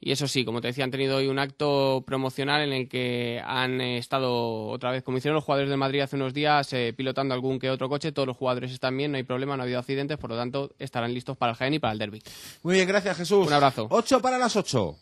Y 0.01 0.13
eso 0.13 0.27
sí, 0.27 0.47
como 0.47 0.63
te 0.63 0.69
decía, 0.69 0.85
han 0.85 0.91
tenido 0.91 1.17
hoy 1.17 1.29
un 1.29 1.39
acto 1.39 2.03
promocional 2.07 2.63
en 2.63 2.73
el 2.73 2.89
que 2.89 3.43
han 3.45 3.81
eh, 3.83 3.99
estado 3.99 4.69
otra 4.69 4.91
vez, 4.91 5.03
como 5.03 5.19
hicieron 5.19 5.35
los 5.35 5.45
jugadores 5.45 5.69
de 5.69 5.77
Madrid 5.77 6.01
hace 6.01 6.17
unos 6.17 6.33
días, 6.33 6.73
eh, 6.73 6.95
pilotando 6.97 7.35
algún 7.35 7.59
que 7.59 7.69
otro 7.69 7.91
coche. 7.91 8.11
Todos 8.13 8.29
los 8.29 8.39
jugadores 8.39 8.73
están 8.73 8.97
bien, 8.97 9.13
no 9.13 9.19
hay 9.19 9.23
problema, 9.23 9.55
no 9.55 9.63
ha 9.63 9.65
habido 9.65 9.81
accidentes, 9.81 10.17
por 10.17 10.31
lo 10.31 10.37
tanto 10.37 10.73
estarán 10.79 11.13
listos 11.13 11.37
para 11.37 11.53
el 11.53 11.59
Jaén 11.59 11.75
y 11.75 11.79
para 11.79 11.93
el 11.93 11.99
Derby. 11.99 12.23
Muy 12.63 12.77
bien, 12.77 12.89
gracias 12.89 13.19
Jesús. 13.19 13.47
Un 13.47 13.53
abrazo. 13.53 13.87
8 13.91 14.21
para 14.23 14.39
las 14.39 14.57
8. 14.57 14.97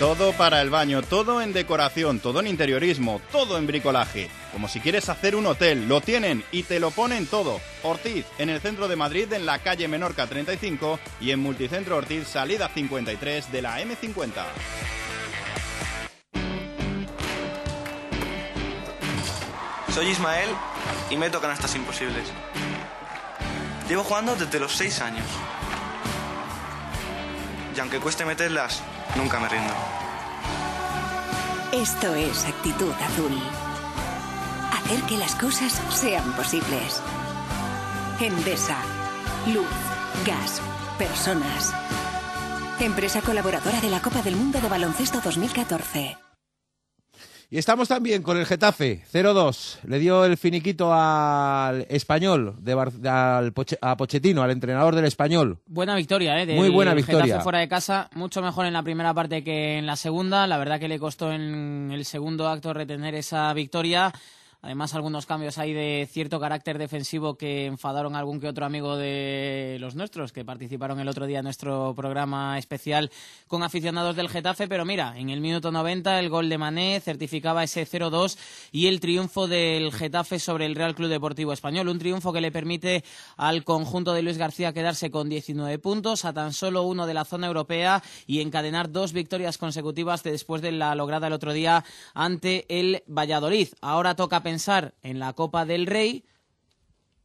Todo 0.00 0.32
para 0.32 0.62
el 0.62 0.70
baño, 0.70 1.02
todo 1.02 1.42
en 1.42 1.52
decoración, 1.52 2.20
todo 2.20 2.40
en 2.40 2.46
interiorismo, 2.46 3.20
todo 3.30 3.58
en 3.58 3.66
bricolaje. 3.66 4.30
Como 4.50 4.66
si 4.66 4.80
quieres 4.80 5.10
hacer 5.10 5.36
un 5.36 5.44
hotel, 5.44 5.88
lo 5.88 6.00
tienen 6.00 6.42
y 6.52 6.62
te 6.62 6.80
lo 6.80 6.90
ponen 6.90 7.26
todo. 7.26 7.60
Ortiz, 7.82 8.24
en 8.38 8.48
el 8.48 8.62
centro 8.62 8.88
de 8.88 8.96
Madrid, 8.96 9.30
en 9.34 9.44
la 9.44 9.58
calle 9.58 9.88
Menorca 9.88 10.26
35 10.26 10.98
y 11.20 11.32
en 11.32 11.40
Multicentro 11.40 11.98
Ortiz, 11.98 12.26
salida 12.28 12.70
53 12.72 13.52
de 13.52 13.60
la 13.60 13.78
M50. 13.82 14.42
Soy 19.92 20.06
Ismael 20.06 20.48
y 21.10 21.18
meto 21.18 21.42
canastas 21.42 21.74
imposibles. 21.76 22.24
Llevo 23.86 24.02
jugando 24.04 24.34
desde 24.34 24.60
los 24.60 24.72
6 24.72 25.00
años. 25.02 25.26
Y 27.76 27.80
aunque 27.80 27.98
cueste 27.98 28.24
meterlas, 28.24 28.82
nunca 29.16 29.40
me 29.40 29.48
rindo. 29.48 29.74
Esto 31.72 32.14
es 32.14 32.44
actitud 32.46 32.92
azul. 32.92 33.38
Hacer 34.72 35.02
que 35.02 35.18
las 35.18 35.34
cosas 35.34 35.80
sean 35.90 36.32
posibles. 36.32 37.00
Endesa. 38.20 38.76
Luz. 39.46 39.66
Gas. 40.26 40.60
Personas. 40.98 41.72
Empresa 42.80 43.22
colaboradora 43.22 43.80
de 43.80 43.90
la 43.90 44.00
Copa 44.00 44.22
del 44.22 44.36
Mundo 44.36 44.60
de 44.60 44.68
Baloncesto 44.68 45.20
2014. 45.20 46.29
Y 47.52 47.58
estamos 47.58 47.88
también 47.88 48.22
con 48.22 48.36
el 48.36 48.46
Getafe, 48.46 49.02
0-2. 49.12 49.78
Le 49.88 49.98
dio 49.98 50.24
el 50.24 50.36
finiquito 50.36 50.92
al 50.94 51.84
español, 51.90 52.54
de 52.60 52.74
Bar- 52.74 52.92
al 53.08 53.52
Poche- 53.52 53.76
a 53.82 53.96
Pochettino, 53.96 54.42
al 54.44 54.52
entrenador 54.52 54.94
del 54.94 55.04
español. 55.06 55.58
Buena 55.66 55.96
victoria, 55.96 56.40
¿eh? 56.40 56.46
del 56.46 56.54
Muy 56.56 56.68
buena 56.68 56.94
victoria. 56.94 57.24
Getafe 57.24 57.42
fuera 57.42 57.58
de 57.58 57.68
casa, 57.68 58.08
mucho 58.14 58.40
mejor 58.40 58.66
en 58.66 58.72
la 58.72 58.84
primera 58.84 59.12
parte 59.14 59.42
que 59.42 59.78
en 59.78 59.86
la 59.86 59.96
segunda. 59.96 60.46
La 60.46 60.58
verdad 60.58 60.78
que 60.78 60.86
le 60.86 61.00
costó 61.00 61.32
en 61.32 61.90
el 61.92 62.04
segundo 62.04 62.46
acto 62.48 62.72
retener 62.72 63.16
esa 63.16 63.52
victoria. 63.52 64.12
Además, 64.62 64.94
algunos 64.94 65.24
cambios 65.24 65.56
ahí 65.56 65.72
de 65.72 66.06
cierto 66.10 66.38
carácter 66.38 66.76
defensivo 66.76 67.36
que 67.36 67.64
enfadaron 67.64 68.14
a 68.14 68.18
algún 68.18 68.40
que 68.40 68.48
otro 68.48 68.66
amigo 68.66 68.96
de 68.96 69.78
los 69.80 69.94
nuestros 69.94 70.32
que 70.32 70.44
participaron 70.44 71.00
el 71.00 71.08
otro 71.08 71.24
día 71.26 71.38
en 71.38 71.44
nuestro 71.44 71.94
programa 71.96 72.58
especial 72.58 73.10
con 73.46 73.62
aficionados 73.62 74.16
del 74.16 74.28
Getafe. 74.28 74.68
Pero 74.68 74.84
mira, 74.84 75.14
en 75.16 75.30
el 75.30 75.40
minuto 75.40 75.72
90 75.72 76.18
el 76.18 76.28
gol 76.28 76.50
de 76.50 76.58
Mané 76.58 77.00
certificaba 77.00 77.64
ese 77.64 77.86
0-2 77.86 78.36
y 78.70 78.88
el 78.88 79.00
triunfo 79.00 79.48
del 79.48 79.92
Getafe 79.94 80.38
sobre 80.38 80.66
el 80.66 80.74
Real 80.74 80.94
Club 80.94 81.08
Deportivo 81.08 81.54
Español. 81.54 81.88
Un 81.88 81.98
triunfo 81.98 82.30
que 82.30 82.42
le 82.42 82.52
permite 82.52 83.02
al 83.38 83.64
conjunto 83.64 84.12
de 84.12 84.20
Luis 84.20 84.36
García 84.36 84.74
quedarse 84.74 85.10
con 85.10 85.30
19 85.30 85.78
puntos, 85.78 86.26
a 86.26 86.34
tan 86.34 86.52
solo 86.52 86.82
uno 86.82 87.06
de 87.06 87.14
la 87.14 87.24
zona 87.24 87.46
europea 87.46 88.02
y 88.26 88.42
encadenar 88.42 88.92
dos 88.92 89.14
victorias 89.14 89.56
consecutivas 89.56 90.22
después 90.22 90.60
de 90.60 90.72
la 90.72 90.94
lograda 90.94 91.28
el 91.28 91.32
otro 91.32 91.54
día 91.54 91.82
ante 92.12 92.66
el 92.68 93.02
Valladolid. 93.06 93.68
Ahora 93.80 94.14
toca 94.14 94.42
pensar 94.42 94.49
en 95.02 95.18
la 95.18 95.32
Copa 95.34 95.64
del 95.64 95.86
Rey, 95.86 96.24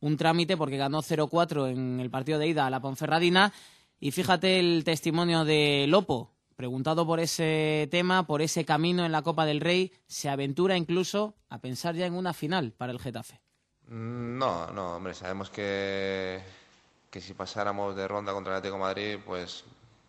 un 0.01 0.17
trámite 0.17 0.57
porque 0.57 0.77
ganó 0.77 1.01
0-4 1.01 1.71
en 1.71 1.99
el 1.99 2.09
partido 2.09 2.39
de 2.39 2.47
ida 2.47 2.67
a 2.67 2.69
la 2.69 2.81
Ponferradina. 2.81 3.53
Y 3.99 4.11
fíjate 4.11 4.59
el 4.59 4.83
testimonio 4.83 5.45
de 5.45 5.85
Lopo, 5.87 6.31
preguntado 6.55 7.05
por 7.05 7.19
ese 7.19 7.87
tema, 7.89 8.27
por 8.27 8.41
ese 8.41 8.65
camino 8.65 9.05
en 9.05 9.11
la 9.11 9.21
Copa 9.21 9.45
del 9.45 9.61
Rey, 9.61 9.91
se 10.07 10.29
aventura 10.29 10.77
incluso 10.77 11.35
a 11.49 11.59
pensar 11.59 11.95
ya 11.95 12.05
en 12.05 12.13
una 12.13 12.33
final 12.33 12.71
para 12.71 12.91
el 12.91 12.99
Getafe. 12.99 13.39
Mm, 13.87 14.37
No, 14.37 14.67
no, 14.71 14.95
hombre, 14.97 15.13
sabemos 15.13 15.49
que, 15.49 16.41
que 17.09 17.21
si 17.21 17.33
pasáramos 17.33 17.95
de 17.95 18.07
ronda 18.07 18.33
contra 18.33 18.53
el 18.53 18.57
Atlético 18.57 18.79
Madrid, 18.79 19.17
pues 19.25 19.63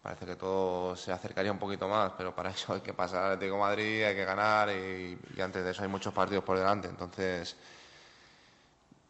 parece 0.06 0.24
que 0.24 0.36
todo 0.36 0.94
se 0.94 1.10
acercaría 1.10 1.50
un 1.50 1.58
poquito 1.58 1.88
más, 1.88 2.12
pero 2.16 2.32
para 2.32 2.50
eso 2.56 2.74
hay 2.74 2.80
que 2.80 2.94
pasar 2.94 3.24
al 3.24 3.32
Atlético 3.32 3.58
Madrid, 3.58 4.04
hay 4.04 4.14
que 4.14 4.24
ganar 4.24 4.70
y, 4.70 5.18
y 5.36 5.40
antes 5.40 5.64
de 5.64 5.72
eso 5.72 5.82
hay 5.82 5.88
muchos 5.88 6.14
partidos 6.14 6.44
por 6.44 6.56
delante. 6.56 6.86
Entonces, 6.86 7.56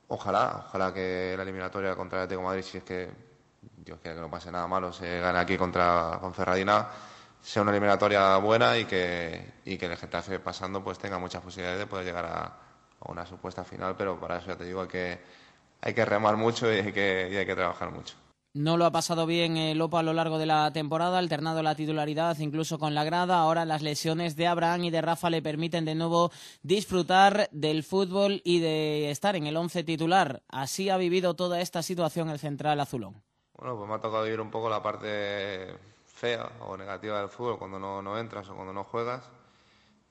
ojalá, 0.09 0.65
ojalá 0.69 0.95
que 0.95 1.35
la 1.37 1.43
eliminatoria 1.43 1.95
contra 1.95 2.21
el 2.21 2.25
Atlético 2.25 2.47
Madrid, 2.47 2.63
si 2.63 2.79
es 2.79 2.85
que 2.85 3.11
Dios 3.77 3.99
quiera 4.01 4.15
que 4.15 4.23
no 4.23 4.31
pase 4.31 4.51
nada 4.51 4.67
malo, 4.67 4.91
se 4.91 5.21
gane 5.21 5.39
aquí 5.39 5.59
contra 5.59 6.19
Ferradina, 6.33 6.89
sea 7.43 7.61
una 7.61 7.73
eliminatoria 7.73 8.39
buena 8.39 8.79
y 8.79 8.87
que, 8.87 9.53
y 9.67 9.77
que 9.77 9.87
el 9.87 9.99
Getafe 9.99 10.41
pasando 10.41 10.83
pues 10.83 10.99
tenga 10.99 11.19
muchas 11.19 11.43
posibilidades 11.43 11.79
de 11.79 11.87
poder 11.87 12.07
llegar 12.07 12.25
a, 12.25 12.45
a 12.45 13.11
una 13.11 13.27
supuesta 13.27 13.65
final, 13.65 13.97
pero 13.99 14.19
para 14.19 14.39
eso 14.39 14.47
ya 14.47 14.57
te 14.57 14.65
digo 14.65 14.81
hay 14.81 14.89
que, 14.89 15.21
hay 15.83 15.93
que 15.93 16.05
remar 16.07 16.39
mucho 16.39 16.73
y 16.73 16.79
hay 16.79 16.93
que, 16.95 17.29
y 17.31 17.37
hay 17.37 17.45
que 17.45 17.55
trabajar 17.55 17.91
mucho. 17.91 18.15
No 18.57 18.79
lo 18.79 18.87
ha 18.87 18.91
pasado 18.91 19.27
bien 19.27 19.59
eh, 19.59 19.75
Lopo 19.75 19.99
a 19.99 20.03
lo 20.03 20.15
largo 20.15 20.39
de 20.39 20.47
la 20.47 20.73
temporada, 20.73 21.19
alternado 21.19 21.63
la 21.63 21.75
titularidad 21.75 22.39
incluso 22.39 22.79
con 22.79 22.95
la 22.95 23.05
grada. 23.05 23.39
Ahora 23.39 23.67
las 23.67 23.83
lesiones 23.83 24.35
de 24.35 24.47
Abraham 24.47 24.85
y 24.85 24.91
de 24.91 25.03
Rafa 25.03 25.29
le 25.29 25.43
permiten 25.43 25.85
de 25.85 25.95
nuevo 25.95 26.33
disfrutar 26.63 27.51
del 27.53 27.83
fútbol 27.83 28.41
y 28.45 28.61
de 28.61 29.11
estar 29.11 29.37
en 29.37 29.47
el 29.47 29.59
once 29.59 29.85
titular. 29.85 30.43
Así 30.49 30.89
ha 30.89 30.97
vivido 30.97 31.37
toda 31.37 31.61
esta 31.61 31.83
situación 31.83 32.31
el 32.31 32.39
central 32.39 32.81
azulón. 32.81 33.23
Bueno, 33.59 33.77
pues 33.77 33.91
me 33.91 33.95
ha 33.97 34.01
tocado 34.01 34.25
vivir 34.25 34.41
un 34.41 34.51
poco 34.51 34.71
la 34.71 34.83
parte 34.83 35.77
fea 36.07 36.51
o 36.61 36.79
negativa 36.79 37.19
del 37.21 37.29
fútbol 37.29 37.59
cuando 37.59 37.79
no, 37.79 38.01
no 38.01 38.19
entras 38.19 38.49
o 38.49 38.55
cuando 38.55 38.73
no 38.73 38.85
juegas. 38.85 39.23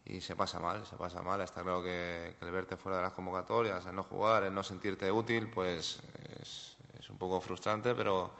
y 0.05 0.21
se 0.21 0.35
pasa 0.35 0.59
mal, 0.59 0.85
se 0.85 0.97
pasa 0.97 1.23
mal. 1.23 1.41
Está 1.41 1.63
claro 1.63 1.81
que, 1.81 2.35
que 2.37 2.45
el 2.45 2.51
verte 2.51 2.77
fuera 2.77 2.97
de 2.97 3.05
las 3.05 3.13
convocatorias, 3.13 3.87
el 3.87 3.95
no 3.95 4.03
jugar, 4.03 4.43
el 4.43 4.53
no 4.53 4.61
sentirte 4.61 5.11
útil, 5.11 5.49
pues 5.49 5.99
es, 6.39 6.74
es 7.05 7.09
un 7.11 7.17
poco 7.19 7.39
frustrante, 7.39 7.93
pero, 7.93 8.31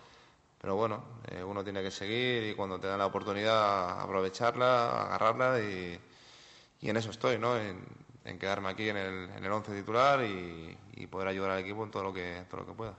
pero 0.60 0.76
bueno, 0.76 1.04
eh, 1.28 1.44
uno 1.44 1.64
tiene 1.64 1.84
que 1.84 1.92
seguir 1.92 2.50
y 2.50 2.56
cuando 2.56 2.80
te 2.80 2.88
dan 2.88 2.98
la 2.98 3.06
oportunidad 3.06 4.02
aprovecharla, 4.02 5.04
agarrarla 5.04 5.60
y, 5.62 6.00
en 6.82 6.98
eso 6.98 7.12
estoy, 7.12 7.38
¿no? 7.38 7.58
En, 7.58 7.84
en 8.26 8.40
quedarme 8.40 8.70
aquí 8.70 8.90
en 8.90 8.98
el, 8.98 9.30
en 9.30 9.44
el 9.44 9.52
once 9.52 9.72
titular 9.72 10.24
y, 10.24 10.76
y 10.96 11.08
poder 11.08 11.28
ayudar 11.28 11.52
al 11.52 11.60
equipo 11.60 11.84
en 11.84 11.92
todo 11.92 12.04
lo 12.04 12.14
que, 12.14 12.44
todo 12.50 12.62
lo 12.62 12.68
que 12.68 12.74
pueda. 12.74 12.94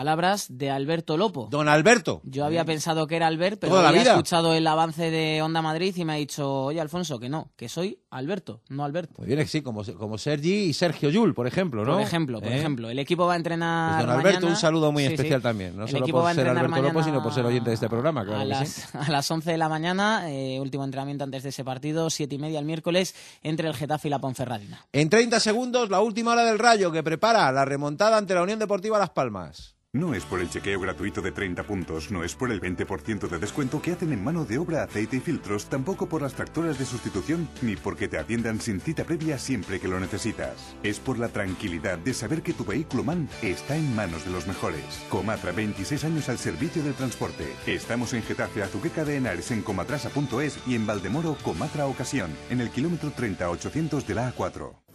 Palabras 0.00 0.48
de 0.50 0.68
Alberto 0.70 1.16
Lopo. 1.16 1.48
Don 1.50 1.70
Alberto. 1.70 2.20
Yo 2.24 2.44
había 2.44 2.66
pensado 2.66 3.06
que 3.06 3.16
era 3.16 3.28
Albert, 3.28 3.58
pero 3.60 3.78
había 3.78 4.02
vida. 4.02 4.10
escuchado 4.10 4.52
el 4.52 4.66
avance 4.66 5.10
de 5.10 5.40
Onda 5.40 5.62
Madrid 5.62 5.96
y 5.96 6.04
me 6.04 6.12
ha 6.12 6.16
dicho, 6.16 6.64
oye 6.64 6.82
Alfonso, 6.82 7.18
que 7.18 7.30
no, 7.30 7.50
que 7.56 7.70
soy 7.70 7.98
Alberto, 8.10 8.60
no 8.68 8.84
Alberto. 8.84 9.14
Pues 9.16 9.26
bien, 9.26 9.48
sí, 9.48 9.62
como, 9.62 9.82
como 9.96 10.18
Sergi 10.18 10.52
y 10.64 10.72
Sergio 10.74 11.08
Yul, 11.08 11.32
por 11.32 11.46
ejemplo, 11.46 11.82
¿no? 11.82 11.94
Por 11.94 12.02
ejemplo, 12.02 12.40
por 12.42 12.52
¿Eh? 12.52 12.58
ejemplo. 12.58 12.90
El 12.90 12.98
equipo 12.98 13.24
va 13.26 13.32
a 13.32 13.36
entrenar 13.36 13.94
Pues 13.94 14.06
don 14.06 14.10
Alberto, 14.18 14.40
mañana- 14.40 14.50
un 14.52 14.56
saludo 14.60 14.92
muy 14.92 15.02
Sí, 15.04 15.08
sí. 15.08 15.14
especial 15.14 15.40
también. 15.40 15.74
No 15.74 15.84
El 15.84 15.88
solo 15.90 16.06
por 16.08 16.34
ser 16.34 16.46
Alberto 16.46 16.82
Lopo, 16.82 17.02
sino 17.02 17.22
por 17.22 17.32
ser 17.32 17.46
oyente 17.46 17.70
de 17.70 17.74
este 17.74 17.88
programa, 17.88 18.22
claro 18.26 18.40
a, 18.40 18.42
que 18.42 18.48
las, 18.50 18.68
sí. 18.68 18.82
a 18.98 19.10
las 19.10 19.30
11 19.30 19.50
de 19.50 19.56
la 19.56 19.70
mañana, 19.70 20.30
eh, 20.30 20.60
último 20.60 20.84
entrenamiento 20.84 21.24
antes 21.24 21.42
de 21.42 21.48
ese 21.48 21.64
partido, 21.64 22.10
siete 22.10 22.34
y 22.34 22.38
media 22.38 22.58
el 22.58 22.66
miércoles, 22.66 23.14
entre 23.42 23.66
el 23.66 23.74
Getafe 23.74 24.08
y 24.08 24.10
la 24.10 24.18
Ponferradina. 24.18 24.84
En 24.92 25.08
30 25.08 25.40
segundos, 25.40 25.88
la 25.88 26.00
última 26.02 26.32
hora 26.32 26.44
del 26.44 26.58
Rayo, 26.58 26.92
que 26.92 27.02
prepara 27.02 27.50
la 27.50 27.64
remontada 27.64 28.18
ante 28.18 28.34
la 28.34 28.42
Unión 28.42 28.58
Deportiva 28.58 28.98
Las 28.98 29.08
Palmas. 29.08 29.72
No 29.96 30.12
es 30.12 30.26
por 30.26 30.42
el 30.42 30.50
chequeo 30.50 30.78
gratuito 30.78 31.22
de 31.22 31.32
30 31.32 31.62
puntos, 31.62 32.10
no 32.10 32.22
es 32.22 32.34
por 32.34 32.52
el 32.52 32.60
20% 32.60 33.28
de 33.30 33.38
descuento 33.38 33.80
que 33.80 33.92
hacen 33.92 34.12
en 34.12 34.22
mano 34.22 34.44
de 34.44 34.58
obra 34.58 34.82
aceite 34.82 35.16
y 35.16 35.20
filtros, 35.20 35.70
tampoco 35.70 36.06
por 36.06 36.20
las 36.20 36.34
tractoras 36.34 36.78
de 36.78 36.84
sustitución, 36.84 37.48
ni 37.62 37.76
porque 37.76 38.06
te 38.06 38.18
atiendan 38.18 38.60
sin 38.60 38.78
cita 38.78 39.04
previa 39.04 39.38
siempre 39.38 39.80
que 39.80 39.88
lo 39.88 39.98
necesitas. 39.98 40.76
Es 40.82 41.00
por 41.00 41.18
la 41.18 41.28
tranquilidad 41.28 41.96
de 41.96 42.12
saber 42.12 42.42
que 42.42 42.52
tu 42.52 42.66
vehículo 42.66 43.04
MAN 43.04 43.26
está 43.40 43.74
en 43.74 43.96
manos 43.96 44.26
de 44.26 44.32
los 44.32 44.46
mejores. 44.46 44.84
Comatra, 45.08 45.52
26 45.52 46.04
años 46.04 46.28
al 46.28 46.36
servicio 46.36 46.82
del 46.82 46.92
transporte. 46.92 47.50
Estamos 47.66 48.12
en 48.12 48.22
Getafe, 48.22 48.62
Azuqueca 48.62 49.02
de 49.02 49.16
Henares, 49.16 49.50
en 49.50 49.62
comatrasa.es 49.62 50.58
y 50.66 50.74
en 50.74 50.86
Valdemoro, 50.86 51.38
Comatra 51.42 51.86
Ocasión, 51.86 52.30
en 52.50 52.60
el 52.60 52.68
kilómetro 52.68 53.12
30800 53.12 54.06
de 54.06 54.14
la 54.14 54.34
A4. 54.36 54.85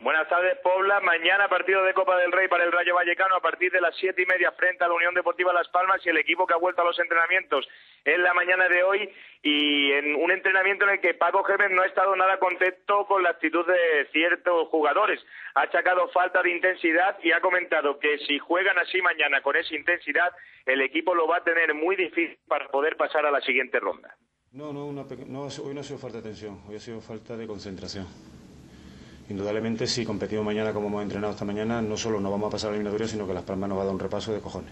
Buenas 0.00 0.30
tardes, 0.30 0.56
Pobla. 0.62 0.98
Mañana 1.00 1.46
partido 1.46 1.84
de 1.84 1.92
Copa 1.92 2.16
del 2.16 2.32
Rey 2.32 2.48
para 2.48 2.64
el 2.64 2.72
Rayo 2.72 2.94
Vallecano 2.94 3.36
a 3.36 3.40
partir 3.42 3.70
de 3.70 3.82
las 3.82 3.94
siete 3.96 4.22
y 4.22 4.26
media 4.26 4.50
frente 4.52 4.82
a 4.82 4.88
la 4.88 4.94
Unión 4.94 5.12
Deportiva 5.12 5.52
Las 5.52 5.68
Palmas 5.68 6.00
y 6.02 6.08
el 6.08 6.16
equipo 6.16 6.46
que 6.46 6.54
ha 6.54 6.56
vuelto 6.56 6.80
a 6.80 6.86
los 6.86 6.98
entrenamientos 6.98 7.68
en 8.06 8.22
la 8.22 8.32
mañana 8.32 8.66
de 8.70 8.82
hoy 8.82 9.10
y 9.42 9.92
en 9.92 10.16
un 10.16 10.30
entrenamiento 10.30 10.86
en 10.86 10.92
el 10.92 11.00
que 11.00 11.12
Paco 11.12 11.44
Gémez 11.44 11.70
no 11.72 11.82
ha 11.82 11.86
estado 11.86 12.16
nada 12.16 12.38
contento 12.38 13.04
con 13.06 13.22
la 13.22 13.28
actitud 13.28 13.66
de 13.66 14.08
ciertos 14.10 14.68
jugadores. 14.68 15.20
Ha 15.54 15.64
achacado 15.64 16.08
falta 16.08 16.42
de 16.42 16.50
intensidad 16.50 17.18
y 17.22 17.32
ha 17.32 17.42
comentado 17.42 17.98
que 17.98 18.16
si 18.26 18.38
juegan 18.38 18.78
así 18.78 19.02
mañana 19.02 19.42
con 19.42 19.54
esa 19.54 19.74
intensidad, 19.74 20.32
el 20.64 20.80
equipo 20.80 21.14
lo 21.14 21.28
va 21.28 21.36
a 21.36 21.44
tener 21.44 21.74
muy 21.74 21.94
difícil 21.96 22.38
para 22.48 22.68
poder 22.68 22.96
pasar 22.96 23.26
a 23.26 23.30
la 23.30 23.42
siguiente 23.42 23.78
ronda. 23.78 24.16
No, 24.52 24.72
no, 24.72 24.90
no, 24.92 25.02
hoy 25.02 25.74
no 25.74 25.80
ha 25.80 25.84
sido 25.84 25.98
falta 25.98 26.16
de 26.16 26.22
tensión, 26.22 26.62
hoy 26.66 26.76
ha 26.76 26.80
sido 26.80 27.02
falta 27.02 27.36
de 27.36 27.46
concentración. 27.46 28.39
Indudablemente, 29.30 29.86
si 29.86 30.04
competimos 30.04 30.44
mañana 30.44 30.72
como 30.72 30.88
hemos 30.88 31.02
entrenado 31.04 31.32
esta 31.32 31.44
mañana, 31.44 31.80
no 31.80 31.96
solo 31.96 32.18
nos 32.20 32.32
vamos 32.32 32.48
a 32.48 32.50
pasar 32.50 32.68
a 32.68 32.70
la 32.72 32.76
eliminatoria, 32.78 33.06
sino 33.06 33.26
que 33.26 33.32
Las 33.32 33.44
Palmas 33.44 33.68
nos 33.68 33.78
va 33.78 33.82
a 33.82 33.84
dar 33.86 33.94
un 33.94 34.00
repaso 34.00 34.32
de 34.32 34.40
cojones. 34.40 34.70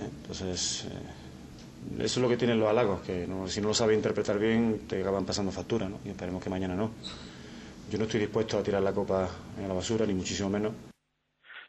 ¿Eh? 0.00 0.08
Entonces, 0.22 0.86
eh, 0.90 2.02
eso 2.04 2.18
es 2.20 2.22
lo 2.22 2.28
que 2.28 2.38
tienen 2.38 2.58
los 2.58 2.68
halagos, 2.68 3.02
que 3.02 3.26
no- 3.26 3.46
si 3.48 3.60
no 3.60 3.68
lo 3.68 3.74
sabes 3.74 3.96
interpretar 3.96 4.38
bien, 4.38 4.88
te 4.88 5.00
acaban 5.02 5.26
pasando 5.26 5.52
factura, 5.52 5.88
¿no? 5.88 5.98
Y 6.06 6.08
esperemos 6.08 6.42
que 6.42 6.48
mañana 6.50 6.74
no. 6.74 6.90
Yo 7.90 7.98
no 7.98 8.04
estoy 8.04 8.20
dispuesto 8.20 8.58
a 8.58 8.62
tirar 8.62 8.82
la 8.82 8.92
copa 8.92 9.28
en 9.60 9.68
la 9.68 9.74
basura, 9.74 10.06
ni 10.06 10.14
muchísimo 10.14 10.48
menos. 10.48 10.72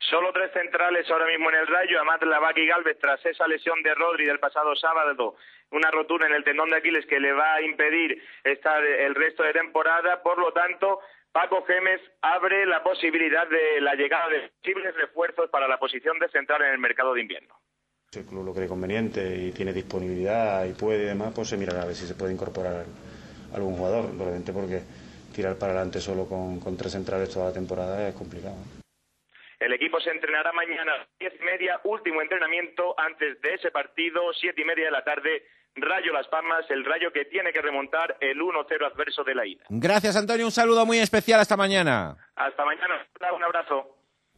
Solo 0.09 0.31
tres 0.31 0.51
centrales 0.53 1.05
ahora 1.11 1.25
mismo 1.27 1.49
en 1.49 1.57
el 1.57 1.67
Rayo, 1.67 1.99
Amat 1.99 2.23
Lavaki 2.23 2.61
y 2.61 2.67
Galvez 2.67 2.97
tras 3.01 3.23
esa 3.25 3.45
lesión 3.47 3.83
de 3.83 3.93
Rodri 3.93 4.25
del 4.25 4.39
pasado 4.39 4.73
sábado, 4.77 5.35
una 5.71 5.91
rotura 5.91 6.27
en 6.27 6.33
el 6.33 6.45
tendón 6.45 6.69
de 6.69 6.77
Aquiles 6.77 7.05
que 7.05 7.19
le 7.19 7.33
va 7.33 7.55
a 7.55 7.61
impedir 7.61 8.17
estar 8.45 8.81
el 8.83 9.13
resto 9.13 9.43
de 9.43 9.51
temporada, 9.51 10.23
por 10.23 10.37
lo 10.39 10.53
tanto, 10.53 10.99
Paco 11.37 11.63
Gémez 11.67 12.01
abre 12.23 12.65
la 12.65 12.81
posibilidad 12.81 13.47
de 13.47 13.79
la 13.79 13.93
llegada 13.93 14.27
de 14.27 14.49
posibles 14.57 14.95
refuerzos 14.95 15.47
para 15.51 15.67
la 15.67 15.77
posición 15.77 16.17
de 16.17 16.27
central 16.29 16.63
en 16.63 16.71
el 16.71 16.79
mercado 16.79 17.13
de 17.13 17.21
invierno. 17.21 17.53
Si 18.11 18.17
el 18.17 18.25
club 18.25 18.43
lo 18.43 18.55
cree 18.55 18.67
conveniente 18.67 19.37
y 19.37 19.51
tiene 19.51 19.71
disponibilidad 19.71 20.65
y 20.65 20.73
puede 20.73 21.03
y 21.03 21.05
demás, 21.05 21.33
pues 21.35 21.49
se 21.49 21.57
mirará 21.57 21.83
a 21.83 21.85
ver 21.85 21.93
si 21.93 22.07
se 22.07 22.15
puede 22.15 22.33
incorporar 22.33 22.85
algún 23.53 23.75
jugador. 23.75 24.07
Probablemente 24.07 24.51
porque 24.51 24.81
tirar 25.35 25.59
para 25.59 25.73
adelante 25.73 25.99
solo 25.99 26.25
con, 26.25 26.59
con 26.59 26.75
tres 26.75 26.93
centrales 26.93 27.29
toda 27.29 27.49
la 27.49 27.53
temporada 27.53 28.07
es 28.07 28.15
complicado. 28.15 28.55
El 29.59 29.73
equipo 29.73 29.99
se 29.99 30.11
entrenará 30.11 30.51
mañana 30.53 30.93
a 30.93 30.97
las 30.97 31.07
diez 31.19 31.33
y 31.39 31.43
media, 31.43 31.79
último 31.83 32.21
entrenamiento 32.21 32.93
antes 32.99 33.41
de 33.41 33.55
ese 33.55 33.71
partido, 33.71 34.21
siete 34.39 34.61
y 34.61 34.65
media 34.65 34.85
de 34.85 34.91
la 34.91 35.03
tarde, 35.03 35.47
Rayo 35.75 36.13
Las 36.13 36.27
Palmas, 36.27 36.65
el 36.69 36.85
Rayo 36.85 37.11
que 37.11 37.25
tiene 37.25 37.51
que 37.51 37.61
remontar 37.61 38.17
el 38.19 38.39
1-0 38.39 38.85
adverso 38.85 39.23
de 39.23 39.35
la 39.35 39.45
ida. 39.45 39.65
Gracias, 39.69 40.15
Antonio. 40.15 40.45
Un 40.45 40.51
saludo 40.51 40.85
muy 40.85 40.99
especial. 40.99 41.39
Hasta 41.39 41.57
mañana. 41.57 42.15
Hasta 42.35 42.65
mañana, 42.65 43.05
un 43.35 43.43
abrazo. 43.43 43.96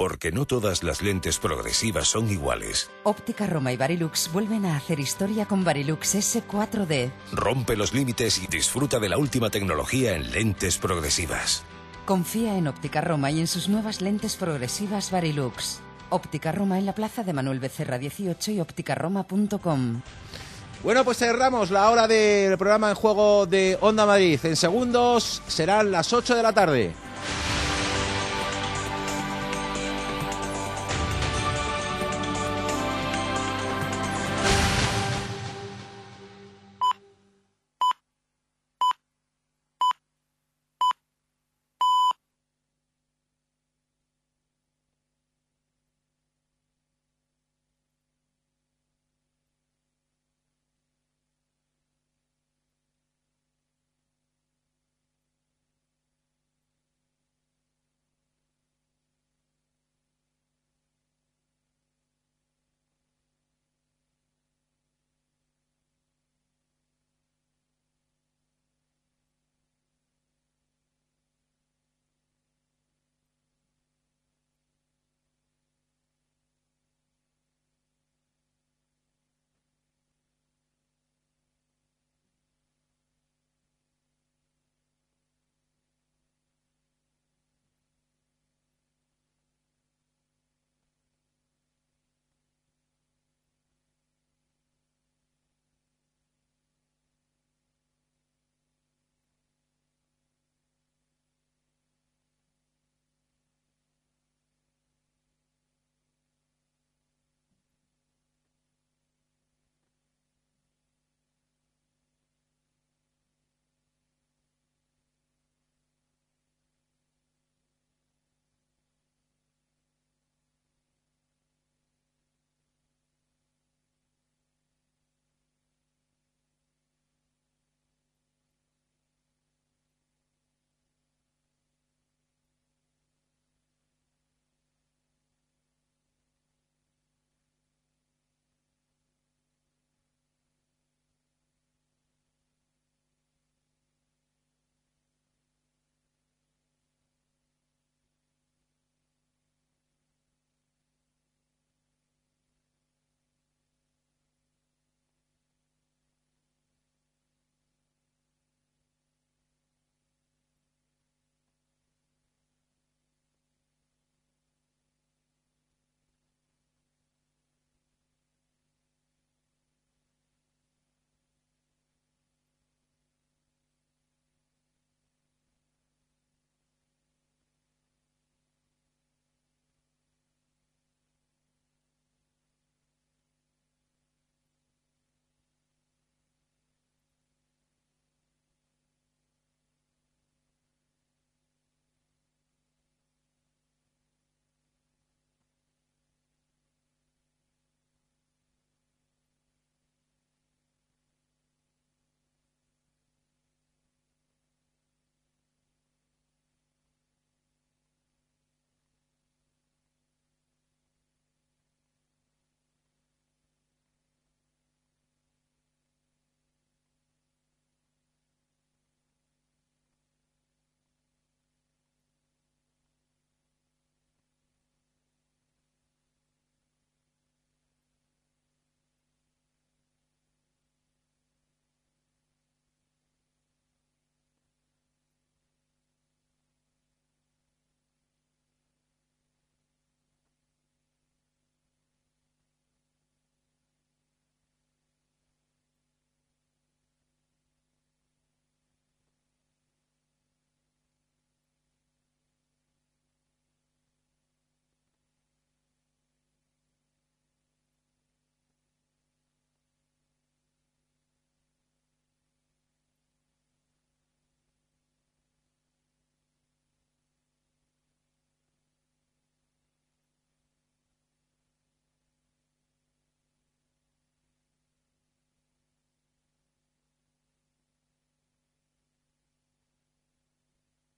Porque 0.00 0.32
no 0.32 0.46
todas 0.46 0.82
las 0.82 1.02
lentes 1.02 1.38
progresivas 1.38 2.08
son 2.08 2.30
iguales. 2.30 2.90
Óptica 3.02 3.46
Roma 3.46 3.70
y 3.70 3.76
Barilux 3.76 4.32
vuelven 4.32 4.64
a 4.64 4.78
hacer 4.78 4.98
historia 4.98 5.44
con 5.44 5.62
Barilux 5.62 6.14
S4D. 6.14 7.10
Rompe 7.34 7.76
los 7.76 7.92
límites 7.92 8.42
y 8.42 8.46
disfruta 8.46 8.98
de 8.98 9.10
la 9.10 9.18
última 9.18 9.50
tecnología 9.50 10.16
en 10.16 10.30
lentes 10.30 10.78
progresivas. 10.78 11.64
Confía 12.06 12.56
en 12.56 12.66
Óptica 12.66 13.02
Roma 13.02 13.30
y 13.30 13.40
en 13.40 13.46
sus 13.46 13.68
nuevas 13.68 14.00
lentes 14.00 14.36
progresivas 14.36 15.10
Barilux. 15.10 15.80
Óptica 16.08 16.50
Roma 16.50 16.78
en 16.78 16.86
la 16.86 16.94
plaza 16.94 17.22
de 17.22 17.34
Manuel 17.34 17.60
Becerra 17.60 17.98
18 17.98 18.52
y 18.52 18.60
ópticaroma.com. 18.60 20.00
Bueno, 20.82 21.04
pues 21.04 21.18
cerramos 21.18 21.70
la 21.70 21.90
hora 21.90 22.08
del 22.08 22.56
programa 22.56 22.88
en 22.88 22.94
juego 22.94 23.44
de 23.44 23.76
Onda 23.82 24.06
Madrid. 24.06 24.40
En 24.44 24.56
segundos 24.56 25.42
serán 25.46 25.90
las 25.90 26.10
8 26.14 26.36
de 26.36 26.42
la 26.42 26.54
tarde. 26.54 26.94